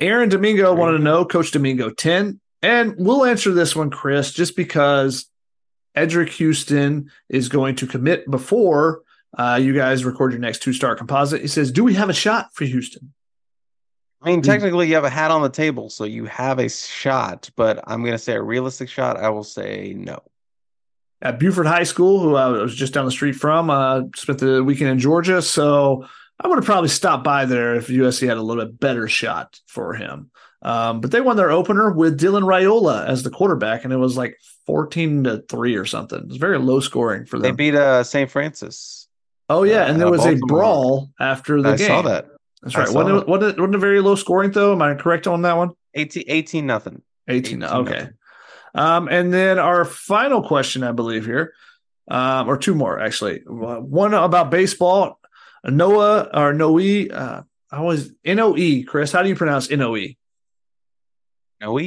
[0.00, 2.40] Aaron Domingo wanted to know, Coach Domingo 10.
[2.62, 5.26] And we'll answer this one, Chris, just because
[5.96, 9.02] Eddrick Houston is going to commit before
[9.36, 11.40] uh, you guys record your next two star composite.
[11.40, 13.12] He says, Do we have a shot for Houston?
[14.22, 17.50] I mean, technically, you have a hat on the table, so you have a shot,
[17.56, 19.18] but I'm going to say a realistic shot.
[19.18, 20.22] I will say no
[21.24, 23.70] at Buford High School, who I was just down the street from.
[23.70, 26.06] Uh, spent the weekend in Georgia, so
[26.38, 29.58] I would have probably stopped by there if USC had a little bit better shot
[29.66, 30.30] for him.
[30.64, 34.16] Um, but they won their opener with Dylan Raiola as the quarterback, and it was
[34.16, 36.18] like fourteen to three or something.
[36.18, 37.42] It was very low scoring for them.
[37.42, 38.30] They beat uh, St.
[38.30, 39.06] Francis.
[39.50, 40.42] Oh yeah, and there uh, was Baltimore.
[40.42, 41.90] a brawl after the I game.
[41.90, 42.28] I saw that.
[42.62, 42.88] That's right.
[42.88, 44.72] Wasn't it, wasn't, it, wasn't it very low scoring though?
[44.72, 45.72] Am I correct on that one?
[45.92, 47.02] 18, 18 nothing.
[47.28, 47.92] 18, 18 okay.
[47.92, 48.14] Nothing.
[48.74, 51.52] Um, and then our final question, I believe here,
[52.08, 53.42] um, or two more actually.
[53.46, 55.20] One about baseball.
[55.66, 56.78] Noah or Noe.
[56.78, 58.82] Uh, I was N O E.
[58.84, 60.16] Chris, how do you pronounce N O E?
[61.60, 61.78] Noe.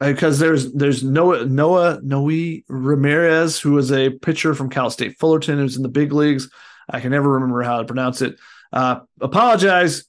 [0.00, 5.58] because there's there's Noah Noah Noe Ramirez, who was a pitcher from Cal State Fullerton,
[5.58, 6.50] who's in the big leagues.
[6.88, 8.38] I can never remember how to pronounce it.
[8.72, 10.04] Uh, apologize,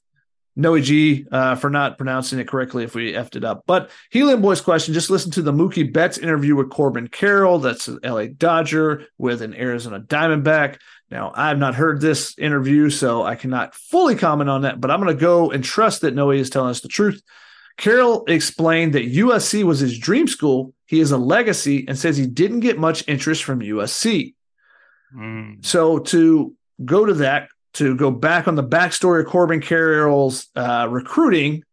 [0.56, 3.64] Noe G, uh, for not pronouncing it correctly if we effed it up.
[3.68, 7.60] But Helium Boys question just listen to the Mookie Betts interview with Corbin Carroll.
[7.60, 10.78] That's an LA Dodger with an Arizona Diamondback.
[11.12, 14.90] Now, I have not heard this interview, so I cannot fully comment on that, but
[14.90, 17.22] I'm going to go and trust that Noe is telling us the truth.
[17.78, 20.74] Carroll explained that USC was his dream school.
[20.86, 24.36] He is a legacy and says he didn't get much interest from USC.
[25.16, 25.66] Mm.
[25.66, 30.88] So to go to that, to go back on the backstory of Corbin Carroll's uh,
[30.90, 31.64] recruiting,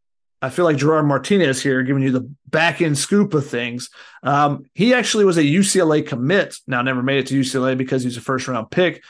[0.42, 3.90] I feel like Gerard Martinez here giving you the back end scoop of things.
[4.22, 6.56] Um, he actually was a UCLA commit.
[6.66, 9.02] Now, never made it to UCLA because he's a first round pick,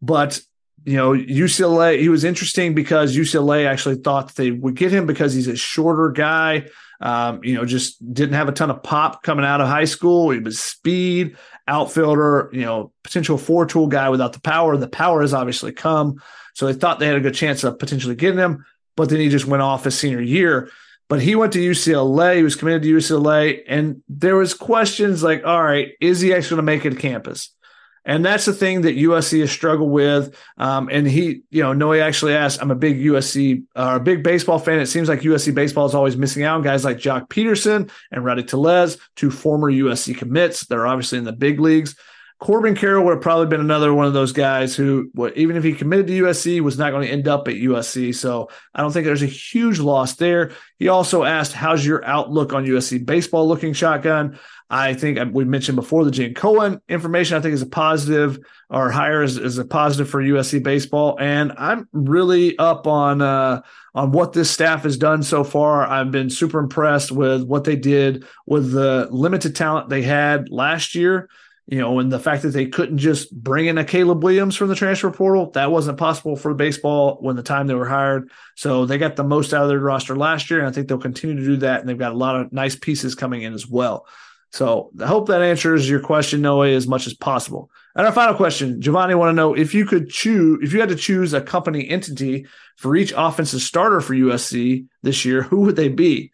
[0.00, 0.40] but
[0.86, 5.34] you know, UCLA, he was interesting because UCLA actually thought they would get him because
[5.34, 6.68] he's a shorter guy.
[7.00, 10.30] Um, you know, just didn't have a ton of pop coming out of high school.
[10.30, 11.36] He was speed,
[11.66, 14.76] outfielder, you know, potential four tool guy without the power.
[14.76, 16.22] The power has obviously come.
[16.54, 18.64] So they thought they had a good chance of potentially getting him,
[18.96, 20.70] but then he just went off his senior year.
[21.08, 25.44] But he went to UCLA, he was committed to UCLA, and there was questions like,
[25.44, 27.50] all right, is he actually going to make it to campus?
[28.06, 30.34] And that's the thing that USC has struggled with.
[30.56, 34.22] Um, and he, you know, Noe actually asked, I'm a big USC, uh, a big
[34.22, 34.78] baseball fan.
[34.78, 38.24] It seems like USC baseball is always missing out on guys like Joc Pederson and
[38.24, 40.66] Rowdy Tellez, two former USC commits.
[40.66, 41.96] They're obviously in the big leagues.
[42.38, 45.72] Corbin Carroll would have probably been another one of those guys who, even if he
[45.72, 48.14] committed to USC, was not going to end up at USC.
[48.14, 50.52] So I don't think there's a huge loss there.
[50.78, 55.76] He also asked, "How's your outlook on USC baseball looking shotgun?" I think we mentioned
[55.76, 57.36] before the Jen Cohen information.
[57.36, 58.38] I think is a positive,
[58.68, 63.62] or higher is, is a positive for USC baseball, and I'm really up on uh,
[63.94, 65.86] on what this staff has done so far.
[65.86, 70.94] I've been super impressed with what they did with the limited talent they had last
[70.94, 71.28] year
[71.68, 74.68] you know, and the fact that they couldn't just bring in a Caleb Williams from
[74.68, 78.30] the transfer portal, that wasn't possible for baseball when the time they were hired.
[78.54, 80.98] So they got the most out of their roster last year, and I think they'll
[80.98, 81.80] continue to do that.
[81.80, 84.06] And they've got a lot of nice pieces coming in as well.
[84.56, 87.70] So I hope that answers your question, Noe, as much as possible.
[87.94, 90.88] And our final question, Giovanni, want to know if you could choose, if you had
[90.88, 92.46] to choose a company entity
[92.76, 96.32] for each offensive starter for USC this year, who would they be?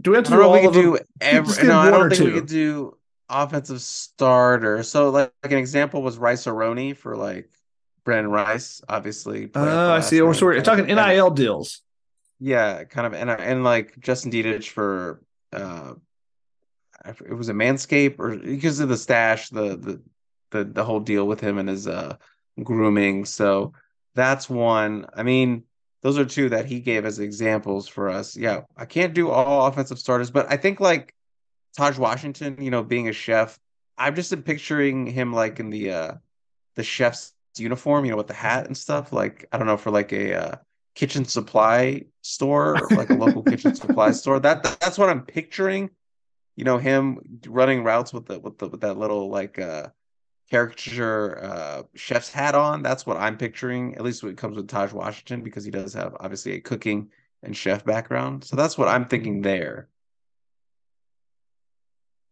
[0.00, 0.82] Do we have to do all we of them?
[0.82, 2.26] Do every, no, I don't think two.
[2.26, 2.96] we could do
[3.28, 4.84] offensive starter.
[4.84, 7.50] So like, like an example was Rice-A-Roni for like
[8.04, 9.50] Brenden Rice, obviously.
[9.52, 10.22] Oh, I see.
[10.22, 11.82] We're sorry, talking NIL deals.
[12.38, 15.22] Yeah, kind of, and and like Justin Dedich for
[15.52, 15.94] uh,
[17.08, 20.02] it was a Manscaped or because of the stash, the the
[20.50, 22.16] the the whole deal with him and his uh
[22.62, 23.24] grooming.
[23.24, 23.72] So
[24.14, 25.06] that's one.
[25.14, 25.64] I mean,
[26.02, 28.36] those are two that he gave as examples for us.
[28.36, 31.14] Yeah, I can't do all offensive starters, but I think like
[31.76, 33.58] Taj Washington, you know, being a chef,
[33.98, 36.14] I'm just picturing him like in the uh
[36.76, 39.12] the chef's uniform, you know, with the hat and stuff.
[39.12, 40.56] Like I don't know for like a uh,
[40.94, 44.38] kitchen supply store, or like a local kitchen supply store.
[44.40, 45.90] That that's what I'm picturing.
[46.56, 49.88] You know, him running routes with the with the with that little like uh
[50.50, 52.82] caricature uh chef's hat on.
[52.82, 53.94] That's what I'm picturing.
[53.96, 57.10] At least when it comes with Taj Washington, because he does have obviously a cooking
[57.42, 58.44] and chef background.
[58.44, 59.88] So that's what I'm thinking there.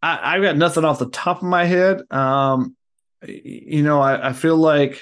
[0.03, 2.03] I, have got nothing off the top of my head.
[2.11, 2.77] Um,
[3.27, 5.01] you know, I, I feel like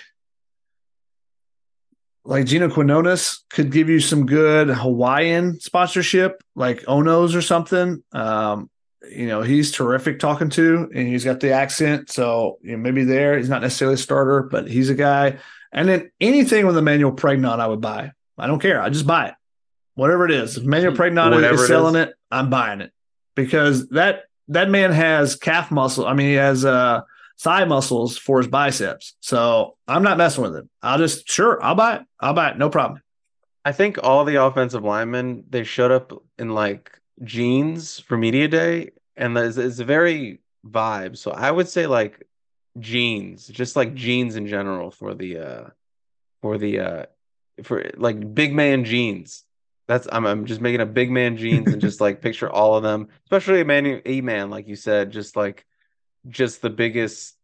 [2.24, 8.03] like Gino Quinones could give you some good Hawaiian sponsorship, like Ono's or something.
[8.12, 8.70] Um,
[9.10, 12.10] you know, he's terrific talking to, and he's got the accent.
[12.10, 15.38] So you know, maybe there, he's not necessarily a starter, but he's a guy.
[15.72, 18.12] And then anything with Emmanuel Pregnon, I would buy.
[18.38, 18.80] I don't care.
[18.80, 19.34] I just buy it.
[19.94, 20.56] Whatever it is.
[20.56, 22.08] If Emmanuel Pregnon is selling it, is.
[22.08, 22.92] it, I'm buying it
[23.34, 26.06] because that that man has calf muscle.
[26.06, 27.02] I mean, he has uh,
[27.38, 29.14] thigh muscles for his biceps.
[29.20, 30.70] So I'm not messing with him.
[30.82, 32.02] I'll just sure I'll buy it.
[32.20, 32.58] I'll buy it.
[32.58, 33.02] No problem.
[33.64, 38.90] I think all the offensive linemen they showed up in like jeans for media day,
[39.16, 41.16] and it's, it's a very vibe.
[41.16, 42.27] So I would say like
[42.78, 45.65] jeans, just like jeans in general for the uh
[46.40, 47.07] for the uh
[47.62, 49.44] for like big man jeans.
[49.89, 52.82] That's I'm I'm just making a big man jeans and just like picture all of
[52.82, 55.66] them, especially a man a man like you said, just like
[56.28, 57.36] just the biggest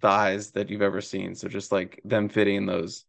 [0.00, 1.34] thighs that you've ever seen.
[1.34, 3.04] So just like them fitting those.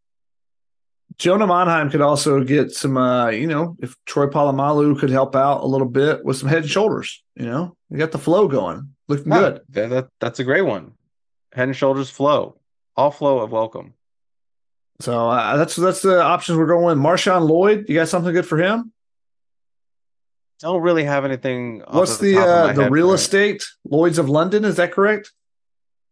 [1.17, 5.63] Jonah Monheim could also get some, uh, you know, if Troy Polamalu could help out
[5.63, 8.93] a little bit with some head and shoulders, you know, you got the flow going,
[9.07, 9.61] looking yeah, good.
[9.69, 10.93] That, that, that's a great one.
[11.51, 12.59] Head and shoulders flow,
[12.95, 13.93] all flow of welcome.
[14.99, 16.97] So uh, that's that's the options we're going with.
[16.97, 18.91] Marshawn Lloyd, you got something good for him?
[20.59, 21.83] Don't really have anything.
[21.89, 24.63] What's the the, uh, the real estate Lloyd's of London?
[24.65, 25.31] Is that correct?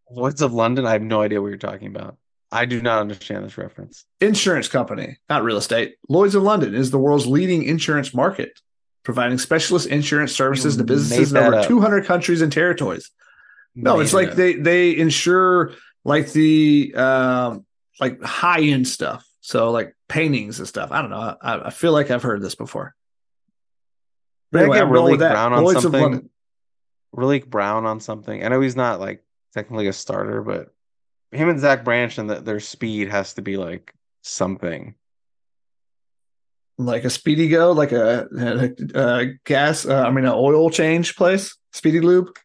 [0.10, 0.86] Lloyd's of London.
[0.86, 2.18] I have no idea what you're talking about.
[2.52, 4.06] I do not understand this reference.
[4.20, 5.96] Insurance company, not real estate.
[6.10, 8.60] Lloyd's of London is the world's leading insurance market,
[9.04, 11.68] providing specialist insurance services to businesses in over up.
[11.68, 13.10] 200 countries and territories.
[13.74, 15.72] No, Made it's like they they insure
[16.04, 17.66] like the um,
[18.02, 19.26] like high end stuff.
[19.40, 20.92] So like paintings and stuff.
[20.92, 21.38] I don't know.
[21.42, 22.94] I, I feel like I've heard this before.
[24.52, 26.30] But anyway, get Raleek Brown on Lloyd's something.
[27.16, 28.44] Raleek Brown on something.
[28.44, 29.24] I know he's not like
[29.54, 30.74] technically a starter, but
[31.32, 34.96] him and Zach Branch and the, their speed has to be like something.
[36.78, 39.86] Like a speedy go, like a, a, a gas.
[39.86, 42.36] Uh, I mean, an oil change place, Speedy Lube.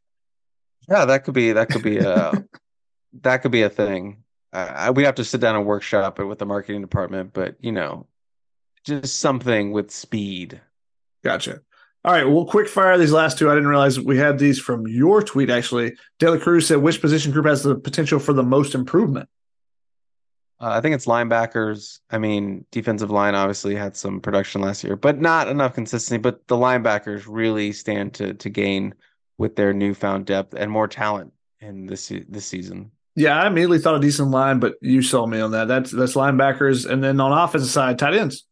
[0.88, 2.44] Yeah, that could be that could be a
[3.22, 4.22] that could be a thing.
[4.52, 7.72] Uh, we have to sit down and workshop it with the marketing department, but you
[7.72, 8.06] know,
[8.84, 10.60] just something with speed.
[11.24, 11.60] Gotcha.
[12.06, 13.50] All right, well, quick fire these last two.
[13.50, 15.96] I didn't realize we had these from your tweet actually.
[16.20, 19.28] De La Cruz said, "Which position group has the potential for the most improvement?"
[20.60, 21.98] Uh, I think it's linebackers.
[22.08, 26.18] I mean, defensive line obviously had some production last year, but not enough consistency.
[26.18, 28.94] But the linebackers really stand to to gain
[29.36, 32.92] with their newfound depth and more talent in this this season.
[33.16, 35.66] Yeah, I immediately thought a decent line, but you sold me on that.
[35.66, 38.46] That's that's linebackers, and then on offensive side, tight ends.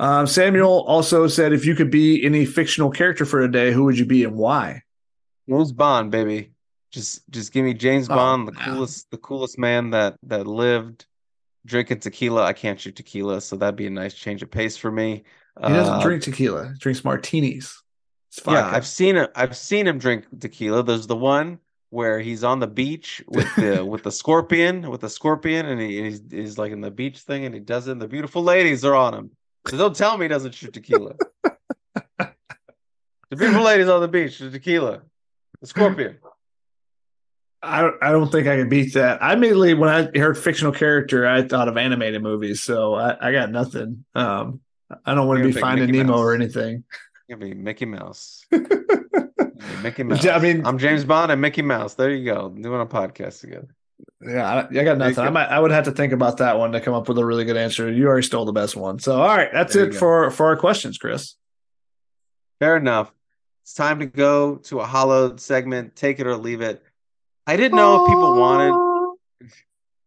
[0.00, 3.84] Um, Samuel also said, if you could be any fictional character for a day, who
[3.84, 4.82] would you be and why?
[5.46, 6.52] James Bond, baby.
[6.90, 11.06] Just just give me James oh, Bond, the coolest the coolest man that that lived.
[11.66, 12.44] Drinking tequila.
[12.44, 15.24] I can't shoot tequila, so that'd be a nice change of pace for me.
[15.60, 16.68] He doesn't uh, drink tequila.
[16.72, 17.82] He drinks martinis.
[18.48, 19.30] Yeah, I've seen it.
[19.36, 20.82] I've seen him drink tequila.
[20.82, 21.58] There's the one
[21.90, 26.02] where he's on the beach with the with the scorpion, with the scorpion, and he,
[26.02, 27.92] he's, he's like in the beach thing, and he does it.
[27.92, 29.30] And the beautiful ladies are on him.
[29.68, 31.14] So don't tell me he doesn't shoot tequila.
[32.18, 35.02] the beautiful ladies on the beach, the tequila,
[35.60, 36.18] the scorpion.
[37.62, 39.22] I don't, I don't think I can beat that.
[39.22, 42.62] I immediately, when I heard fictional character, I thought of animated movies.
[42.62, 44.04] So I, I got nothing.
[44.14, 44.60] Um,
[45.04, 46.20] I don't want to be finding Mickey Nemo Mouse.
[46.20, 46.84] or anything.
[47.28, 48.44] You're be Mickey Mouse.
[49.82, 50.26] Mickey Mouse.
[50.26, 51.94] I mean, I'm James Bond and Mickey Mouse.
[51.94, 53.68] There you go, doing a podcast together.
[54.22, 55.24] Yeah, I, I got nothing.
[55.24, 57.24] I might, I would have to think about that one to come up with a
[57.24, 57.90] really good answer.
[57.90, 58.98] You already stole the best one.
[58.98, 61.36] So, all right, that's there it for for our questions, Chris.
[62.58, 63.10] Fair enough.
[63.62, 65.96] It's time to go to a hollowed segment.
[65.96, 66.82] Take it or leave it.
[67.46, 69.50] I didn't know if people wanted.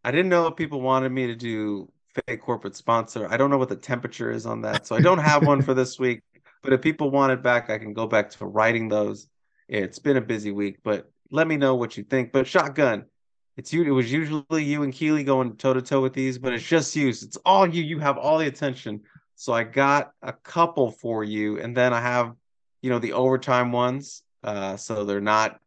[0.03, 1.91] I didn't know if people wanted me to do
[2.27, 3.27] fake corporate sponsor.
[3.29, 5.73] I don't know what the temperature is on that, so I don't have one for
[5.73, 6.21] this week.
[6.61, 9.27] But if people want it back, I can go back to writing those.
[9.67, 12.31] It's been a busy week, but let me know what you think.
[12.31, 13.05] But shotgun,
[13.55, 13.83] it's you.
[13.83, 16.95] It was usually you and Keely going toe to toe with these, but it's just
[16.95, 17.09] you.
[17.09, 17.83] It's all you.
[17.83, 19.01] You have all the attention.
[19.35, 22.33] So I got a couple for you, and then I have,
[22.81, 24.23] you know, the overtime ones.
[24.43, 25.59] Uh, so they're not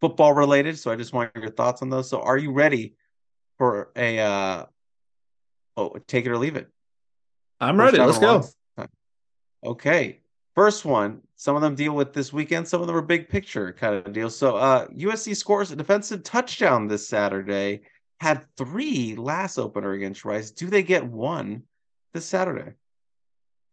[0.00, 0.78] football related.
[0.78, 2.08] So I just want your thoughts on those.
[2.08, 2.94] So are you ready
[3.58, 4.18] for a?
[4.18, 4.66] Uh,
[5.76, 6.68] oh, take it or leave it.
[7.60, 8.04] I'm First ready.
[8.04, 8.44] Let's go.
[9.64, 10.21] Okay.
[10.54, 13.72] First one, some of them deal with this weekend, some of them are big picture
[13.72, 14.36] kind of deals.
[14.36, 17.82] So uh USC scores a defensive touchdown this Saturday,
[18.20, 20.50] had three last opener against Rice.
[20.50, 21.62] Do they get one
[22.12, 22.72] this Saturday?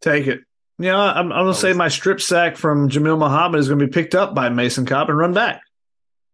[0.01, 0.41] Take it.
[0.79, 4.15] Yeah, I'm, I'm gonna say my strip sack from Jamil Muhammad is gonna be picked
[4.15, 5.61] up by Mason Cobb and run back.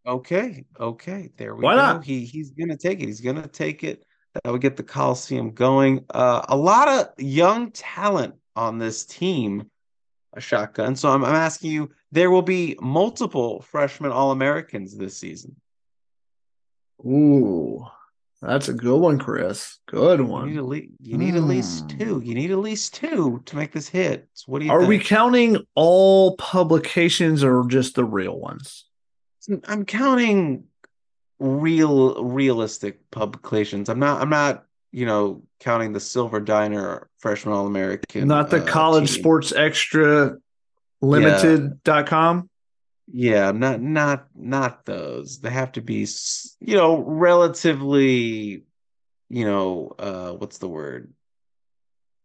[0.06, 1.78] Okay, okay, there we Why go.
[1.78, 2.06] Not?
[2.06, 3.08] He he's gonna take it.
[3.08, 4.04] He's gonna take it.
[4.36, 6.06] That would get the Coliseum going.
[6.10, 9.72] Uh, a lot of young talent on this team
[10.36, 10.96] a shotgun.
[10.96, 15.56] So I'm, I'm asking you, there will be multiple freshman All Americans this season.
[17.06, 17.86] Ooh,
[18.42, 19.80] that's a good one, Chris.
[19.88, 20.50] Good one.
[20.50, 21.38] You need, le- you need hmm.
[21.38, 22.22] at least two.
[22.24, 24.28] You need at least two to make this hit.
[24.34, 24.72] So what do you?
[24.72, 24.90] Are think?
[24.90, 28.86] we counting all publications or just the real ones?
[29.68, 30.66] I'm counting
[31.40, 33.90] real, realistic publications.
[33.90, 34.22] I'm not.
[34.22, 34.66] I'm not.
[34.96, 38.30] You know, counting the Silver Diner freshman All American.
[38.30, 39.22] Not the uh, college team.
[39.22, 40.38] sports extra
[41.02, 42.50] limited.com.
[43.12, 43.32] Yeah.
[43.34, 45.40] yeah, not not not those.
[45.42, 46.08] They have to be
[46.62, 48.64] you know, relatively
[49.30, 51.12] you know, uh what's the word?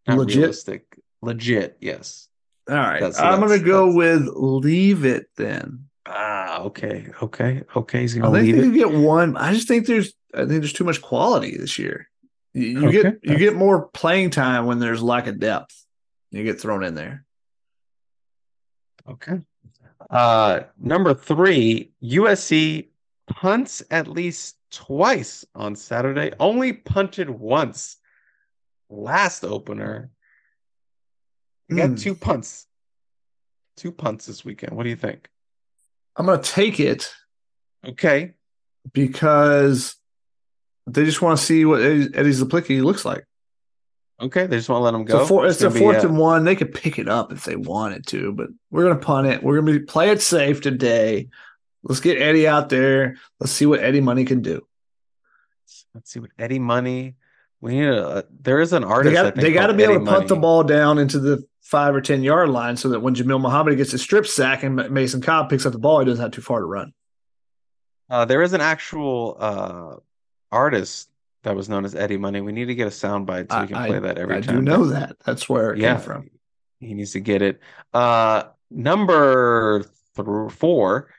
[0.07, 0.37] Not legit.
[0.37, 0.99] Realistic.
[1.23, 2.29] Legit, yes.
[2.69, 3.01] All right.
[3.01, 5.87] That's, I'm going to go with leave it then.
[6.07, 7.09] Ah, okay.
[7.21, 7.65] Okay.
[7.75, 8.01] Okay.
[8.01, 8.65] He's going to leave it.
[8.65, 9.37] You get one.
[9.37, 12.10] I just think there's I think there's too much quality this year.
[12.53, 13.03] You, okay.
[13.03, 15.85] get you get more playing time when there's lack of depth.
[16.31, 17.25] You get thrown in there.
[19.09, 19.41] Okay.
[20.09, 22.89] Uh, number three, USC
[23.29, 26.33] punts at least twice on Saturday.
[26.39, 27.97] Only punted once
[28.89, 30.11] last opener.
[31.69, 32.01] You got mm.
[32.01, 32.67] two punts.
[33.77, 34.77] Two punts this weekend.
[34.77, 35.29] What do you think?
[36.17, 37.11] I'm going to take it.
[37.87, 38.35] Okay.
[38.93, 39.95] Because
[40.93, 43.25] They just want to see what Eddie, Eddie Czaplicki looks like.
[44.21, 45.19] Okay, they just want to let him go.
[45.19, 46.45] So four, it's, it's a fourth and one.
[46.45, 49.43] They could pick it up if they wanted to, but we're gonna punt it.
[49.43, 51.29] We're gonna be play it safe today.
[51.83, 53.17] Let's get Eddie out there.
[53.39, 54.67] Let's see what Eddie Money can do.
[55.95, 57.17] Let's see what Eddie Money.
[57.63, 58.27] We need a.
[58.31, 59.15] There is an artist.
[59.15, 60.29] They got, they got to be Eddie able to punt Money.
[60.29, 63.77] the ball down into the five or ten yard line so that when Jamil Muhammad
[63.77, 66.43] gets a strip sack and Mason Cobb picks up the ball, he doesn't have too
[66.43, 66.93] far to run.
[68.11, 69.97] Uh, there is an actual uh,
[70.53, 71.11] artist
[71.43, 72.41] that was known as Eddie Money.
[72.41, 74.57] We need to get a soundbite so we can I, play that every I time.
[74.57, 75.17] I do know that.
[75.25, 76.31] That's where it yeah, came from.
[76.81, 77.61] He needs to get it.
[77.93, 79.85] Uh, number
[80.17, 81.13] th- four,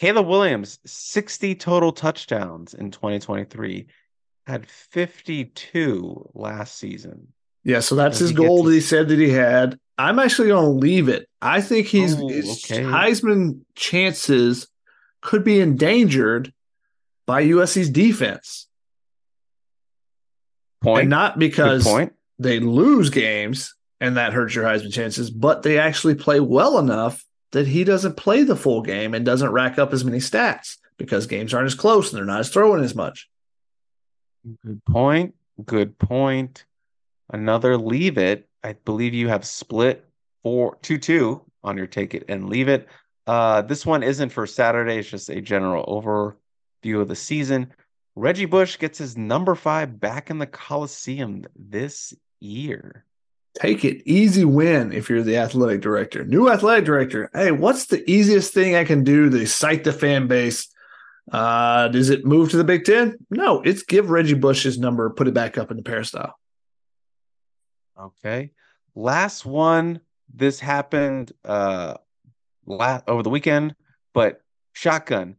[0.00, 3.86] Caleb Williams, 60 total touchdowns in 2023,
[4.46, 7.28] had 52 last season.
[7.62, 8.68] Yeah, so that's Does his goal to...
[8.68, 9.78] that he said that he had.
[9.96, 11.28] I'm actually going to leave it.
[11.40, 12.82] I think he's oh, his okay.
[12.82, 14.68] Heisman chances
[15.20, 16.52] could be endangered
[17.26, 18.68] by USC's defense.
[20.82, 21.02] Point.
[21.02, 21.88] And not because
[22.38, 27.24] they lose games and that hurts your Heisman chances, but they actually play well enough
[27.52, 31.26] that he doesn't play the full game and doesn't rack up as many stats because
[31.26, 33.28] games aren't as close and they're not as throwing as much.
[34.64, 35.34] Good point.
[35.64, 36.66] Good point.
[37.32, 38.46] Another leave it.
[38.62, 40.04] I believe you have split
[40.42, 42.88] four two two on your take it and leave it.
[43.26, 44.98] Uh, this one isn't for Saturday.
[44.98, 45.84] It's just a general
[46.84, 47.72] overview of the season.
[48.14, 53.04] Reggie Bush gets his number five back in the Coliseum this year.
[53.60, 54.02] Take it.
[54.04, 56.24] Easy win if you're the athletic director.
[56.24, 57.30] New athletic director.
[57.32, 60.68] Hey, what's the easiest thing I can do to excite the fan base?
[61.30, 63.16] Uh, does it move to the Big Ten?
[63.30, 66.34] No, it's give Reggie Bush his number, put it back up in the peristyle.
[67.98, 68.50] Okay.
[68.94, 70.00] Last one.
[70.36, 71.94] This happened uh
[72.66, 73.76] last over the weekend,
[74.14, 74.40] but
[74.72, 75.36] shotgun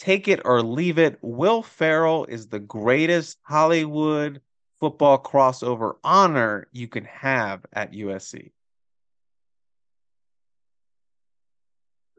[0.00, 1.18] take it or leave it.
[1.20, 4.40] Will Ferrell is the greatest Hollywood
[4.80, 8.50] football crossover honor you can have at USC.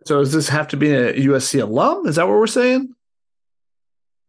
[0.05, 2.05] So does this have to be a USC alum?
[2.05, 2.93] Is that what we're saying?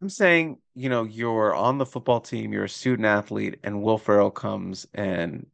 [0.01, 3.99] I'm saying, you know, you're on the football team, you're a student athlete, and Will
[3.99, 5.47] Ferrell comes and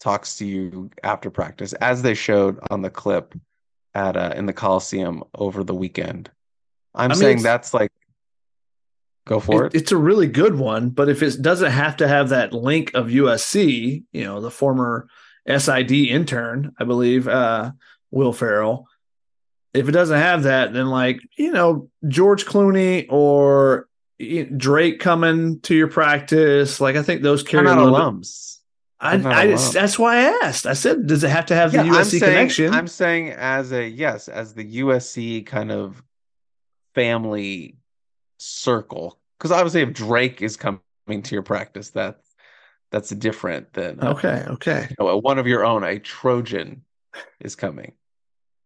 [0.00, 3.34] talks to you after practice, as they showed on the clip
[3.94, 6.30] at uh, in the Coliseum over the weekend.
[6.96, 7.92] I'm I mean, saying that's like
[9.26, 12.08] go for it, it, It's a really good one, but if it doesn't have to
[12.08, 15.08] have that link of USC, you know, the former
[15.46, 17.72] SID intern, I believe, uh,
[18.10, 18.88] Will Ferrell.
[19.74, 23.88] If it doesn't have that, then like you know George Clooney or
[24.56, 28.56] Drake coming to your practice, like I think those carry not alums.
[28.98, 30.66] I, I that's why I asked.
[30.66, 32.74] I said, does it have to have yeah, the USC I'm saying, connection?
[32.74, 36.02] I'm saying as a yes, as the USC kind of
[36.96, 37.76] family
[38.38, 39.20] circle.
[39.38, 42.34] Because obviously if drake is coming to your practice that's
[42.90, 44.86] that's different than uh, okay okay.
[44.90, 46.82] you know, one of your own a trojan
[47.38, 47.92] is coming.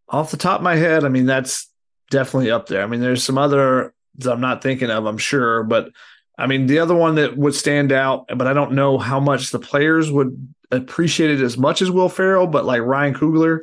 [0.08, 1.68] Off the top of my head i mean that's
[2.10, 2.82] definitely up there.
[2.82, 3.92] I mean there's some other
[4.26, 5.90] i'm not thinking of i'm sure but
[6.36, 9.50] i mean the other one that would stand out but i don't know how much
[9.50, 13.60] the players would appreciate it as much as will ferrell but like ryan coogler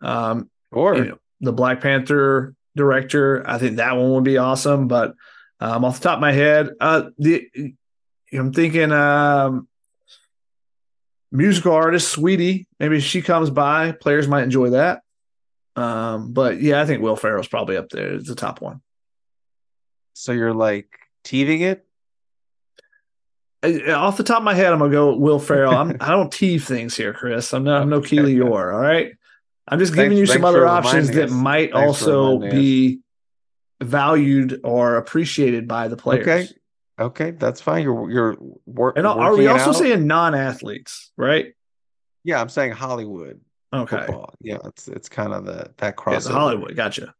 [0.00, 3.48] um or you know, the black panther director.
[3.48, 4.88] I think that one would be awesome.
[4.88, 5.14] But
[5.60, 7.48] um, off the top of my head, uh, the
[8.32, 9.68] I'm thinking um,
[11.32, 12.66] musical artist Saweetie.
[12.78, 13.92] Maybe she comes by.
[13.92, 15.02] Players might enjoy that.
[15.76, 18.80] Um, but yeah, I think Will Ferrell's probably up there as the top one.
[20.14, 20.88] So you're like
[21.22, 21.84] teething it?
[23.88, 25.74] Off the top of my head, I'm gonna go Will Ferrell.
[25.74, 27.52] I'm I don't tease things here, Chris.
[27.52, 28.74] I'm not I'm no Keely Eure.
[28.74, 29.12] All right.
[29.70, 33.00] I'm just giving thanks, you some other options that might thanks also be
[33.80, 36.26] valued or appreciated by the players.
[36.26, 36.48] Okay.
[37.00, 37.84] Okay, that's fine.
[37.84, 38.36] You're you're
[38.66, 41.54] work, and are we also saying non-athletes, right?
[42.24, 43.40] Yeah, I'm saying Hollywood.
[43.72, 43.98] Okay.
[43.98, 44.34] Football.
[44.40, 46.26] Yeah, it's it's kind of the that cross.
[46.26, 46.74] Yeah, Hollywood.
[46.74, 47.14] Gotcha.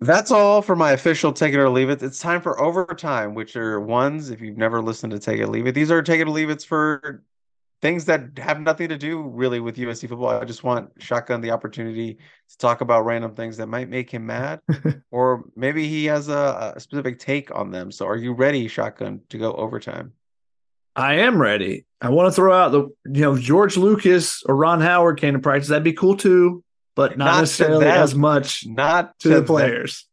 [0.00, 2.02] That's all for my official take it or leave it.
[2.02, 5.48] It's time for overtime, which are ones if you've never listened to take it or
[5.48, 5.74] leave it.
[5.74, 7.24] These are take it or leave it's for
[7.80, 10.28] things that have nothing to do really with USC football.
[10.28, 14.26] I just want Shotgun the opportunity to talk about random things that might make him
[14.26, 14.60] mad,
[15.10, 17.92] or maybe he has a, a, specific take on them.
[17.92, 20.12] So, are you ready, Shotgun, to go overtime?
[20.96, 21.84] I am ready.
[22.00, 25.40] I want to throw out the you know George Lucas or Ron Howard came to
[25.40, 25.68] practice.
[25.68, 26.64] That'd be cool too,
[26.96, 28.66] but not, not necessarily as much.
[28.66, 30.04] Not to, to the players.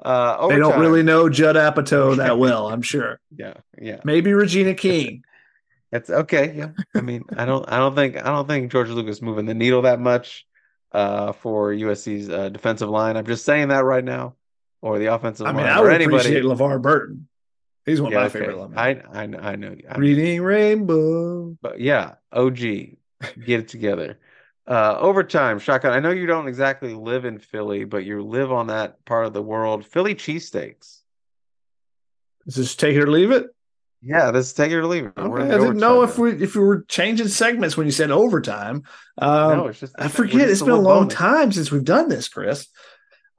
[0.00, 3.20] Uh, they don't really know Judd Apatow that well, I'm sure.
[3.36, 4.00] Yeah, yeah.
[4.04, 5.24] Maybe Regina King.
[5.92, 6.54] It's okay.
[6.56, 6.70] Yeah.
[6.94, 9.82] I mean, I don't I don't think I don't think George Lucas moving the needle
[9.82, 10.46] that much
[10.92, 13.16] uh, for USC's uh, defensive line.
[13.16, 14.34] I'm just saying that right now.
[14.80, 16.16] or the offensive I mean, line I would anybody.
[16.16, 17.28] appreciate LeVar Burton.
[17.84, 18.38] He's one of Yeah, my okay.
[18.40, 18.78] favorite linemen.
[18.78, 19.68] I I know I know.
[19.88, 19.98] I know.
[19.98, 21.56] Reading Rainbow.
[21.60, 22.96] But yeah, OG, get
[23.46, 24.18] it together.
[24.66, 25.92] Uh, overtime, shotgun.
[25.92, 29.32] I know you don't exactly live in Philly, but you live on that part of
[29.32, 29.84] the world.
[29.84, 31.00] Philly cheesesteaks.
[32.46, 33.46] Is this take it or leave it?
[34.04, 35.12] Yeah, is take it or leave it.
[35.16, 38.82] Okay, I didn't know if we if we were changing segments when you said overtime.
[39.18, 40.40] Um, no, it's just I forget.
[40.40, 41.14] just It's been a long bonus.
[41.14, 42.66] time since we've done this, Chris.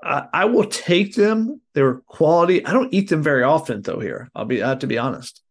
[0.03, 1.60] Uh, I will take them.
[1.73, 2.65] They were quality.
[2.65, 3.99] I don't eat them very often, though.
[3.99, 4.64] Here, I'll be.
[4.64, 5.41] I have to be honest.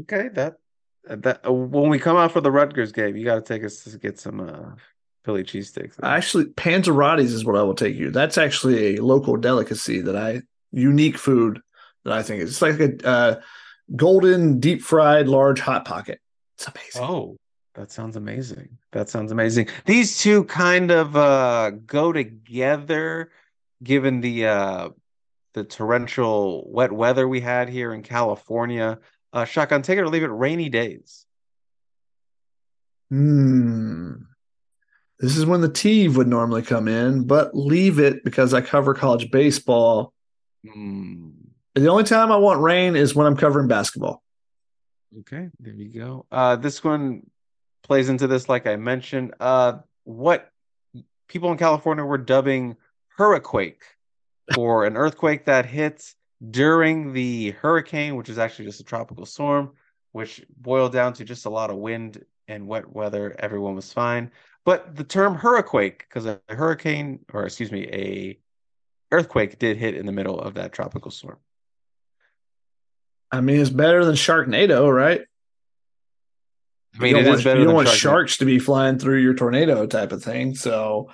[0.00, 0.54] Okay, that
[1.06, 3.84] that uh, when we come out for the Rutgers game, you got to take us
[3.84, 4.74] to get some uh,
[5.24, 5.94] Philly cheesesteaks.
[6.02, 8.10] Actually, Panzerotti's is what I will take you.
[8.10, 11.60] That's actually a local delicacy that I unique food
[12.04, 13.40] that I think is it's like a uh,
[13.94, 16.20] golden deep fried large hot pocket.
[16.56, 17.02] It's amazing.
[17.02, 17.36] Oh,
[17.74, 18.78] that sounds amazing.
[18.92, 19.68] That sounds amazing.
[19.84, 23.30] These two kind of uh go together
[23.82, 24.88] given the uh
[25.54, 28.98] the torrential wet weather we had here in California.
[29.32, 31.26] Uh shotgun, take it or leave it, rainy days.
[33.10, 34.12] Hmm.
[35.18, 38.94] This is when the Teve would normally come in, but leave it because I cover
[38.94, 40.12] college baseball.
[40.68, 41.30] Hmm.
[41.74, 44.22] The only time I want rain is when I'm covering basketball.
[45.20, 46.26] Okay, there you go.
[46.30, 47.28] Uh this one
[47.82, 49.34] plays into this like I mentioned.
[49.40, 50.50] Uh what
[51.28, 52.76] people in California were dubbing
[53.08, 53.82] hurriquake
[54.54, 56.14] for an earthquake that hit
[56.50, 59.72] during the hurricane, which is actually just a tropical storm,
[60.12, 63.34] which boiled down to just a lot of wind and wet weather.
[63.38, 64.30] Everyone was fine.
[64.64, 68.38] But the term hurriquake, because a hurricane, or excuse me, a
[69.12, 71.38] earthquake did hit in the middle of that tropical storm.
[73.34, 75.22] I mean, it's better than Sharknado, right?
[76.94, 79.86] I mean, you don't want, you don't want sharks to be flying through your tornado
[79.86, 80.54] type of thing.
[80.54, 81.10] So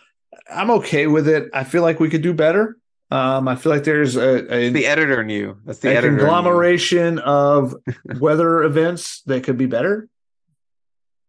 [0.51, 1.49] I'm okay with it.
[1.55, 2.77] I feel like we could do better.
[3.11, 5.57] Um, I feel like there's a, a, The editor knew.
[5.65, 6.09] That's the a editor.
[6.09, 6.21] in you.
[6.21, 7.75] conglomeration of
[8.05, 10.07] weather events that could be better.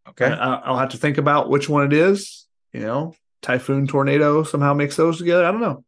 [0.09, 0.26] Okay.
[0.26, 2.45] I, I'll have to think about which one it is.
[2.73, 5.45] You know, typhoon, tornado, somehow mix those together.
[5.45, 5.85] I don't know.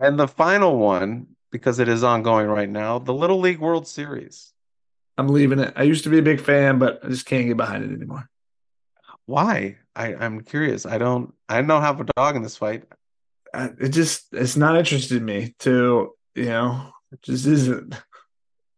[0.00, 4.52] And the final one, because it is ongoing right now, the Little League World Series.
[5.18, 5.72] I'm leaving it.
[5.76, 8.28] I used to be a big fan, but I just can't get behind it anymore.
[9.26, 9.76] Why?
[9.94, 10.86] I, I'm curious.
[10.86, 12.84] I don't I don't have a dog in this fight.
[13.52, 17.94] I, it just it's not interested in me to you know it just isn't.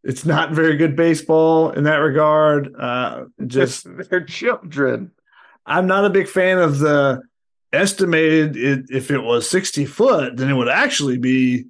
[0.04, 2.74] It's not very good baseball in that regard.
[2.74, 5.12] Uh, just they're children.
[5.64, 7.22] I'm not a big fan of the
[7.72, 8.56] estimated.
[8.56, 11.66] It, if it was 60 foot, then it would actually be,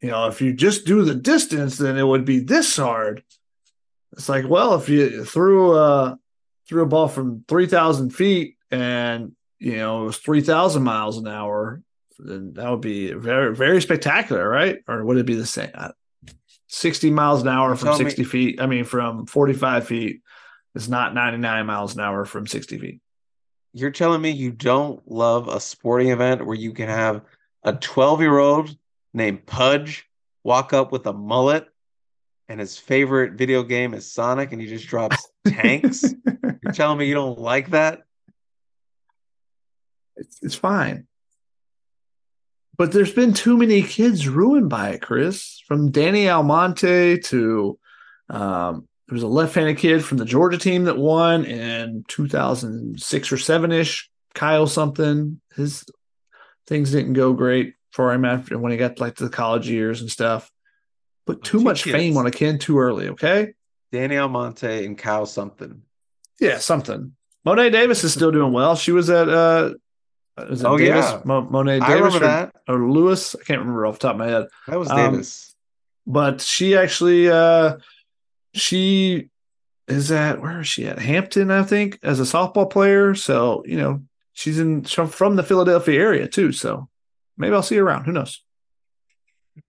[0.00, 3.22] you know, if you just do the distance, then it would be this hard.
[4.12, 6.18] It's like, well, if you threw a
[6.68, 11.82] threw a ball from 3,000 feet and you know it was 3,000 miles an hour,
[12.18, 14.78] then that would be very very spectacular, right?
[14.88, 15.70] Or would it be the same?
[15.74, 15.92] Uh,
[16.68, 18.60] 60 miles an hour from telling me- 60 feet.
[18.60, 20.22] I mean, from 45 feet
[20.74, 23.00] is not 99 miles an hour from 60 feet.
[23.72, 27.22] You're telling me you don't love a sporting event where you can have
[27.62, 28.76] a 12 year old
[29.16, 30.06] named Pudge
[30.44, 31.66] walk up with a mullet
[32.48, 36.04] and his favorite video game is Sonic and he just drops tanks?
[36.62, 38.02] You're telling me you don't like that?
[40.16, 41.06] it's, it's fine.
[42.76, 45.62] But there's been too many kids ruined by it, Chris.
[45.66, 47.78] From Danny Almonte to
[48.28, 53.38] um, there was a left-handed kid from the Georgia team that won in 2006 or
[53.38, 54.10] seven ish.
[54.34, 55.40] Kyle something.
[55.54, 55.84] His
[56.66, 60.02] things didn't go great for him after when he got like to the college years
[60.02, 60.50] and stuff.
[61.26, 61.96] Put too Two much kids.
[61.96, 63.08] fame on a kid too early.
[63.08, 63.54] Okay.
[63.90, 65.82] Danny Almonte and Kyle something.
[66.38, 67.16] Yeah, something.
[67.44, 68.76] Mo'ne Davis is still doing well.
[68.76, 69.74] She was at uh,
[70.48, 71.06] was it Oh, Davis?
[71.10, 71.20] yeah.
[71.24, 72.52] Mo- Mo'ne I Davis remember or, that.
[72.68, 73.34] or Lewis.
[73.34, 74.46] I can't remember off the top of my head.
[74.68, 75.54] That was Um, Davis.
[76.06, 77.76] but she actually uh
[78.54, 79.30] she
[79.88, 83.76] is at where is she at hampton i think as a softball player so you
[83.76, 84.02] know
[84.32, 86.88] she's in from the philadelphia area too so
[87.36, 88.42] maybe i'll see you around who knows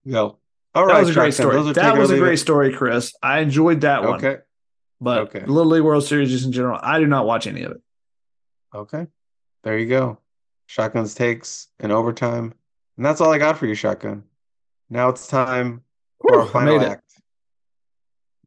[0.05, 0.37] Go.
[0.75, 2.37] All that right, was a great story that it was a great it.
[2.37, 4.41] story chris i enjoyed that one Okay.
[4.99, 5.39] but okay.
[5.45, 7.81] little league world series just in general i do not watch any of it
[8.75, 9.07] Okay.
[9.63, 10.19] There you go.
[10.67, 12.53] Shotgun's takes in overtime.
[12.97, 14.23] And that's all I got for you, Shotgun.
[14.89, 15.81] Now it's time
[16.21, 16.87] for our Whew, final it.
[16.87, 17.13] act.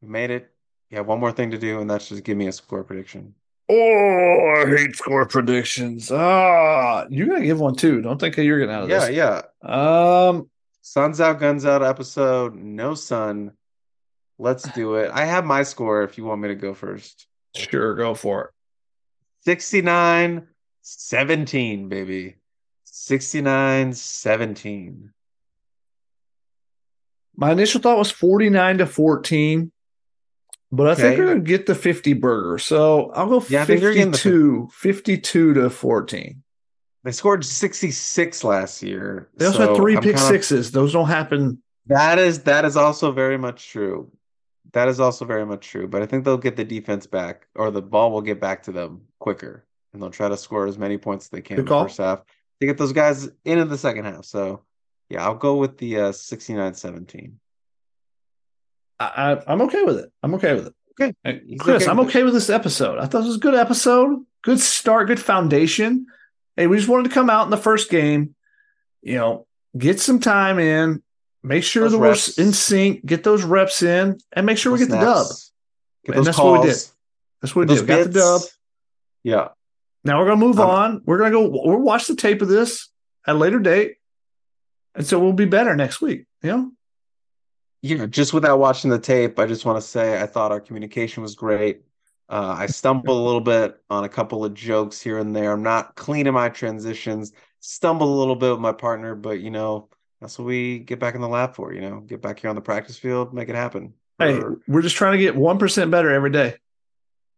[0.03, 0.51] We made it.
[0.91, 3.35] You have one more thing to do, and that's just give me a score prediction.
[3.71, 8.75] Oh i hate score predictions ah you gotta give one too don't think you're getting
[8.75, 9.43] out of Yeah, this yeah.
[9.65, 10.29] Yeah.
[10.29, 10.51] Um
[10.83, 12.57] Sun's out, guns out episode.
[12.57, 13.53] No sun.
[14.39, 15.11] Let's do it.
[15.13, 17.27] I have my score if you want me to go first.
[17.55, 18.51] sure go for it
[19.45, 20.49] 69
[20.83, 22.37] 17, baby.
[22.85, 25.13] 69 17.
[27.37, 29.71] My initial thought was 49 to 14,
[30.73, 31.03] but I okay.
[31.03, 32.59] think we're going to get the 50 burger.
[32.59, 36.43] So I'll go yeah, 52, 52 to 14.
[37.03, 39.31] They scored 66 last year.
[39.37, 40.71] They also so had 3 I'm pick kinda, sixes.
[40.71, 41.63] Those don't happen.
[41.87, 44.13] That is that is also very much true.
[44.73, 45.89] That is also very much true.
[45.89, 48.73] But I think they'll get the defense back, or the ball will get back to
[48.73, 51.71] them quicker, and they'll try to score as many points as they can in the
[51.71, 52.23] first half
[52.61, 54.25] to get those guys into the second half.
[54.27, 54.63] So
[55.09, 57.33] yeah, I'll go with the uh, 69-17.
[59.01, 60.12] I, I'm okay with it.
[60.22, 60.74] I'm okay with it.
[61.01, 61.14] Okay.
[61.59, 62.98] Chris, okay I'm okay with this episode.
[62.98, 64.24] I thought it was a good episode.
[64.43, 66.06] Good start, good foundation.
[66.56, 68.35] Hey, we just wanted to come out in the first game,
[69.02, 69.47] you know,
[69.77, 71.02] get some time in,
[71.43, 72.36] make sure those that reps.
[72.36, 75.05] we're in sync, get those reps in, and make sure those we get snaps.
[75.05, 75.36] the dub.
[76.06, 76.59] Get and that's calls.
[76.59, 76.78] what we did.
[77.40, 77.81] That's what we did.
[77.81, 78.40] We Got the dub.
[79.22, 79.48] Yeah.
[80.05, 81.02] Now we're gonna move um, on.
[81.06, 81.48] We're gonna go.
[81.48, 82.89] We'll watch the tape of this
[83.27, 83.97] at a later date,
[84.94, 86.27] and so we'll be better next week.
[86.43, 86.72] You know.
[87.82, 91.23] Yeah, just without watching the tape, I just want to say I thought our communication
[91.23, 91.82] was great.
[92.28, 95.52] Uh, I stumbled a little bit on a couple of jokes here and there.
[95.52, 97.32] I'm not clean in my transitions.
[97.61, 99.89] Stumbled a little bit with my partner, but you know
[100.20, 101.73] that's what we get back in the lab for.
[101.73, 103.94] You know, get back here on the practice field, make it happen.
[104.19, 106.57] Hey, or, we're just trying to get one percent better every day.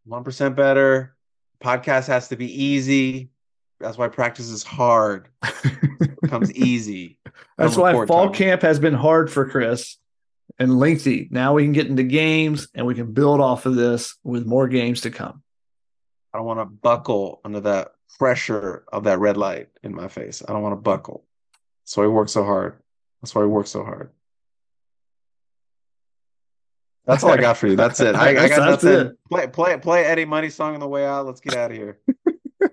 [0.04, 1.16] One percent better,
[1.62, 3.30] podcast has to be easy.
[3.78, 5.28] That's why practice is hard.
[5.42, 7.18] it becomes easy.
[7.56, 8.34] That's why fall time.
[8.34, 9.96] camp has been hard for Chris
[10.62, 11.26] and lengthy.
[11.30, 14.68] Now we can get into games and we can build off of this with more
[14.68, 15.42] games to come.
[16.32, 20.40] I don't want to buckle under that pressure of that red light in my face.
[20.46, 21.24] I don't want to buckle.
[21.84, 22.80] That's why we work so hard.
[23.20, 24.12] That's why we work so hard.
[27.06, 27.74] That's all I got for you.
[27.74, 28.14] That's it.
[28.14, 28.92] I, I got nothing.
[28.92, 29.18] It.
[29.28, 31.26] Play, play, play Eddie Money song on the way out.
[31.26, 31.98] Let's get out of here.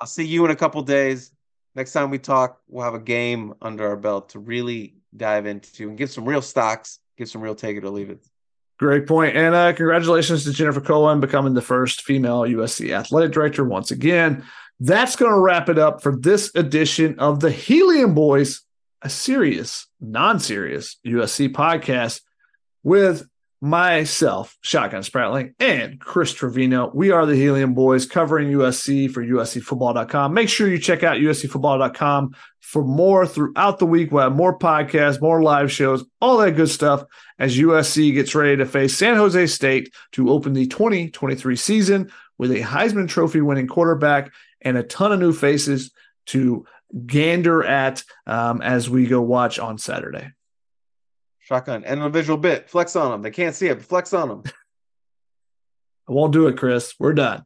[0.00, 1.32] I'll see you in a couple days.
[1.74, 5.88] Next time we talk, we'll have a game under our belt to really dive into
[5.88, 8.24] and give some real stocks, give some real take it or leave it.
[8.78, 9.36] Great point.
[9.36, 14.44] And uh, congratulations to Jennifer Cohen becoming the first female USC athletic director once again.
[14.80, 18.62] That's going to wrap it up for this edition of the Helium Boys,
[19.00, 22.20] a serious, non serious USC podcast
[22.82, 23.26] with
[23.60, 26.90] myself, Shotgun Spratling, and Chris Trevino.
[26.94, 30.34] We are the Helium Boys covering USC for USCFootball.com.
[30.34, 34.10] Make sure you check out USCFootball.com for more throughout the week.
[34.10, 37.04] We'll have more podcasts, more live shows, all that good stuff
[37.38, 42.50] as USC gets ready to face San Jose State to open the 2023 season with
[42.50, 45.92] a Heisman Trophy winning quarterback and a ton of new faces
[46.26, 46.66] to
[47.06, 50.30] gander at um, as we go watch on Saturday.
[51.46, 52.68] Shotgun and a visual bit.
[52.68, 53.22] Flex on them.
[53.22, 54.42] They can't see it, but flex on them.
[56.08, 56.96] I won't do it, Chris.
[56.98, 57.45] We're done.